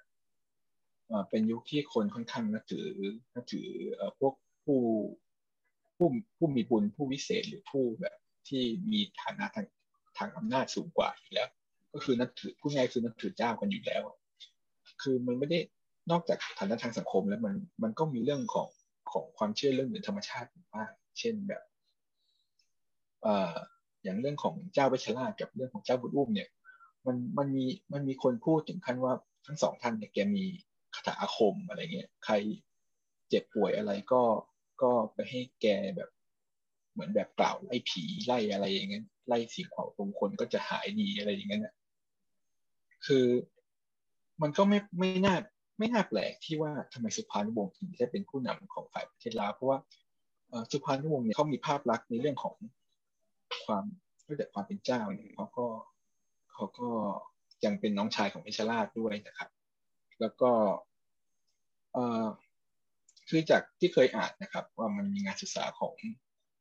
[1.30, 2.88] เป็นยุคที่คนค่อนข้างนับถือ
[3.36, 3.68] นับถือ
[4.20, 4.34] พวก
[4.66, 4.80] ผู้
[5.98, 9.68] ผู้ผู้มีบุญผู้วิเศษหรือผู้แบบที่มีฐานะทาง
[10.18, 11.50] ทางอำนาจสูงกว่าอยู่แล้ว
[11.94, 14.04] ก็คือนับถือผู้ง่ายคือนับถือเจ้ากันอยู่แล้ว
[15.02, 15.60] คือมันไม่ได้
[16.12, 18.68] นอกจากฐานะทางสังคมแล้วมันมันก็มีเรื่องของ
[19.12, 21.62] ของความเชื่อเรื่องเหนือธรรมชาติมากเช่นแบบ
[23.26, 23.56] อ่า
[24.04, 26.50] อย่างเรื่องของเจ้าเวชรากับเรื่องของเจ้าบุญอุ้มเนี่ย
[27.06, 29.14] มันมันมีมันมีคนพูดถึงขั้นว่า
[29.46, 30.46] ทั้งสองท่านเนี่ยแกมี
[30.96, 32.34] คาถาอาคมอะไรเงี้ยใคร
[33.30, 34.22] เจ็บป่วยอะไรก็
[34.82, 35.68] ก็ไปให้แก
[35.98, 36.10] แบบ
[36.94, 41.76] เหมือนแบบกล่าวไล่ผีไล่อะไรอย่างเงี้ยไล่สิ่งของตรงคนก็จะหายดีอะไรอย่างเงี้ย
[43.06, 43.26] คือ
[44.42, 45.36] มันก็ไม่ไม่น่า
[45.80, 49.80] ไม่น่าแปลกที่ว่าทำไมสุพรรณวงศ์ถึงได้เป็นผู้นำของฝ่ายประเทศลาวเพราะว่า
[50.72, 52.56] สุพรรณวงศ์เนี่ยเขามีภาพลักษณ์ในเรื่องของ
[53.66, 53.86] ความ
[54.28, 55.68] รู้จักความเป็นเจ้าเนี่ยเขาก็
[56.54, 56.90] เขาก็
[57.66, 59.50] ยังเป็นน้องชายของเพชรราชด้วยนะครับ
[60.20, 60.52] แล้วก็
[63.30, 65.96] คือจากที่เคยอ่านนะครับ ว่ามันมีงานศึกษาของ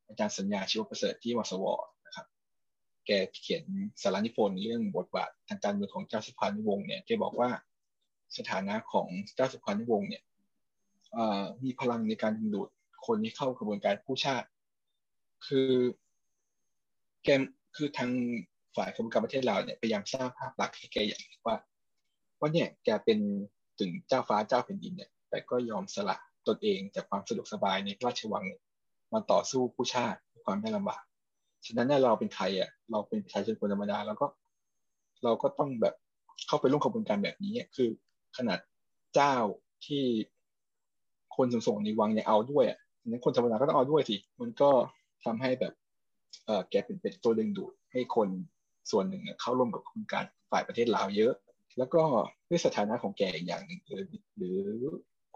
[0.07, 1.65] อาจารย์สัญญาชีวประเสริฐที่วสว
[2.05, 2.27] นะครับ
[3.05, 3.63] แกเขียน
[4.01, 7.49] สารนิพนธ์เรื่องบทบาททางการเมืองของเจ้าสุพรรณวงศ์เนี่ยแกบอกว่า
[8.37, 10.23] สถานะของเจ้าสุพรรณวงศ์เนี่ย
[11.63, 12.69] มีพลังในการดึงดูด
[13.05, 14.47] คนที่เข้ากระบวนการผู้ชาติ
[15.47, 15.71] คือ
[17.23, 17.29] แก
[17.75, 18.11] คือทาง
[18.75, 21.57] ฝ่ายกรมการประเทศเราเนี่ยพยายามสร้างภาพลักษณ์ให้แกอย่างว่า
[22.43, 23.19] ว่าเนี่ยแกเป็น
[23.79, 26.17] ถึงเจ้าฟ้าเจ้าแผ่นดินเนี่ย แต่ก็ยอมสละ
[26.47, 28.45] ตนเองจากความสะดวกสบายในราชวัง
[29.13, 31.03] มาต่อสู้ผู้ชาติความได้ลำบาก
[31.65, 34.25] ฉะนั้นเนี่ยเราเป็นใครอะเราเป็นประชาชนคนธรรมดาแล้วก็
[35.23, 35.95] เราก็ต้องแบบ
[36.47, 37.89] เข้าไปร่วมกระบวนการแบบนี้คือ
[38.37, 38.59] ขนาด
[39.15, 39.35] เจ้า
[39.85, 40.03] ที่
[41.35, 44.69] คนส่งในวังเนี่ยเอาด้วยอะนั้นคนธรรมดาก็ต้องเอาด้วยสิมันก็
[45.25, 45.73] ทำให้แบบ
[46.45, 48.29] เออแกเป็นเป็นตัวดึงดูดให้คน
[48.91, 51.33] ส่วนหนึ่งเข้าร่วมกับขบวนการฝ่ายปะเทดลาวเยอะ
[51.77, 52.01] แล้วก็
[52.49, 54.05] ด้วยสถานะของแกอย่างหนึ่งหรือ
[54.37, 54.57] หรือ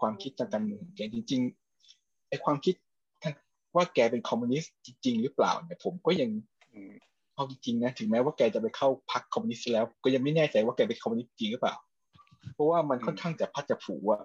[0.00, 2.74] ความคิดทางการเมืองแกจริงๆไอความคิด
[3.76, 6.30] ว่าแกเป็นคอมมิวนิสต์จริง ๆ หรือเปล่าเนี่ยผมก็ยัง
[7.34, 11.74] เอาจริงๆนะถึงแม้ว่าแกจะไปเข้าพรรคคอมมิวนิสต์แล้ว ก็ยังไม่แน่ใจว่าแกเป็นคอมมิวนิสต์จริงหรือเปล่า
[12.54, 14.22] เพราะว่ามันค่อนข้างจะจับพลัดจับผลูอะ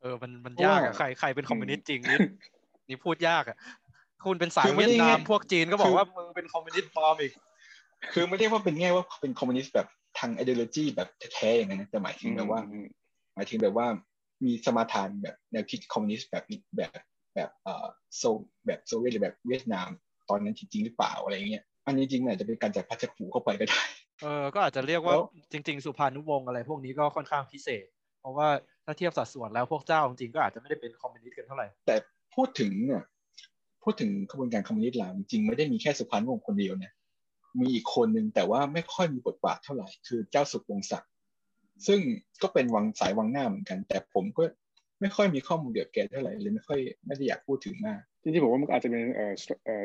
[0.00, 2.18] เออมันมันยากอะใครใครเป็นคอมมิวนิสต์จริงนี่
[2.88, 3.56] นี่พูดยากอะ
[4.24, 7.32] คุณเป็นสายเวียดนามพวกจีนก็บอกว่ามึงเป็นคอมมิวนิสต์ปลอมอีก
[8.12, 9.88] คือไม่ได้ว่าเป็นแง่ว่าเป็นคอมมิวนิสต์แบบ
[10.18, 12.60] ทาง ideology แบบแท้ๆอย่างนั้นแต่หมายถึงแบบว่า
[13.34, 13.86] หมายถึงแบบว่า
[14.44, 16.44] มีสมาทานแบบแนวคิดคอมมิวนิสต์แบบ
[16.76, 16.90] แบบ
[17.34, 17.86] แบบเอ่อ
[18.16, 18.22] โซ
[18.66, 19.88] แบบโซเวียตหรือแบบเวียดนาม
[20.28, 23.82] ตอนนั้นจริงหรือเปล่าอะไรเงี้ยอันนี้จริงอาจจะเป็นการจับพลัดจับผลูเข้าไปก็ได้
[24.22, 25.16] เออก็อาจจะเรียกว่า
[25.52, 27.86] จริง ๆ สุภานุวงศ์อะไรพวกนี้ก็ค่อนข้างพิเศษ
[28.20, 28.48] เพราะว่า
[28.84, 31.96] ถ้าเทียบสัดส่วนแล้วพวกเจ้าจริงก็อาจจะไม่ได้เป็นคอมมิวนิสต์กันเท่าไหร่แต่
[32.34, 33.02] พูดถึงเนี่ย
[33.82, 36.92] พูดถึงกระบวนการคอมมิวนิสต์ลาวจริงไม่ได้มีแค่สุพรรณวงศ์คนเดียวเนี่ย
[37.60, 41.10] มีอีกคนหนึ่งแต่ว่าไม่ค่อยมีบทบาทเท่าไหร่คือเจ้าสุขวงศักดิ์
[41.86, 42.00] ซึ่ง
[42.42, 44.44] ก็เป็นวังสายวังหน้าเหมือนกัน แต่ผมก็
[45.00, 49.34] ไม่ค่อยมีข้อมูลเกี่ยวกับแกเท่าไหร่เลยไม่ค่อยไม่ได้อยากพูดถึงมากจริงๆผมว่ามันอาจจะเป็นเอ่อ
[49.66, 49.84] เอ่อ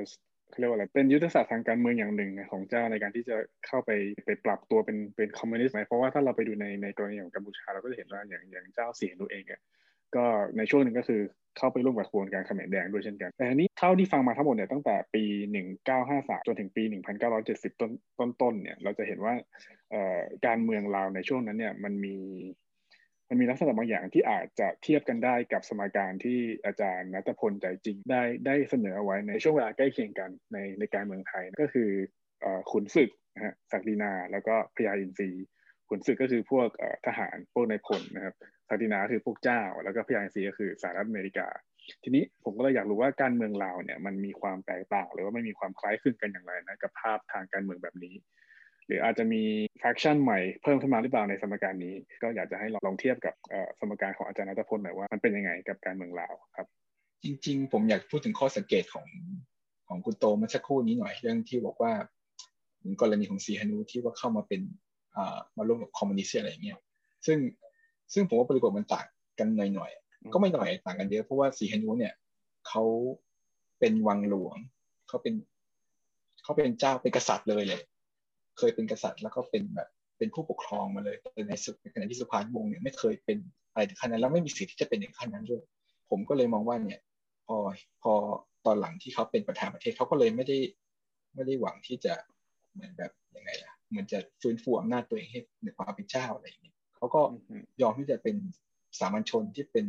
[0.49, 3.35] เขาเรียกว่าอะไรเป็นยุทธศาสตร์ทางการเมืองอย่างหนึ่งของเจ้าในการที่จะ
[3.67, 3.91] เข้าไป
[4.25, 9.61] ไปปรับตัวเป็นเป็นคอมมิวนิสต์ไหมเพราะว่าถ้าเราไปดูในในกรณีของกัมพูชาเราก็จะเห็นว่าอย่างอย่างเจ้าเสียนุเองอะ
[10.15, 10.25] ก็
[10.57, 11.21] ในช่วงหนึ่งก็คือ
[11.57, 15.23] เข้าไปร่วมกับขบวนการเขมรแดงด้วยเช่นกันแต่นี้เท่าที่ฟังมาทั้งหมดเนี่ยตั้งแต่ปี
[15.85, 16.83] 1953 จนถึงปี
[17.31, 19.33] 1970 ต้นต้นต้นเนี่ยเราจะเห็นว่า
[20.47, 22.17] การเมืองลาวในช่วงนั้นเนี่ยมันมี
[23.29, 31.89] มันมีลักษณะบางอย่างที่อาจจะเทียบกันได้กับสมการที่อาจารย์นัทพลใจจริงได้ได้เสนอเอาไว้ในช่วงเวลาใกล้เคียงกันในในการเมืองไทยก็คือ
[32.71, 35.31] ขุนศึกนะฮะศักดินาแล้วก็พญาอินทรี
[35.89, 36.67] ขุนศึกก็คือพวก
[37.07, 38.35] ทหารพวกนายพลนะครับ
[38.67, 41.47] ศักดินาคือพวกเจ้า แล้วก็พญาอินทรีก็คือสหรัฐอเมริกา
[42.03, 48.15] ทีนี้ผมก็เลยอยากรู้ว่าการเมืองลาวเนี่ยมันมีความแตกต่าง หรือว่าไม่มีความคล้ายคลึงกันอย่างไรนะกับภาพทางการเมืองแบบนี้
[48.85, 49.43] หรืออาจจะมี
[49.79, 53.33] แฟคชั่นใหม่เพิ่มขึ้นมาหรือเปล่าในสมการนี้ ก็อยากจะให้ลองเทียบกับ
[53.79, 56.67] สมการของอาจารย์นัทพลหน่อยว่ามันเป็นยังไงกับการเมืองลาวครับ
[57.23, 59.07] จริง ๆ ผมอยากพูดถึงข้อสังเกตของ
[59.87, 61.93] ของคุณโตเมื่อสักครู่นี้หน่อยเรื่องที่บอกว่า
[63.01, 64.61] กรณีของซีฮานูที่ว่าเข้ามาเป็น
[65.57, 66.77] มาร่วมกับคอมมิวนิสต์อะไรอย่างเงี้ย
[67.25, 67.37] ซึ่ง
[68.13, 69.05] ซึ่งผมว่าบริบทมันต่าง
[69.39, 72.13] กันหน่อยๆก็ไม่หน่อยต่างกันเยอะเพราะว่าสีฮนุเนี่ย
[72.67, 72.83] เขา
[73.79, 74.57] เป็นวังหลวง
[75.07, 75.33] เขาเป็น
[76.43, 77.81] เขาเป็นเจ้าเป็นกษัตริย์เลยเลย
[78.57, 83.37] เคยเป็นกษัตริย์แล้วก็เป็นแบบเป็นผู้ปกครองมาเลยแต่ในสุดในขณะที่สุพรรณวงศ์เนี่ยไม่เคยเป็น
[83.71, 85.63] อะไรถึงขั้นนั้นแล้วไม่มีสิทธิ์ที่จะเป็นอย่างขั้นนั้นด้วย
[86.09, 86.99] ผมก็เลยมองว่าเนี่ย
[87.47, 87.57] พอ
[88.01, 88.13] พอ
[88.65, 90.57] ตอนหลังที่เขาเป็นประธานประเทศเขาก็เลยไม่ได้
[91.35, 92.13] ไม่ได้หวังที่จะ
[92.73, 97.21] เหมือนแบบยังไงล่ะ เหมือนจะฟื้นฟูอำนาจตัวเองให้ในความเป็นเจ้าอะไรอย่างนี้เขาก็
[97.81, 98.35] ยอมที่จะเป็น
[98.99, 99.85] สามัญชนที่เป็น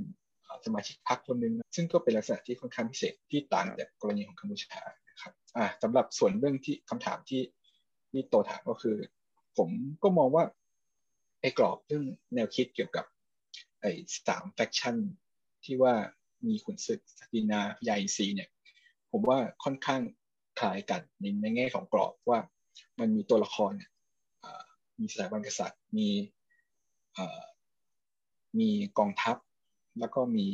[0.65, 7.43] สมาชิกพรรคคนหนึ่งซึ่งก็เป็นลักษณะที่ค่อนข้างพิเศษที่ต่างจากกรณีของกัมพูชานะครับอ่าสำหรับส่วนเรื่องที่คำถามที่
[8.11, 8.97] ที่โตถามก็คือ
[9.59, 9.69] ผม
[10.03, 10.45] ก็มองว่า
[11.41, 13.05] ไอ้กรอบเรื่องแนวคิดเกี่ยวกับ
[13.81, 13.93] ไอ้
[14.27, 14.97] สาม faction
[15.65, 15.95] ที่ว่า
[16.47, 18.49] มีขุนศึกศักดินาพญาอินทรีเนี่ย
[19.11, 20.03] ผมว่าค่อนข้าง
[20.61, 22.39] คล้ายกันในในแง่ของกรอบว่า
[23.01, 23.73] มันมีตัวละคร
[25.01, 26.09] มีสถาบันกษัตริย์ มี
[28.59, 29.37] มีกองทัพ
[29.99, 30.47] แล้วก็มี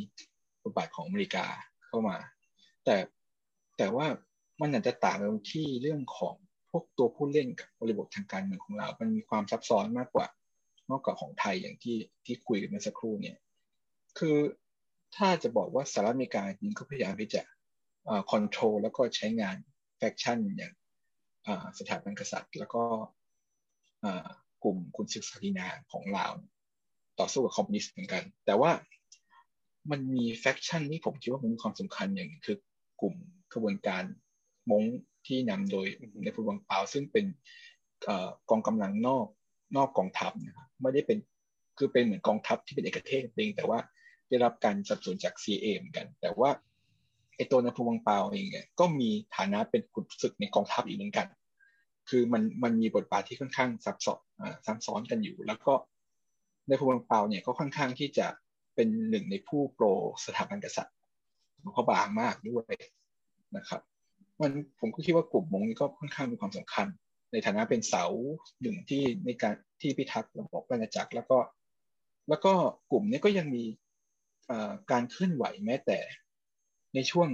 [0.63, 1.45] บทบาทของอเมริกา
[1.85, 2.17] เข้ามา
[2.85, 2.95] แต่
[3.77, 4.07] แต่ว่า
[4.61, 6.35] มันอาจจะต่างกันที่เรื่องของ
[6.69, 10.27] พวกตัวผู้เล่นกับบริบททางการเมืองของเรา มันมีความซับซ้อนมากกว่า
[10.91, 13.37] มากกว่าของไทยอย่างที่ที่คุยกันเมื่อสักครู่เนี่ย
[14.19, 14.37] คือ
[15.15, 17.41] ถ้าจะบอกว่าสหรัฐอเมริกาจริงก็พยายามที่จะ
[18.31, 19.57] control แล้วก็ใช้งาน
[19.97, 20.73] faction อย่าง
[21.79, 22.83] สถาบันกษัตริย์ แล้วก็
[24.63, 26.33] กลุ่มขุนศึกศักดินาของลาว
[27.19, 28.71] ต่อสู้กับคอมมิวนิสต์เหมือนกัน แต่ว่า
[29.91, 32.57] มันมี faction ที่ผมคิดว่ามันมีความสำคัญอย่างคือ
[33.01, 33.15] กลุ่ม
[33.53, 34.03] ขบวนการ
[34.71, 34.83] มง
[35.27, 35.85] ที่นำโดย
[36.23, 37.25] ในพลวังเปาซึ่งเป็น
[38.49, 39.27] กองกำลังนอก
[39.77, 41.17] นอกกองทัพนะครับไม่ได้เป็น
[41.77, 43.79] คือเป็นเหมือนกองทัพที่เป็นเอกเทศเองแต่ว่า
[44.29, 46.49] ได้รับการสนับสนุนจาก CA เหมือนกัน แต่ว่า
[47.37, 51.27] ไอตัวนภูวังเปาเองเนี่ยก็มีฐานะเป็นขุนศึกในกองทัพอีกเหมือนกัน
[52.09, 54.19] คือมันมันมีบทบาทที่ค่อนข้างซับซ้อน
[54.65, 55.73] ซับซ้อนกันอยู่ แล้วก็
[56.67, 58.27] ในภูวังเปาเนี่ยก็ค่อนข้างที่จะ
[58.75, 59.85] เป็นหนึ่งในผู้โปร
[60.25, 60.95] สถาบันกษัตริย์
[61.73, 62.73] เขาบางมากด้วย
[63.57, 63.81] นะครับ
[64.41, 66.87] มันผมก็คิดว่ากลุ่มมงนี้ก็ค่อนข้างมีความสำคัญ
[67.31, 68.05] ในฐานะเป็นเสา
[68.61, 71.37] หนึ่งที่ในการที่พิทักษ์ระบบราชจักรแล้วก็
[72.29, 72.53] แล้วก็
[72.91, 73.63] กลุ่มนี้ก็ยังมี
[74.91, 75.99] การเคลื่อนไหวแม้แต่
[76.95, 77.27] ในช่วง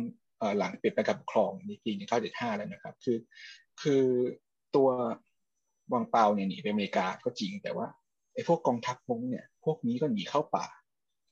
[0.57, 1.91] หลังเปลี่ยนแปลงการปกครองในปี
[2.25, 3.17] 1975แล้วนะครับ คือ
[3.81, 4.03] คือ
[4.75, 4.89] ตัว
[5.93, 7.87] วังเปาเนี่ยหนีไปอเมริกาก็จริงแต่ว่า
[8.33, 10.65] ไอ้พวกกองทัพมงเนี่ยพวกนี้ก็หนีเข้าป่า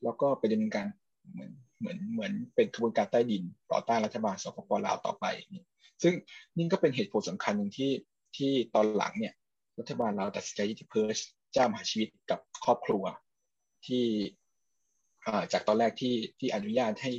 [0.04, 0.86] แล้วก็ไปดำเนินการ
[1.34, 5.64] เหมือนเหมือนเหมือนเป็นกระบวนการใต้ดิน ต่อต้านรัฐบาลสปปลาวต่อไปนี่
[6.04, 6.14] ซึ่ง
[6.58, 7.92] นี่ก็เป็นเหตุผลสำคัญหนึ่งที่
[8.38, 9.34] ที่ตอนหลังเนี่ย
[9.80, 11.18] รัฐบาลเราตัดสินใจที่เพิร์ช
[11.54, 13.04] เจ้ามหาชีวิตกับครอบครัว
[13.86, 14.06] ที่
[15.54, 17.12] จากตอนแรกที่ที่อนุญาตให้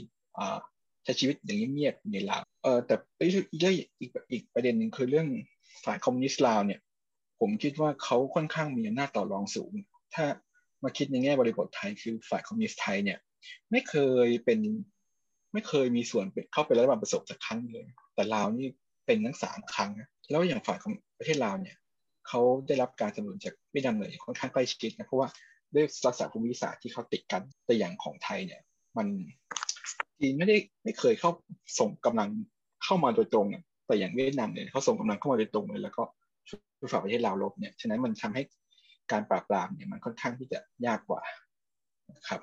[1.04, 3.30] ใช้ชีวิตอย่างเงียบๆในลาวเออแต่อีก
[3.60, 5.28] เรื่องอีกอีกประเด็นหนึ่งคือเรื่อง
[5.84, 6.80] ฝ่ายคอมมิวนิสต์ลาวเนี่ย
[7.40, 9.72] ผมคิดว่าเขาค่อนข้างมีอำนาจต่อรองสูง
[10.14, 10.24] ถ้า
[10.84, 13.18] มาคิดในแง่บริบทไทยคือฝ่ายคอมมิวนิสต์ไทยเนี่ย
[13.70, 13.94] ไม่เค
[14.26, 14.58] ยเป็น
[15.52, 18.66] ไม่เคยมีส่วนเข้าไปรัฐบาลประสบสักครั้งเลย แต่ลาวนี่
[19.06, 19.90] เป็นทั้งสามครั้ง
[20.30, 21.76] แล้วอย่างฝ่ายของปะเทดลาวเนี่ย
[22.28, 25.28] เขาได้รับการสนับสนุนจากเวียดนามเลยค่อนข้างใกล้ชิดนะเพราะว่า
[25.74, 28.60] ด้วยลักษณะภูมิศาสตร์ที่เขาติดกันแต่อย่างของไทยเนี่ย
[28.96, 29.06] มัน
[30.20, 31.30] จีนไม่ได้ไม่เคยเข้า
[31.78, 32.28] ส่งกำลัง
[32.84, 33.46] เข้ามาโดยตรง
[33.86, 36.02] แต่อย่างเวียดนามเนี่ยเขาส่งกำลังเข้ามาโดยตรงเลยแล้วก็
[36.48, 38.42] ช่วยฝ่ายประเทศลาวลบเนี่ยฉะนั้นมันทำให้
[39.12, 41.20] การปราบปรามเนี่ยมันค่อนข้างที่จะยากกว่า
[42.28, 42.40] ครับ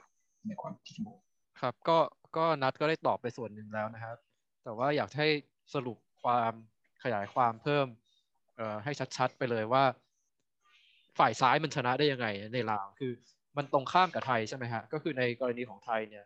[0.47, 1.19] ในความคิดผม
[1.61, 1.97] ครับ ก็
[2.37, 4.17] ก็นัดก็ได้ตอบไปส่วนหนึ่งแล้วนะครับ
[4.63, 5.27] แต่ว่าอยากให้
[5.73, 6.53] สรุปความ
[7.03, 7.87] ขยายความเพิ่ม
[8.55, 9.83] เอ่อให้ชัดๆ ไปเลยว่า
[11.19, 13.11] ฝ่ายซ้ายมันชนะได้ยังไงในลาว คือ
[13.57, 16.25] มันตรงข้ามกับไทยใช่ไหมฮะ ก็คือในกรณีของไทยเนี่ย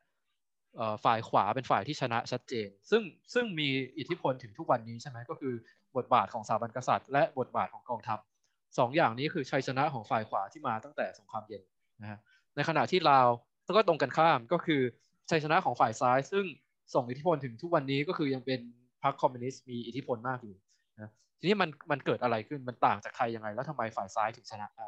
[1.05, 5.53] ฝ่ายขวาเป็นฝ่ายที่ชนะชัดเจน ซึ่งซึ่งมีอิทธิพลถึงทุกวันนี้ใช่ไหมก็คือ
[5.97, 8.19] บทบาทของสถาบันกษัตริย์ และบทบาทของกองทัพ
[8.77, 11.61] สองอย่างนี้คือชัยชนะของฝ่ายขวาที่มาตั้งแต่สงครามเย็น
[12.01, 12.19] นะฮะ
[12.55, 13.27] ในขณะที่ลาว
[13.75, 14.81] ก็ตรงกันข้ามก็คือ
[15.29, 16.45] ชัยชนะของฝ่ายซ้าย ซึ่ง
[16.93, 18.59] ส่งอิทธิพลถึงทุกวันนี้ก็คือยังเป็น
[19.03, 20.55] พรรคคอมมิวนิสต์มีอิทธิพลมากอยู่
[21.01, 24.87] นะทีนี้มันมันเกิดอะไรขึ้นมันต่างจากไทยยังไง แล้วทำไมฝ่ายซ้ายถึงชนะได้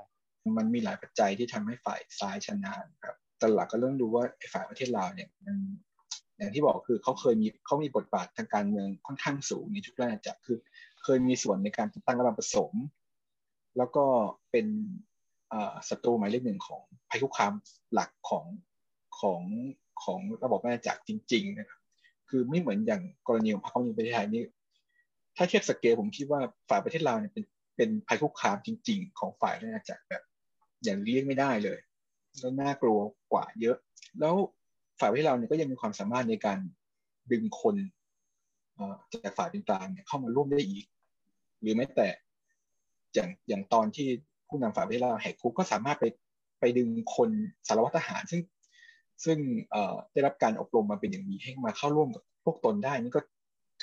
[0.58, 5.58] มันมีหลายปัจจัยที่ทำให้ฝ่ายซ้ายชนะครับ แต่หลักก็เรื่องดูว่าฝ่ายประเทศลาวเนี่ยมัน
[6.38, 10.58] อย่างที่บอกคือเขาเคยมีเขามีบทบาททางการเมืองค่อนข้างสูงในทุกราชจักคือ
[11.04, 12.74] เคยมีส่วนในการตั้งรัฐบาลผสม
[13.78, 14.06] แล้วก็
[14.52, 14.68] เป็น
[15.90, 17.54] ศัตรูหมายเลขหนึ่งของภัยคุกคาม
[17.94, 18.46] หลักของ
[19.20, 19.42] ของ
[20.04, 21.80] ของระบบราชจักรจริง ๆ นะครับ
[22.30, 24.44] คือไม่เหมือนอย่างกรณีของพรรคคอมมิวนิสต์ประเทศไทยนี่
[25.36, 27.46] ถ้าเทียบสเกลผมคิดว่าฝ่ายประเทศลาวเนี่ยเป็น
[27.78, 30.24] เป็นภัยคุกคามจริง ๆ ของฝ่ายราชจักรแบบ
[30.84, 31.80] อย่างเลี่ยงไม่ได้เลย
[32.40, 33.00] แล้วน่ากลัว
[33.34, 33.78] กว่าเยอะ
[34.20, 34.36] แล้ว
[35.00, 36.60] ฝ่ายที่เราเนี่ยก็ยังมีความสามารถในการ
[37.32, 37.76] ดึงคน
[39.24, 40.86] จากฝ่ายเป็นกลางเนี่ยเข้ามาร่วมได้อีก
[41.62, 42.08] หรือแม้แต่
[43.14, 44.08] อย่างอย่างตอนที่
[44.48, 46.06] ผู้นำฝ่ายที่เราแหกคุกก็สามารถไป
[46.60, 47.30] ไปดึงคน
[47.68, 48.42] สารวัตรทหาร ซึ่ง
[49.26, 49.38] ซึ่ง
[50.14, 53.22] ได้รับการอบรมมาเป็นอย่างดีให้มาเข้าร่วมกับพวกตนได้นี่ก็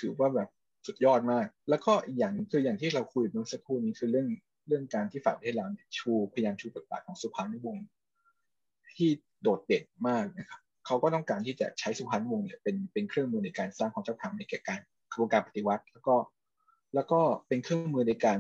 [0.00, 0.48] ถือว่าแบบ
[0.86, 4.28] สุดยอดมาก แล้วก็อีกอย่างคืออย่างที่เราคุยเมื่อสักครู่นี้คือเรื่อง
[4.68, 7.86] เรื่องการที่ฝ่ายประเทศเราเนี่ยชูพยายามชูบทบาทของสุพรรณวงศ์
[8.96, 9.10] ที่
[9.42, 16.14] โดดเด่นมากนะครับเขาก็ต้องการที่จะใช้สุพรรณวงศ์เนี่ยเป็นเป็นเครื่องมือในการสร้างความชอบธรรมในแก่การกระบวนการปฏิวัติ แล้วก็
[16.94, 18.38] แล้วก็เป็นเครื่องมือในการ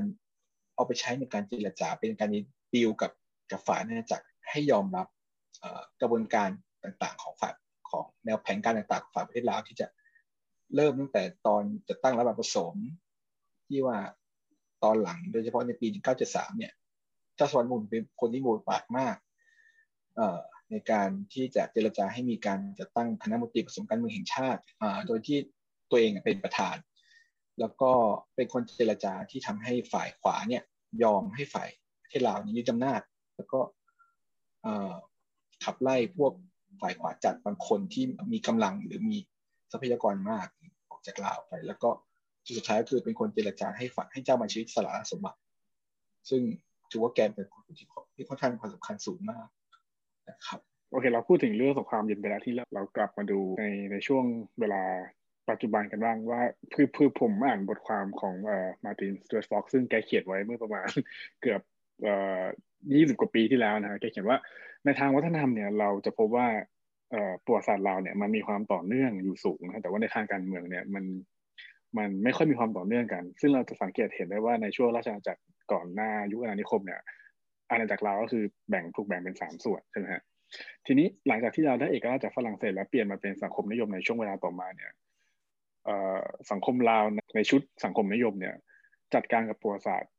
[0.74, 2.28] เอาไปใช้ในการเจรจาเป็นการ
[2.74, 3.12] ดีลกับ
[3.50, 5.06] กับฝ่ายนานาจักรให้ยอมรับ
[6.00, 6.48] กระบวนการ
[6.84, 7.54] ต่างๆ ของฝ่าย
[7.90, 9.86] ของแนวแผนการต่างๆของฝ่ายประเทศลาวที่จะ
[10.74, 12.74] เริ่มตั้งแต่ตอนจะตั้งรัฐบาลผสม
[13.68, 13.98] ที่ว่า
[14.82, 15.86] ตอนหลังโดยเฉพาะในปี
[16.22, 16.72] 1973 เนี่ย
[17.36, 19.16] เจ้าสวรรค์มุนเป็นคนที่โหวตปากมาก
[20.70, 24.62] ในการที่จะเจรจาให้มีการจัดตั้งคณะมนตรีผสมการเมืองแห่งชาติ
[25.06, 25.38] โดยที่
[25.90, 26.76] ตัวเองเป็นประธาน
[27.60, 27.92] แล้วก็
[28.34, 30.62] เป็นคนเจรจาที่ทำให้ฝ่ายขวาเนี่ย
[31.02, 31.68] ยอมให้ฝ่าย
[32.02, 33.00] ประเทศลาวนี้ยึดอำนาจ
[33.36, 33.60] แล้วก็
[35.64, 36.32] ขับไล่พวก
[36.80, 39.18] ฝ่ายขวาจัดบางคนที่มีกำลังหรือมี
[39.72, 40.46] ทรัพยากรมาก
[40.90, 41.90] ออกจากลาวไป แล้วก็
[42.56, 45.38] สุดท้ายก็คือเป็นคนเจรจาให้ฝังให้เจ้ามาชีวิตสละสมบัติ
[46.30, 46.42] ซึ่ง
[46.90, 49.46] ถือว่าแกเป็นคนที่ค่อนข้างความสำคัญสูงมาก
[50.28, 54.24] นะครับโอเค เราพูดถึงเรื่องสงครามเย็นไปแล้วที่เรากลับมาดูในในช่วง
[54.60, 54.82] เวลา
[55.50, 56.40] ปัจจุบันกันบ้างว่า
[56.74, 60.86] คือคือผมอ่านบทความของเอ่อมาตินสตูร์ฟ็อกซึ่งแกเขียนไว้เมื่อประมาณ
[61.42, 61.60] เกือบ
[62.02, 62.42] เอ่อ
[62.94, 64.38] ยี่สิบกว่าปีที่แล้วนะฮะแกเขียนว่า
[64.84, 66.48] ในทางวัฒนธรรมเนี่ยเราจะพบว่า
[67.10, 71.04] เอ่อประวัติศาสตร์เราเนี่ยมันมีความต่อเนื่องอยู่สูงนะแต่ว่าในทางการเมืองเนี่ยมัน
[71.98, 75.42] มันไม่ค่อยมีความต่อเนื่องกัน ซึ่งเราจะสังเกตเห็นได้ว่าในช่วงราชอาณาจักร
[75.72, 77.00] ก่อนหน้ายุคอาณานิคมเนี่ย
[77.72, 80.22] อาณาจักรเราก็คือแบ่งถูกแบ่งเป็นสามส่วนใช่ไหมฮะ
[80.86, 84.92] ทีนี้หลังจากที่เราได้เอกราชจากฝรั่งเศสแล้วเปลี่ยนมาเป็นสังคมนิยมในช่วงเวลาต่อมาเนี่ย
[86.50, 87.04] สังคมลาว
[87.36, 88.54] ในชุดสังคมนิยมเนี่ย
[89.14, 90.12] จัดการกับประวัติศาสตร์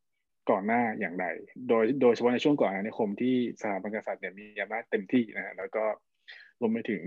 [0.49, 1.25] ก่อนหน้าอย่างไร
[1.69, 5.83] โดยโดยเฉพาะในช่วงก่อนอาณานิคมที่สถาบันกษัตริย์เนี่ยมีอำนาจเต็มที่นะฮะแล้วก็
[6.61, 7.01] รวมไปถึง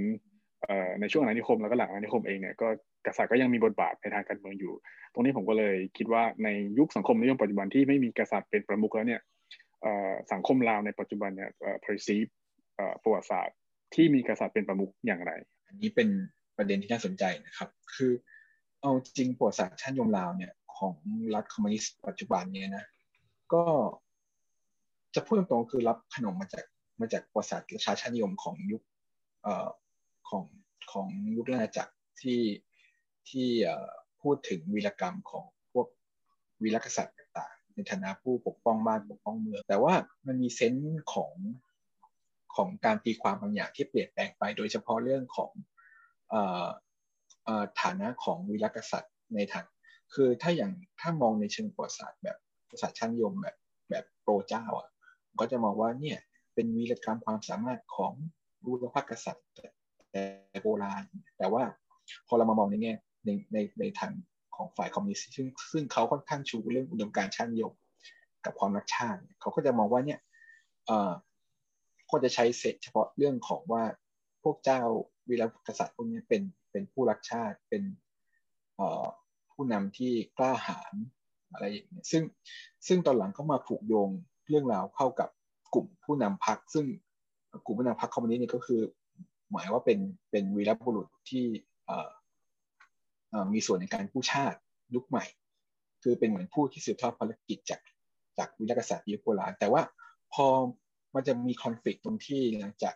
[1.00, 2.68] ในช่วงอาณานิคมแล้วก็หลังอาณานิคมเองเนี่ยก็
[3.06, 4.74] กษัตริย์ก็ยังมีบทบาทในทางการเมืองอยู่
[5.12, 6.48] ตรงนี้ผมก็เลยคิดว่าใน
[6.78, 9.20] ยุคสังคมนิยมปัจจุบันที่ไม่มีกษัตริย์เป็นประมุขแล้วเนี่ย
[10.32, 11.50] สังคมลาวในปัจจุบันเนี่ย
[11.84, 12.30] perceive
[13.02, 13.56] ประวัติศาสตร์
[13.94, 15.32] ที่มีกษัตริย์เป็นประมุขอย่างไร
[15.66, 16.08] อันนี้เป็น
[16.56, 18.12] ประเด็นที่น่าสนใจนะครับ คือ
[18.80, 20.94] เอาจริงประวัติศาสตร์ชาติยมลาวเนี่ยของ
[21.34, 22.84] รัฐคอมมิวนิสต์ปัจจุบันเนี่ยนะ
[23.54, 23.64] ก็
[25.14, 26.64] จะพูดตรงๆคือรับขนมมาจาก
[27.00, 28.82] มาจากประวัติศาสตร์ประชาชาตินิยมของยุค
[29.42, 29.68] เอ่อ
[30.28, 30.44] ของ
[30.92, 32.40] ของยุคราชจักรที่
[33.30, 33.48] ที่
[34.22, 35.86] พูดถึงวีรกรรมของพวก
[36.62, 39.94] วีรกษัตริย์ต่าง ในฐานะผู้ปกป้องบ้านปกป้องเมือง แต่ว่า
[40.26, 41.32] มันมีเซนส์ของ
[42.56, 45.50] ของการตีความบางอย่างที่เปลี่ยนแปลงไป โดยเฉพาะเรื่องของ
[47.80, 49.66] ฐานะของวีรกษัตริย์ในทาง
[50.14, 52.36] คือถ้าอย่างถ้ามองในเชิงประวัติศาสตร์แบบ
[52.68, 53.56] ประวัติศาสตร์ชั้นยมแบบ
[53.90, 54.88] แบบโปรเจ้าอะ
[55.40, 56.18] ก็จะมองว่าเนี่ย
[56.54, 58.12] เป็นวีรกรรมความสามารถของ
[58.64, 59.46] รูรพกษัตริย์
[60.12, 61.04] แต่โบราณ
[61.38, 61.62] แต่ว่า
[62.26, 62.92] พอเรามามองในแง่
[63.24, 64.12] ในในในทาง
[64.56, 67.72] ของฝ่ายคอมมิวนิสต์ซึ่งซึ่งเขาค่อนข้างชูเรื่องอุดมการณ์ชั้นยม
[68.44, 70.20] กับความรักชาติเขาก็จะมองว่าเนี่ย
[70.86, 71.12] เอ่อ
[72.10, 73.82] ก็จะใช้เสร็จเฉพาะเรื่องของว่า
[74.42, 74.80] พวกเจ้า
[75.28, 77.82] วีรกษัตริย์พวกนี้เป็นเป็นผู้รักชาติเป็น
[79.52, 80.94] ผู้นำที่กล้าหาญ
[81.52, 82.22] อะไรอย่างเงี้ยซึ่ง
[82.86, 84.10] ซึ่งตอนหลังก็มาผูกโยง
[84.48, 85.28] เรื่องราวเข้ากับ
[85.74, 86.86] กลุ่มผู้นำพรรคซึ่ง
[87.66, 88.80] กลุ่มผู้นำพรรคคอมมิวนิสต์นี่ก็คือ
[89.50, 89.98] หมายว่าเป็น
[90.30, 91.44] เป็นวีรบุรุษที่
[93.52, 94.58] มีส่วนในการผู้ชาติ
[94.94, 95.24] ยุคใหม่
[96.02, 97.80] คือเป็นเหมือนผู้ที่สืบทอดภารกิจจาก
[98.38, 99.82] จากวิรกษัตริย์ยุคโบราณแต่ว่า
[100.34, 100.46] พอ
[101.14, 102.94] มันจะมีคอนฟ lict ตรงที่หลังจาก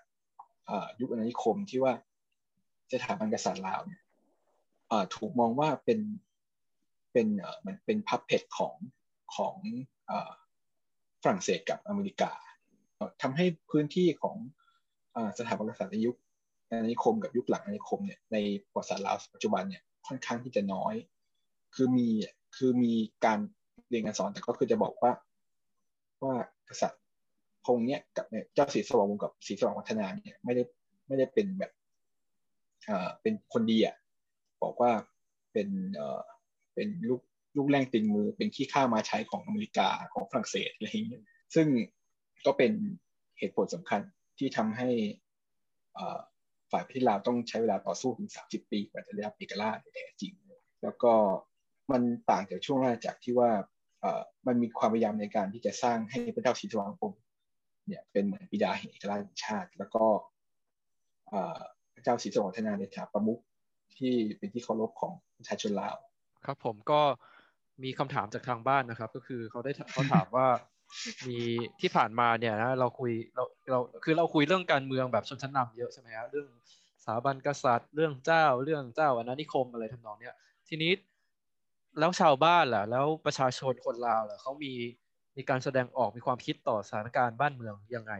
[1.00, 1.94] ยุคอาณานิคมที่ว่า
[2.92, 4.00] สถาบันกษัตริย์ลาวเนี่ย
[5.16, 6.00] ถูกมองว่าเป็น
[7.12, 7.26] เป็น
[7.58, 8.74] เหมือนเป็นพับเพจของ
[9.36, 9.54] ของ
[11.22, 12.30] ฝรั่งเศสกับอเมริกา
[13.22, 14.36] ทำให้พื้นที่ของ
[15.38, 16.16] สถาบันกษัตริย์ในยุค
[16.68, 18.36] อาณานิคมกับยุคหลังอาณานิคมเนี่ยใน
[18.72, 20.94] ประวัติศาสตร์ลาวปัจจุบันเนี่ย ค่อนข้างที่จะน้อย
[21.74, 22.08] คือมี
[22.56, 22.92] คือมี
[23.24, 23.38] การ
[23.88, 25.12] เรียนการสอนแต่ก็คือจะบอกว่า
[26.22, 26.34] ว่า
[26.68, 27.00] กษัตริย์
[27.64, 30.62] พงเนี้ยกับเจ้าศรีสว่างวงกับศรีสว่างวัฒนาเนี่ยไม่ได้
[31.06, 31.72] ไม่ได้เป็นแบบ
[32.88, 33.96] อ่าเป็นคนดีอะ
[34.62, 34.92] บอกว่า
[35.52, 36.22] เป็นเอ่อ
[36.74, 37.20] เป็นลูก
[37.56, 41.24] ลูกแรงติงมือเป็นขี้ข้ามาใช้ของอเมริกาของฝรั่งเศสอะไรอย่างเงี้ย
[41.54, 41.66] ซึ่ง
[42.46, 42.72] ก็เป็น
[43.38, 44.00] เหตุผลสำคัญ
[44.38, 44.88] ที่ทำให้
[46.72, 50.32] ฝ่ายพิธีลาวต้องใช้เวลาต่อสู้ถึง 30 ปีกว่าจะได้รับเอกราชแท้จริง
[50.82, 51.12] แล้วก็
[51.90, 53.50] มันต่างจากช่วงแรกจากที่ว่า
[54.46, 57.12] มันมีความพยายามในการที่จะสร้างให้พระเจ้าศรีสว่างคม
[57.86, 60.04] เนี่ยเป็นเหมือนบิดาแห่งเอกราชชาติ แล้วก็
[61.94, 63.40] พระเจ้าศรีสว่างธนาในฐานะประมุข
[63.96, 65.96] ที่เป็นที่เคารพของประชาชนลาว
[66.44, 67.00] ครับผมก็
[67.82, 70.46] มีคำถามจากทางบ้านนะครับ ก็คือเขาได้เขาถามว่า
[71.28, 71.38] มี
[71.80, 76.48] ที่ผ่านมาเนี่ยนะเราคุยเราเราคือเราคุยเรื่องการเมืองแบบชนชั้นนำเยอะใช่ไหมครับเรื่อง
[77.04, 80.34] สถาบันกษัตริย์ เรื่องเจ้าเรื่องเจ้าอาณานิคมอะไรทำนองเนี้ย
[80.68, 80.92] ทีนี้
[81.98, 84.72] แล้วชาวบ้านล่ะ แล้วประชาชนคนลาวล่ะเขามี
[85.36, 88.12] มีการแสดงออกมีความคิดต่อสถานการณ์บ้านเมืองยังไง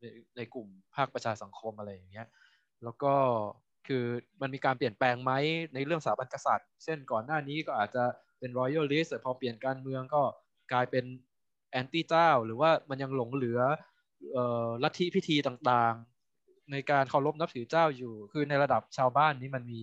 [0.00, 0.04] ใน
[0.36, 2.26] ในกลุ่มภาคประชาสังคมอะไรอย่างเงี้ย
[2.82, 3.14] แล้วก็
[3.86, 4.04] คือ
[4.40, 5.32] มันมีการเปลี่ยนแปลงไหม
[5.74, 8.04] ในเรื่องสถาบันกษัตริย์ เช่นก่อนหน้านี้ก็อาจจะ
[8.38, 10.22] เป็นรอยัลลิสต์พอเปลี่ยนการเมืองก็
[10.72, 11.04] กลายเป็น
[11.72, 13.60] แอนตี้เจ้า หรือว่ามันยังหลงเหลือ
[14.82, 19.80] ลัทธิพิธีต่างๆ ในการเคารพนับถือเจ้าอยู่ คือในระดับชาวบ้านนี้มันมี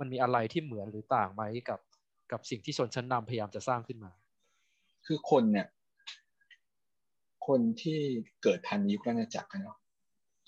[0.00, 1.80] มันมีอะไรที่เหมือนหรือต่างไหมกับ
[2.32, 4.12] กับสิ่งที่ชนชั้นนำพยายามจะสร้างขึ้นมา
[5.06, 5.66] คือคนเนี่ย
[7.46, 7.98] คนที่
[8.42, 9.78] เกิดทันยุคราชจักรเนาะ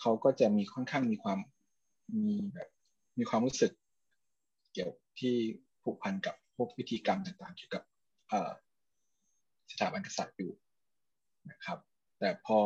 [0.00, 1.38] เขาก็จะมีค่อนข้างมีความ
[2.26, 2.68] มีแบบ
[3.18, 3.72] มีความรู้สึก
[4.72, 4.90] เกี่ยว
[5.20, 5.34] ที่
[5.82, 7.82] ผูกพันกับพวกพิธีกรรมต่างๆเกี่ยวกับ
[9.72, 10.52] สถาบันกษัตริย์อยู่
[11.50, 11.78] นะครับ
[12.18, 12.58] แต่พอ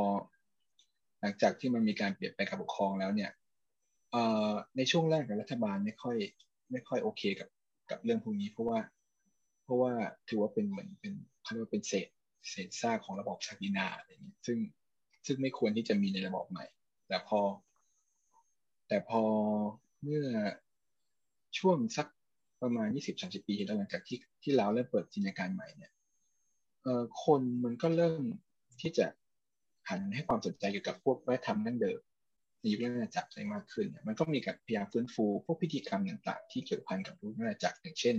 [1.20, 3.30] หลังจากที่มันมีการเปลี่ยนแปลงการปกครองแล้วเนี่ย
[4.76, 6.16] ในช่วงแรกกับรัฐบาลไม่ค่อย
[6.72, 7.48] ไม่ค่อยโอเคกับ
[7.90, 8.78] กับเรื่องพวกนี้เพราะว่า
[9.64, 9.92] เพราะว่า
[10.28, 11.12] ถือว่าเป็นเหมือนเป็น
[11.42, 12.08] เขาเรียกว่าเป็นเศษ
[12.50, 14.58] เศษซากของระบบชาตินาอะไรอย่างนี้ซึ่ง
[15.26, 16.64] ซึ่งไม่ควรที่จะมีในระบบใหม่
[17.08, 17.40] แต่พอ
[18.88, 19.22] แต่พอ
[20.02, 20.26] เมื่อ
[21.58, 22.06] ช่วงสัก
[22.62, 22.88] ประมาณ
[23.18, 25.92] 20-30 ปีแล้วหลังจากที่ที่เราเริ่มเปิดจินตนาการใหม่เนี่ย
[26.82, 28.22] เออคนมันก็เริ่ม
[28.80, 29.06] ที่จะ
[29.88, 32.00] หันให้ความสนใจเกี่ยวกับพวกวัฒนธรรมนั่งเดิม
[32.60, 38.16] ในยุคราชจักรได้มากขึ้น มันก็มีการพยายามฟื้นฟูพวกพิธีกรรมต่างๆ ที่เกี่ยวพันกับยุคราชจักรอย่างเช่น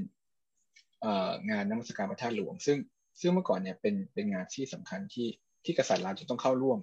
[1.49, 2.77] งานนมัสการพระธาตุหลวง ซึ่ง
[3.19, 5.27] ซึ่งเมื่อก่อนเนี่ยเป็นเป็นงานที่สำคัญที่
[5.65, 6.79] ที่กษัตริย์เราจะต้องเข้าร่วม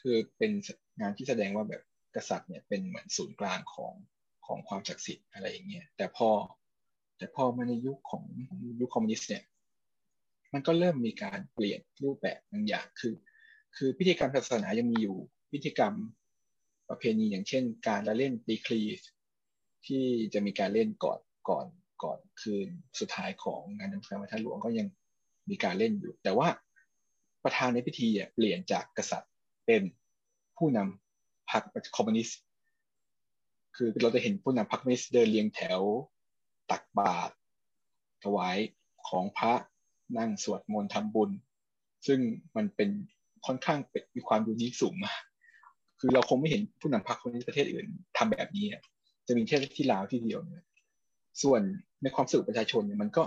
[0.00, 0.52] คือเป็น
[1.00, 1.82] งานที่แสดงว่าแบบ
[2.16, 3.94] กษัตริย์เนี่ยเป็นเหมือนศูนย์กลางของ
[4.46, 6.28] ของความศักดิ์สิทธิ์อะไรอย่างเงี้ยแต่พอ
[7.18, 8.24] แต่พอมาในยุคของ
[8.80, 9.42] ยุคคอมมิวนิสต์เนี่ย
[10.58, 13.14] มันก็เริ่มมีการเปลี่ยนรูปแบบบางอย่างคือ
[13.76, 15.18] คือพิธีกรรมศาสนายังมีอยู่
[15.52, 15.94] พิธีกรรม
[16.88, 18.80] ประเพณีอย่างเช่น การละเล่นตีคลี
[19.86, 20.04] ที่
[20.34, 21.66] จะมีการเล่นก่อนก่อน
[22.02, 22.68] ก่อนคืน
[23.00, 24.86] สุดท้ายของงานน้ำฟ้าพระธาตุหลวงก็ยัง
[25.50, 26.48] มีการเล่นอยู่ แต่ว่า
[27.44, 29.32] ประธานในพิธีเปลี่ยนจากกษัตริย์
[29.66, 29.82] เป็น
[30.56, 31.62] ผู้นำพรรค
[31.96, 32.38] คอมมิวนิสต์
[33.76, 35.80] คือเราจะเห็นผู้นำพรรคคอมมิวนิสต์เดินเรียงแถว
[36.70, 37.32] ตักบาตร
[38.24, 38.58] ถวาย
[39.08, 39.52] ของพระ
[40.18, 41.30] นั่งสวดมนต์ทำบุญ
[42.06, 42.18] ซึ่ง
[42.56, 42.90] มันเป็น
[43.46, 43.78] ค่อนข้าง
[44.14, 45.20] มีความดูนิสูงมาก
[46.00, 48.66] คือเราคงไม่เห็นผู้นำพรรคคอมมิวนิสต์ประเทศอื่นทำแบบนี้
[49.26, 50.64] จะมีแค่ที่ลาวที่เดียวเนี่ย
[51.42, 51.60] ส่วน
[52.02, 53.22] ในความสุขประชาชนเนี่ยมันก็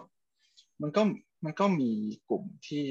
[0.81, 1.01] มันก็
[1.45, 1.91] มันก็มี
[2.29, 2.85] กลุ่มที่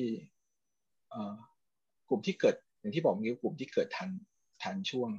[2.09, 4.11] กลุ่มที่เกิดอย่างที่บอกมีกลุ่มที่เกิดทัน
[4.63, 5.11] ทันช่วง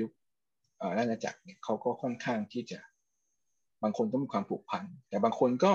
[0.00, 0.10] ยุค
[0.98, 2.78] ราชจักรเนี่ยเขาก็ค่อนข้างที่จะ
[3.82, 5.72] บางคนก็มีความผูกพัน แต่บางคนก็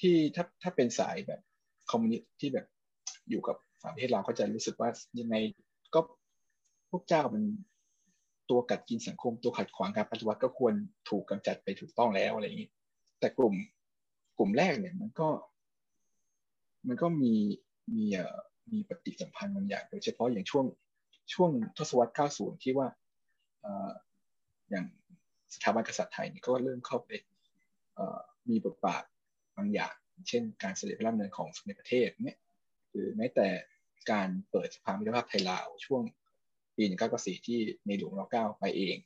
[0.00, 1.40] ที่ถ้าถ้าเป็นสายแบบ
[1.90, 2.66] คอมมิวนิสต์ที่แบบ
[3.30, 4.90] อยู่กับฝั่งประเทศเราก็จะรู้สึกว่า
[5.20, 5.36] ยังไง
[5.94, 6.00] ก็
[6.90, 7.44] พวกเจ้ามัน
[8.50, 10.74] ตัวกัดกินสังคมตัวขัดขวางการปฏิวัติก็ควร
[11.10, 12.70] ถูกกำจัดไปถูกต้องแล้วอะไรอย่างนี้
[13.20, 13.54] แต่กลุ่ม
[14.38, 15.28] กลุ่มแรกเนี่ยมันก็
[16.88, 17.34] มันก็มี
[17.94, 18.36] มีเอ่อ
[18.72, 20.66] มีปฏิสัมพันธ์บางอย่างโดยเฉพาะอย่างช่วง
[21.34, 22.88] ช่วงทศวรรษ 90 ที่ว่า
[23.60, 23.90] เอ่อ
[24.70, 24.86] อย่าง
[25.54, 27.10] สถาบันกษัตริย์ไทยก็เริ่มเข้าไป
[28.50, 29.04] มีบทบาท
[29.56, 29.94] บางอย่าง
[30.28, 32.38] เช่นการเสด็จพระราชดำเนินของสมเด็จพระเทพเนี่ย
[32.90, 33.48] หรือแม้แต่
[34.10, 36.02] การเปิดสภามิตรภาพไทยลาวช่วง
[36.76, 38.96] ปีหนึ่งเก้าสี่ที่ในหลวงรัชเก้าไปเอง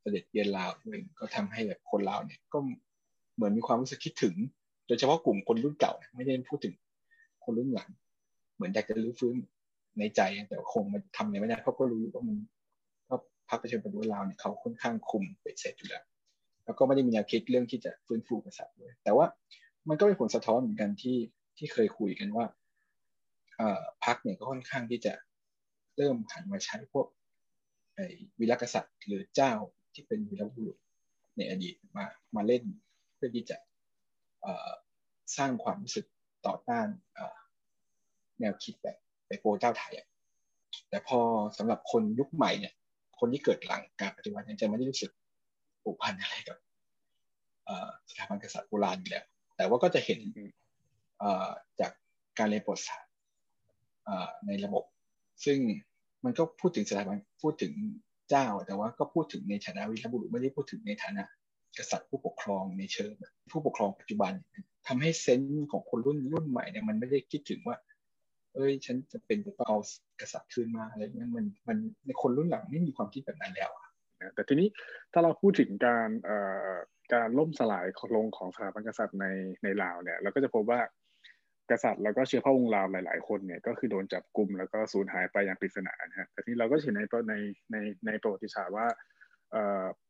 [0.00, 2.58] เสด็จเยือนลาวด้วยก็ทำให้แบบคนลาวเนี่ยก็
[3.34, 4.34] เหมือนมีความรู้สึกคิดถึง
[4.86, 6.74] โดยเฉพาะกลุ่มคนรุ่นเก่า ไม่ได้พูดถึง
[7.44, 7.88] คนรุ่นหลัง
[8.54, 9.36] เหมือนอยากจะรื้อฟื้น
[9.98, 12.36] ในใจแต่คงมันทำอะไรไม่ได้เพราะก็รู้ว่ามัน
[13.06, 16.04] เพราะพรรคประชาชนปฏิวัติลาวเนี่ยเขาค่อนข้างคุมไปเสร็จอยู่แล้ว
[16.64, 19.26] แล้วก็ไม่ได้มีแนวคิดเรื่องที่จะฟื้นฟูกษัตริย์เลยแต่ว่า
[19.88, 21.18] มันก็เป็นผลสะท้อนเหมือนกันที่
[21.58, 22.46] ที่เคยคุยกันว่า
[24.04, 25.12] พรรคเนี่ยก็ค่อนข้างที่จะ
[25.96, 27.06] เริ่มหันมาใช้พวก
[28.40, 29.52] วิรกษัตริย์หรือเจ้า
[29.92, 30.76] ที่เป็นวีรบุรุษ
[31.36, 32.06] ในอดีตมา
[32.36, 32.62] มาเล่น
[33.14, 33.56] เพื่อที่จะ
[35.36, 36.06] สร้างความรู้สึก
[36.46, 36.88] ต่อต้าน
[38.40, 38.96] แนวคิดแบบ
[39.26, 39.94] ไปโปรเจ้าไทย
[40.88, 41.20] แต่พอ
[41.58, 42.74] สำหรับคนยุคใหม่เนี่ย
[43.18, 45.10] คนที่เกิดหลังการปฏิวัติจะไม่ได้รู้สึก
[45.82, 46.56] ผูกพันอะไรกับ
[48.10, 49.24] สถาบันกษัตริย์โบราณอยู่แล้ว
[49.62, 50.20] แต่ว่าก็จะเห็น
[51.80, 51.92] จาก
[52.38, 53.12] การเรียนประวัติศาสตร์
[54.46, 54.84] ในระบบ
[55.44, 55.58] ซึ่ง
[56.24, 57.72] มันก็พูดถึงสถาบันพูดถึง
[58.30, 61.22] เจ้า แต่ว่าก็พูดถึงในฐานะวิรบุรุษไม่ได้พูดถึงในฐานะ
[61.78, 63.12] กษัตริย์ผู้ปกครองในเชิง
[63.52, 64.32] ผู้ปกครองปัจจุบัน
[64.86, 67.76] ทำให้เซนส์ของคนรุ่นรุ่นใหม่เนี่ยมันไม่ได้คิดถึงว่า
[68.54, 69.78] เอ้ย ฉันจะเป็นจะต้องเอา
[70.20, 71.76] กษัตริย์คืนมาอะไรเงี้ยมันมัน
[72.06, 73.70] ในคนรุ่นหลังไม่มีความคิดแบบนั้นแล้ว
[74.22, 74.68] นะแต่ทีนี้
[75.12, 76.08] ถ้าเราพูดถึงการ
[77.14, 77.86] การล่มสลาย
[78.16, 79.26] ลงของสถาบันกษัตริย์ใน
[79.62, 80.80] ในลาวเนี่ยเราก็จะพบว่า
[81.70, 87.34] กษัตริย์แล้วก็เชื้อพระวงศ์ลาวหลาย ๆ คนเนี่ยก็คือโดนจับกลุ่มแล้วก็สูญหายไปอย่างปริศนานะฮะแต่ทีนี้เราก็เห็นในใน
[87.72, 87.76] ใน
[88.06, 88.86] ในประวัติศาสตร์ว่า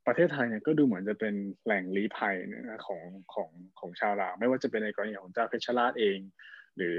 [0.07, 1.35] ประเทศไทยเนี่ยก็ดูเหมือนจะเป็น
[1.65, 3.03] แหล่งลี้ภัยนะของ
[3.35, 6.19] ของของชาวลาวไม่ว่าจะเป็นในกรณีของเจ้าเพชรราชเอง
[6.77, 6.97] หรือ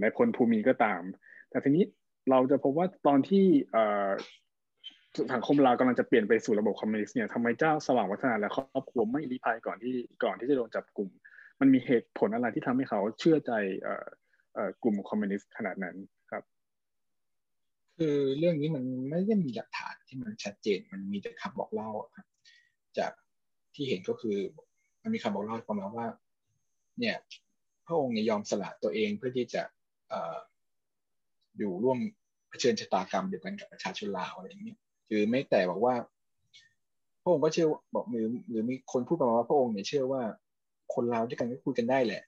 [0.00, 1.02] นายพลภูมีก็ตาม
[1.50, 1.84] แต่ทีนี้
[2.30, 3.46] เราจะพบว่าตอนที่
[5.34, 11.08] สังคมลาวกำลังจะเปลี่ยนไปสู่ระบบคอมมิวนิสต์เนี่ยทำไมเจ้าสว่างวัฒนาและครอบครัวไม่ลี้ภัยก่อนที่ก่อนที่จะโดนจับกลุ่ม
[11.60, 13.52] มันมีเหตุผลอะไรที่ทำให้เขาเชื่อใจ
[14.82, 15.96] กลุ่มคอมมิวนิสต์ขนาดนั้น
[16.30, 16.42] ครับ
[17.98, 22.26] คือเรื่องนี้มันไม่ได้มีหลักฐานที่มันชัดเจนมันมีแต่คำบอกเล่าครับ
[22.98, 23.12] จาก
[23.74, 24.36] ที่เห็นก็คือ
[25.02, 26.06] มันมีคำบอกเล่าประมาณว่า
[26.98, 27.16] เนี่ย
[27.86, 29.62] พระองค์เนี่ยยอมสละตัวเองเพื่อที่จะ
[31.58, 31.98] อยู่ร่วม
[32.48, 34.74] เผชิญชะตากรรมเดียวกันกับประชาชนลาวอะไรอย่างนี้
[35.12, 35.94] คือไม่แต่บอกว่า
[37.22, 40.22] พระองค์ก็เชื่อบอกหรือหรือมีคนพูดประมาณว่าพระองค์เนี่ยเชื่อว่า
[40.94, 42.22] คนเลาด้วยกันก็คุยกันได้แหละ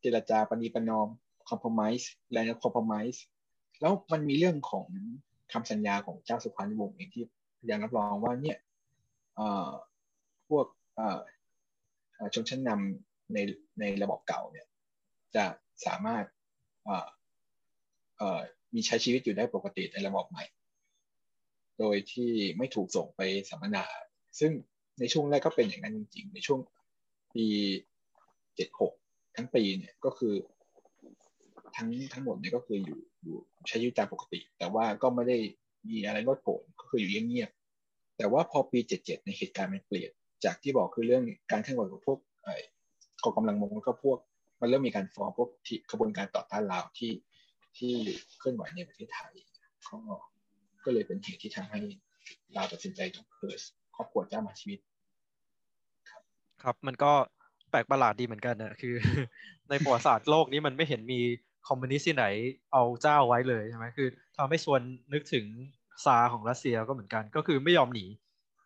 [0.00, 1.08] เจรจาปณีประนอม
[1.48, 3.24] คอมเพลมไส์แลนด์คอมเพลมไส์
[3.80, 4.86] แล้วมันมีเรื่องของ
[5.52, 7.24] คำสัญญาของเจ้าสุพรรณวงศ์เองที่
[7.60, 8.58] พยานรับรองว่าเนี่ย
[10.48, 10.66] พวก
[12.34, 13.38] ชนชั้นนำใน
[13.80, 14.66] ในระบบเก่าเนี่ย
[15.36, 15.44] จะ
[15.86, 16.24] สามารถ
[18.74, 20.44] มีใช้ชีวิตอยู่ได้ปกติในระบบใหม่
[21.80, 23.20] โดยที่ไม่ถูกส่งไป
[23.50, 23.84] สัมมนา
[24.40, 24.52] ซึ่ง
[25.00, 26.60] ในช่วงแรกก็เป็นอย่างนั้นจริงๆ ในช่วง
[27.34, 27.46] ปี
[28.56, 28.92] เจ็ดหก
[29.36, 30.34] ทั้งปีเนี่ยก็คือ
[31.76, 33.36] ทั้งทั้งหมดเนี่ยก็คืออยู่อยู่
[33.68, 35.38] ใช้ชีวิตตามปกติ แต่ว่าก็ไม่ได้
[35.88, 40.10] มีอะไรลดผลก็คืออยู่เงียบๆแต่ว่าพอปีเจ็ดเจ็ดในเหตุการณ์มันเปลี่ยน
[40.44, 42.18] จากที่บอกคือเรื่องการเคลื่อนไหวของพวก
[43.22, 44.18] กองกำลังมงแล้วก็พวก
[44.60, 47.12] มันเริ่มมีการฟ้องพวกที่ขบวนการต่อต้านลาวที่
[47.78, 47.92] ที่
[48.38, 49.32] เคลื่อนไหวในประเทศไทย
[49.88, 49.98] ก็
[50.84, 51.80] ก็เลยเป็นเหตุที่ทำให้
[52.54, 53.60] เราตัดสินใจถูกเพิร์ส
[53.96, 54.78] ครอบครัวเจ้ามาชีวิต
[56.10, 56.22] ครับ
[56.62, 57.12] ครับ มันก็
[57.70, 58.94] แปลกประหลาดดีเหมือนกันนะคือ
[59.70, 61.20] ในประวัติศาสตร์โลกนี้มันไม่เห็นมี
[61.68, 62.26] คอมมิวนิสต์ที่ไหน
[62.72, 64.80] เอาเจ้าไว้เลยใช่ไหมคือทำให้ชวน
[65.12, 65.46] นึกถึง
[66.04, 68.06] ซาร์ของรัสเซียก็เหมือนกัน ก็คือไม่ยอมหนี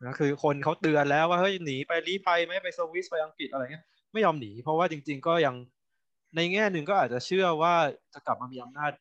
[0.04, 5.54] นะคือคนเขาเตือนแล้วว่าเฮ้ยหนีไปลี้ภัยไม่ไปสวิสไปอังกฤษอะไรเงี้ยไม่ยอมหนี เพราะว่าจริง ๆ ก็ยัง
[6.36, 7.74] ในแง่หนึ่งก็อาจจะเชื่อว่า
[8.14, 8.92] จะกลับมามีอำนาจ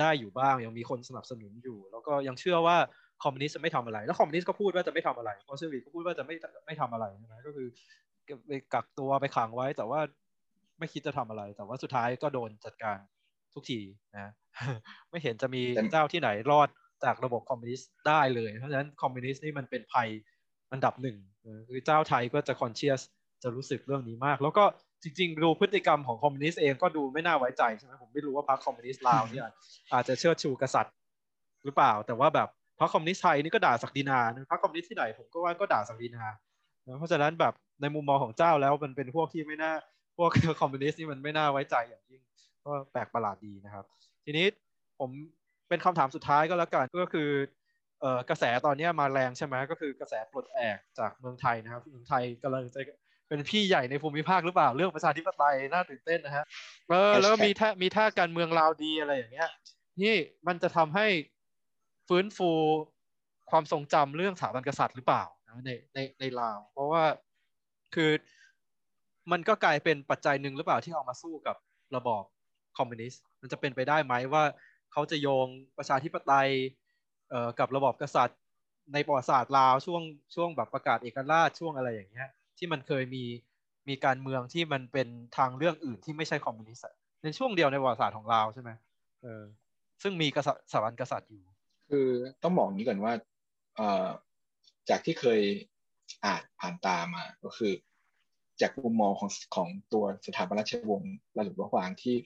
[0.00, 2.76] ได้อยู่บ้าง ยังมีคนสนับสนุนอยู่ แล้วก็ยังเชื่อว่า
[3.22, 6.34] คอมมิวนิสต์จะไม่ทำอะไร แล้วคอมมิวนิสต์ก็พูดว่าจะไม่ทำอะไรคอนเซอร์วีก็พูดว่าจะไม่
[6.66, 7.68] ไม่ทำอะไรใช่ไหมก็คือ
[8.46, 10.00] ไปกักตัวไปขังไว้ แต่ว่า
[10.78, 12.98] ไม่คิดจะทำอะไร แต่ว่าสุดท้ายก็โดนจัดการ
[13.54, 13.80] ทุกที
[14.14, 14.32] นะ
[15.10, 15.62] ไม่เห็นจะมี
[15.92, 16.68] เจ้าที่ไหนรอด
[17.04, 20.08] จากระบบคอมมิวนิสต์ได้เลยเพราะฉะนั้นคอมมิวนิสต์นี่มันเป็นภัย
[20.72, 21.16] อันดับหนึ่ง
[21.68, 23.00] คือเจ้าไทยก็จะ conscious
[23.42, 24.64] จะรู้สึกเรื่องนี้มาก แล้วก็
[25.02, 29.46] จริงๆ ดูพฤติกรรมของคอมมิวนิสต์เองก็ดูไม่น่าไว้ใจใช่ไหมผมไม่รู้ว่าพรรคคอมมิวนิสต์ลาวเนี่ย
[29.92, 30.94] อาจจะเชิดชูกษัตริย์
[31.64, 32.48] หรือเปล่า แต่ว่าแบบ
[32.78, 34.18] พรรคคอมมิวนิสต์ไทยนี่ก็ด่าศักดินา
[34.50, 36.24] พรรคคอมมิวนิสต์ที่ไหนผมก็ว่าก็ด่าศักดินา
[36.98, 39.72] เพราะฉะนั้นแบบในมุมมองของเจ้าแล้วมันเป็นพวกที่ไม่น่า
[40.16, 40.30] พวก
[40.60, 42.22] คอมมิวนิสต์นี่มันไม่น่าไว้ใจอย่างยิ่ง
[42.64, 43.84] ก็แปลกประหลาดดีนะครับ
[44.24, 44.46] ทีนี้
[45.00, 45.10] ผม
[45.68, 47.30] เป็นคำถามสุดท้ายก็แล้วกันก็คือ
[48.00, 52.80] เอ่อกระแสตอนนี้มาแรงใช่ไหมก็คือกระแสปลดแอกจากเมืองไทยนะครับเมืองไทยกำลังจะ
[53.32, 56.44] เป็นพี่ใหญ่ในภูมิภาคหรือเปล่าเรื่องประชาธิปไตยน่าตื่นเต้นนะฮะ
[56.88, 59.50] เออแล้วมีท่ามีท่าการเมืองลาวดีอะไรอย่างเงี้ย
[60.02, 61.06] นี่มันจะทำให้
[62.08, 62.50] ฟื้นฟู
[63.50, 65.24] ความทรงจำเรื่องสถาบันกษัตริย์หรือเปล่า
[65.66, 67.04] ในในในลาว เพราะว่า
[67.94, 68.10] คือ
[69.32, 71.56] มันก็กลายเป็นปัจจัยหนึ่งหรือเปล่าที่เอามาสู้กับ
[71.96, 72.24] ระบอบ
[72.78, 74.44] คอมมิวนิสต์มันจะเป็นไปได้ไหมว่า
[74.92, 75.46] เขาจะโยง
[75.78, 76.50] ประชาธิปไตย
[77.30, 78.38] เอ่อกับระบอบกษัตริย์
[78.92, 80.02] ในประวัติศาสตร์ลาวช่วง
[80.34, 82.28] ช่วงแบบประกาศเอกราชช่วงอะไรอย่างเงี้ย
[82.62, 83.24] ที่มันเคยมี
[83.88, 86.84] มีการเมืองที่มันเป็นทางเรื่องอื่นที่ไม่ใช่คอมมิวนิสต์
[87.22, 88.70] ในช่วงเดียวในประวัติศาสตร์ของลาวใช่ไหม
[89.22, 89.42] เออ
[90.02, 91.42] ซึ่งมีกษัตริย์สถาบันกษัตริย์อยู่
[91.90, 92.08] คือ
[92.42, 93.12] ต้องบอกนี้ก่อนว่า
[93.76, 94.08] เอ่อ
[94.90, 95.40] จากที่เคย
[96.24, 97.72] อ่านผ่านตามาก็คือ
[98.60, 102.16] จากมุมมองของของตัวสถาบันราชวงศ์ราชวงศ์วางที่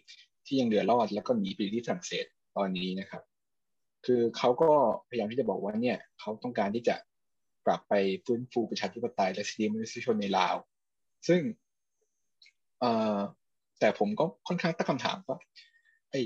[0.46, 2.24] ที่ยังเหลือรอดแล้วก็หนีไปที่ฝรั่งเศส
[2.56, 3.22] ตอนนี้นะครับ
[4.06, 4.70] คือเขาก็
[5.08, 6.96] พยายามที่จะบอกว่าเนี่ยเขาต้องการที่จะ
[7.66, 7.94] กลับไป
[8.26, 10.56] ฟื้นฟูประชาธิปไตยและสิทธิมนุษยชนในลาว
[11.28, 11.40] ซึ่ง
[12.80, 13.18] เอ่อ
[13.80, 15.38] แต่ผมก็ค่อนข้างตั้งคำถามว่า
[16.10, 16.16] ไอ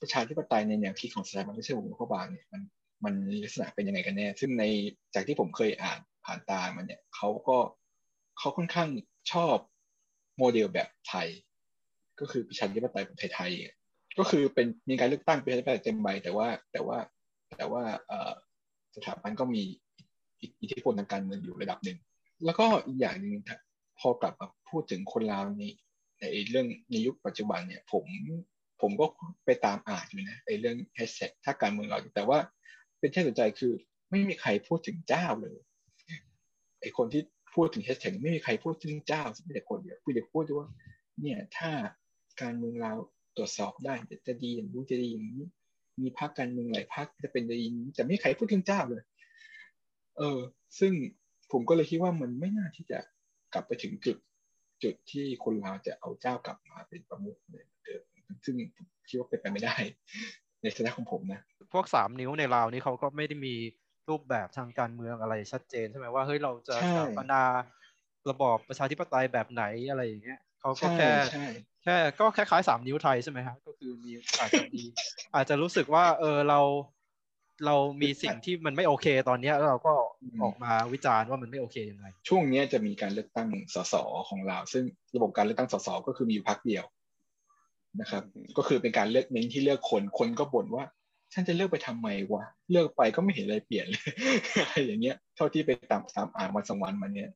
[0.00, 2.62] ประชาธิปไตยในแนวคิดของสถาบันราชวงศ์ข้อบางเนี่ยมัน
[3.04, 4.64] มันลักษณะเป็นยังไงกันแน่ ซึ่งใน
[5.14, 7.58] จากที่ผมเคยอ่านผ่านตามันเนี่ยเขาก็
[8.38, 8.88] เขาค่อนข้าง
[9.32, 9.56] ชอบ
[10.38, 11.28] โมเดลแบบไทย
[12.20, 16.98] ก็คือประชาธิปไตยแบบไทยๆก็คือเป็นมีการเลือกตั้งประชาธิปไตยเต็มใบแต่ว่าแต่ว่า
[17.56, 17.82] แต่ว่า
[18.96, 19.64] สถาบันก็มี
[20.40, 21.98] อิทธิพลทางการเมืองอยู่ระดับหนึ่ง
[22.44, 23.32] แล้วก็อีกอย่างหนึ่ง
[23.98, 25.64] พอกลับมาพูดถึงคนลาวใน
[26.20, 28.04] ในเรื่องในยุคปัจจุบันเนี่ยผม
[28.80, 29.06] ผมก็
[29.44, 32.38] ไปตามอ่านอยู่นะไอ้เรื่องแฮชแท็กถ้าการเมืองเราแต่ว่า
[32.98, 33.72] เป็นที่สนใจคือ
[34.10, 35.56] ไม่มีใครพูดถึงเจ้าเลย
[36.80, 37.22] ไอคนที่
[37.54, 40.68] พูดถึงแฮชแท็กไม่มีใครพูดถึงเจ้ามีแต่คนเดียวพูดแต่พูดว่า
[41.20, 41.70] เนี่ยถ้า
[42.42, 42.92] การเมืองเรา
[43.36, 43.94] ตรวจสอบได้
[44.26, 45.42] จะดีอย่างนู้นจะดีอย่างนี้
[46.00, 49.02] มีพรรคการเมืองหลายพรรคจะเป็นดีอย่างนี้แต่ไม่มีใครพูดถึงเจ้าเลย
[50.18, 50.38] เออ
[50.78, 50.92] ซึ่ง
[51.52, 52.98] ผมก็เลยคิดว่ามันไม่น่าที่จะ
[53.54, 54.16] กลับไปถึงจุด
[54.82, 58.02] จุดที่คนลาวจะเอาเจ้ากลับมาเป็นประมุขเหมือนเดิม
[58.44, 58.56] ซึ่ง
[59.08, 59.74] คิดว่าเป็นไปไม่ได้
[60.62, 61.40] ในฐานะของผมนะ
[61.72, 63.54] พวกสามนิ้วในลาวนี่เขาก็ไม่ได้มี
[64.08, 67.42] รูปแบบทางการเมืองอะไรชัดเจนใช่ไหมว่าเฮ้ยเราจะใช่สถาปนา
[68.30, 71.46] ระบอบประชาธิปไตยแบบไหนอะไรอย่างเงี้ยเขาก็ใช่แค่ใช่
[71.84, 74.82] แค่ก็คล้ายๆสามนิ้วไทยใช่ไหมครับก็คือมีอาจจะมี
[75.34, 76.60] อาจจะรู้สึกว่าเออเรา
[77.66, 79.94] เรามีสิ่งที่มันไม่โอเคตอนเนี้ยแล้วเราก็
[80.42, 83.94] ออกมาวิจารณ์ว่ามันไม่โอเคยังไง ช่วงเนี้ยจะมีการเลือกตั้งสส
[84.28, 84.84] ของลาวซึ่ง
[85.16, 86.84] ระบบการเลือกตั้งสสก็คือมีอยู่พรรคเดียว
[88.00, 88.22] นะครับ
[88.56, 90.84] ก็คือเป็นการเลือกเน้นที่เลือกคนคนก็บ่นว่า
[91.34, 94.04] ฉันจะเลือกไปทำไมวะเลือกไปก็ไม่เห็นอะไรเปลี่ยนเลย
[94.60, 97.30] อะไรอย่างเงี้ยเท่าที่ไปตามตามอ่านวันสองวันมาเนี่ย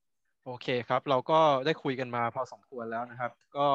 [0.47, 3.67] โอเคครับ เราก็ได้คุยกันมาพอสมควรแล้วนะครับ ก็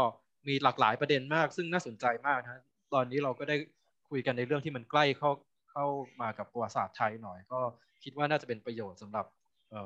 [0.47, 2.63] มีหลากหลายประเด็นมาก ซึ่งน่าสนใจมากนะ
[2.93, 3.55] ตอนนี้เราก็ได้
[4.09, 5.29] คุยกันในเรื่องที่มันใกล้เข้า
[5.79, 7.59] เข้ามากับประวัติศาสตร์ไทยหน่อยก็
[8.03, 9.25] คิดว่าน่าจะเป็นประโยชน์สำหรับ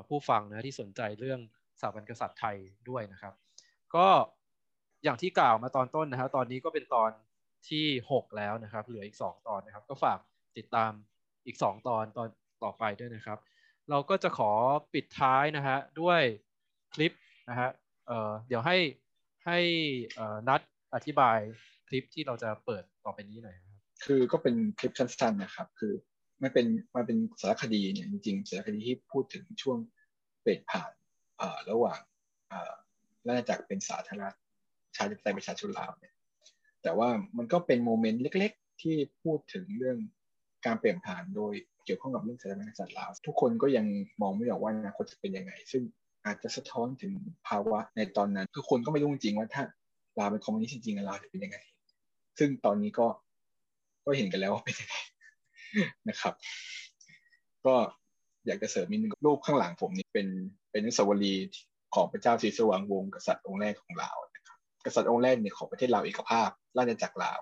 [0.08, 1.40] ผู้ฟังนะที่สนใจเรื่อง
[1.80, 2.56] สถาบันกษัตริย์ไทย
[2.88, 3.34] ด้วยนะครับ
[3.94, 4.06] ก็
[5.04, 7.10] อย่างที่กล่าวมาตอนต้นนะครับตอนนี้ก็เป็นตอน
[7.70, 10.18] ที่ 6 แล้วนะครับ เหลืออีก 2 ตอนนะครับ ก็ฝาก
[10.56, 10.92] ติดตาม
[11.46, 12.28] อีก 2 ตอนตอน
[12.64, 13.38] ต่อไปด้วยนะครับ
[13.90, 14.52] เราก็จะขอ
[14.94, 16.22] ปิดท้ายนะฮะด้วย
[16.94, 17.12] คลิป
[17.48, 17.68] นะฮะ
[18.06, 18.76] เเดี๋ยวให้
[19.46, 19.58] ให้
[20.48, 20.60] นัด
[20.94, 21.38] อธิบาย
[21.88, 23.56] คลิปที่เราจะเปิดต่อไปนี้หน่อย
[24.04, 25.92] คือก็เป็นคลิปสั้นๆนะครับ คือ
[26.42, 26.66] มันเป็น
[26.96, 29.78] มันเป็นสารคดีเนี่ยจริงๆ สารคดีที่พูดถึงช่วง
[30.42, 30.90] เปลี่ยนผ่าน
[31.70, 32.00] ระหว่าง
[33.26, 36.14] ราชจักรเป็นสาธารณรัฐประชาธิไตยประชาชนลาวเนี่ย
[36.82, 39.98] แต่ว่ามันก็เป็นโมเมนต์เล็ก ๆ ที่พูดถึงเรื่อง
[40.66, 41.52] การเปลี่ยนผ่านโดย
[41.84, 43.86] เกี่ยวข้องกับเรื่องสถาบันกษัตริย์ลาวทุกคนก็ยัง
[44.22, 45.82] มองไม่ออกว่าอนาคตจะเป็นยังไง ซึ่ง
[46.26, 47.12] อาจจะสะท้อนถึง
[47.48, 49.64] ภาวะในตอนนั้นคือคนก็ไม่รู้จริงว่าถ้า
[50.18, 51.58] ลาวเป็นคอมมิวนิสต์จริงๆลาวจะเป็นยังไง
[52.38, 53.06] ซึ่งตอนนี้ก็
[54.04, 54.94] ก็เห็นกันแล้วว่าเป็นยังไง
[56.08, 56.34] นะครับ
[57.66, 57.74] ก็
[58.46, 60.26] อยากจะเสริมนิดนึงรูปข้างหลังผมนี่เป็น
[60.70, 61.34] เป็นนุสาวรี
[61.94, 67.38] ของพระเจ้าศรีสว่างวงศ์กษัตริย์องค์แรกของลาวนะครับกษัตริย์องค์แรกเนี่ยของประเทศลาวเอกภาพ ราชจักรลาว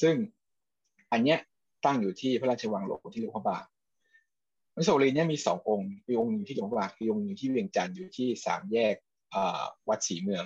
[0.00, 0.14] ซึ่ง
[1.12, 1.38] อันเนี้ย
[1.84, 3.64] ตั้งอยู่ที่พระราชวังหลวงที่หลวงพระบาง
[4.72, 8.94] อนุสาวรีย์เนี่ยมีสององค์มีองค์หนึ่งที่หลวงพระบางคืองค์หนึ่งที่เวียงจันทร์อยู่ที่สามแยก
[9.88, 10.44] วัดศรีเมือง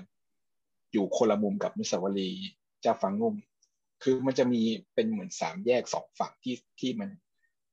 [0.93, 2.47] อยู่คนละมุมกับอนุสาวรีย์
[2.81, 3.35] เจ้าฟังงุ่ม
[4.03, 4.61] คือมันจะมี
[4.95, 7.11] เป็นเหมือนสามแยกสองฝั่งที่ที่มัน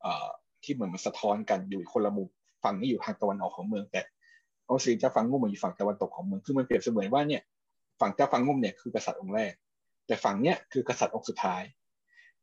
[0.02, 0.28] เอ่อ
[0.64, 2.30] ที่เหมือนมันสะท้อนกันอยู่คนละมุม
[2.64, 4.02] ฝั่งนี้อยู่ทางตะวันออกของเมือง แต่
[4.68, 7.42] อนุสาวรีย์เจ้าฟ้างุ้มมันอยู่ฝั่งตะวันตกของเมืองคือมันเปรียบเสมือนว่าเนี่ย
[8.02, 9.54] ฝั่งเจ้าฟ้างุ้มเนี่ยคือกษัตริย์องค์แรก
[10.08, 11.64] แต่ฝั่งเนี้ยคือกษัตริย์องค์สุดท้าย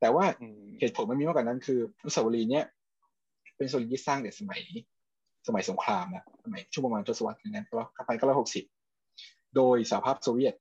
[0.01, 2.65] แต่ว่าอืมเหตุผลมันมีมากกว่านั้นคืออนุสาวรีย์เนี่ย
[3.56, 4.61] เป็นอนุสาวรีย์ที่สร้างในสมัย
[5.47, 7.66] สมัยสงครามนะสมัยช่วงประมาณทศวรรษนั้น
[7.97, 8.65] ก็พันเก้าร้อยหกสิบ
[9.56, 10.55] โดยสหภาพโซเวียต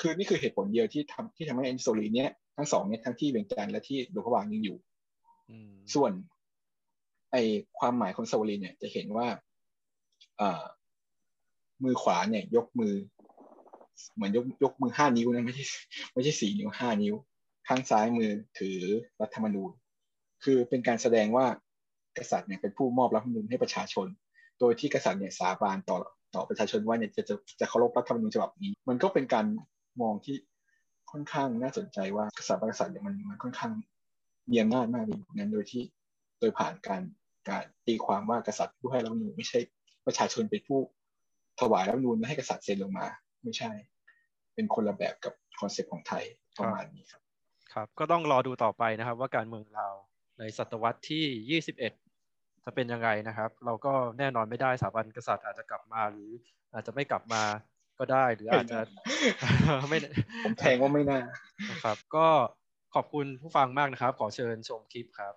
[0.00, 4.76] คือนี่คือเหตุผลเดียวที่ทำที่ทำให้อนุสาวรีย์เนี้ยทั้งสองเนี้ยทั้งที่เวียงจันทน์และที่หลวงพระบางยังอยู่
[5.50, 6.12] อืมส่วน
[7.32, 7.36] ไอ
[7.78, 9.26] ความหมายของอนุสาวรีย์เนี่ยจะเห็นว่า
[10.40, 10.62] อ่า
[11.84, 12.94] มือขวาเนี่ย ยกมือ
[14.14, 15.64] เหมือนยกยกมือห้านิ้วนะไม่ใช่
[16.12, 17.14] ไม่ใช่สี่นิ้วห้านิ้ว
[17.68, 18.78] ข้างซ้ายมือถือ
[19.20, 19.70] รัฐธรรมนูญ
[20.44, 21.46] คือเป็นการแสดงว่า
[22.18, 24.06] กษัตริย์เนี่ยเป็นผู้มอบรัฐธรรมนูญให้ประชาชน
[24.60, 25.96] โดยที่กษัตริย์เนี่ยสาบานต่อ
[26.34, 29.46] ต่อประชาชนว่าเนี่ยจะจะจะเคารพรัฐธรรมนูญฉบับนี้ มันก็เป็นการ
[30.02, 30.36] มองที่
[31.10, 33.72] ค่อนข้างน่าสนใจว่ากษัตริย์บางกษัตริย์เนี่ยมันมันค่อนข้าง
[34.50, 35.82] มีอำนาจมากในยุคนั้นโดยที่
[36.40, 37.02] โดยผ่านการ
[37.48, 39.58] การตีความว่ากษัตริย์ผู้ให้รัฐธรรมนูญไม่ใช่
[40.06, 40.80] ประชาชนเป็นผู้
[41.60, 43.06] ถวายรัฐธรรมนูญและให้กษัตริย์เซ็นลงมา
[43.42, 43.70] ไม่ใช่
[44.54, 46.24] เป็นคนละแบบกับ concept ของไทย
[46.58, 47.22] ประมาณนี้ครับ
[47.72, 49.88] ครับ ก็ต้องรอดูต่อไปนะครับ ว่าการเมืองเรา
[50.38, 56.30] ในศตวรรษที่ 21 จะเป็นยังไงนะครับ เราก็แน่นอนไม่ได้สถาบันกษัตริย์อาจจะกลับมาหรือ
[56.72, 57.42] อาจจะไม่กลับมา
[58.00, 58.78] ก็ได้หรืออาจจะ
[59.88, 59.98] ไม่
[60.42, 61.20] ผมแทงว่าไม่น่า
[61.70, 62.26] นะครับ ก็
[62.94, 65.34] ขอบคุณผู้ฟังมากนะครับ ขอเชิญชมคลิปครับ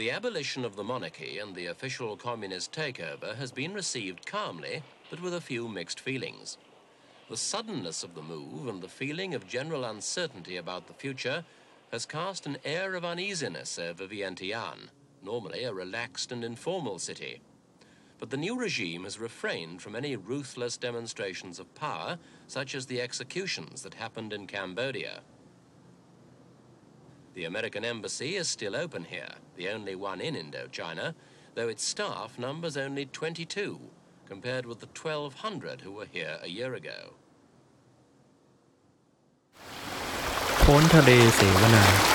[0.00, 5.22] The abolition of the monarchy and the official communist takeover has been received calmly, but
[5.22, 6.58] with a few mixed feelings.
[7.30, 11.44] The suddenness of the move and the feeling of general uncertainty about the future
[11.92, 14.90] has cast an air of uneasiness over Vientiane,
[15.22, 17.40] normally a relaxed and informal city.
[18.19, 23.01] But the new regime has refrained from any ruthless demonstrations of power, such as the
[23.01, 25.21] executions that happened in Cambodia.
[27.33, 31.15] The American embassy is still open here, the only one in Indochina,
[31.55, 33.79] though its staff numbers only 22,
[34.27, 37.13] compared with the 1,200 who were here a year ago.
[40.59, 42.14] โพ้นทะเลเสวนา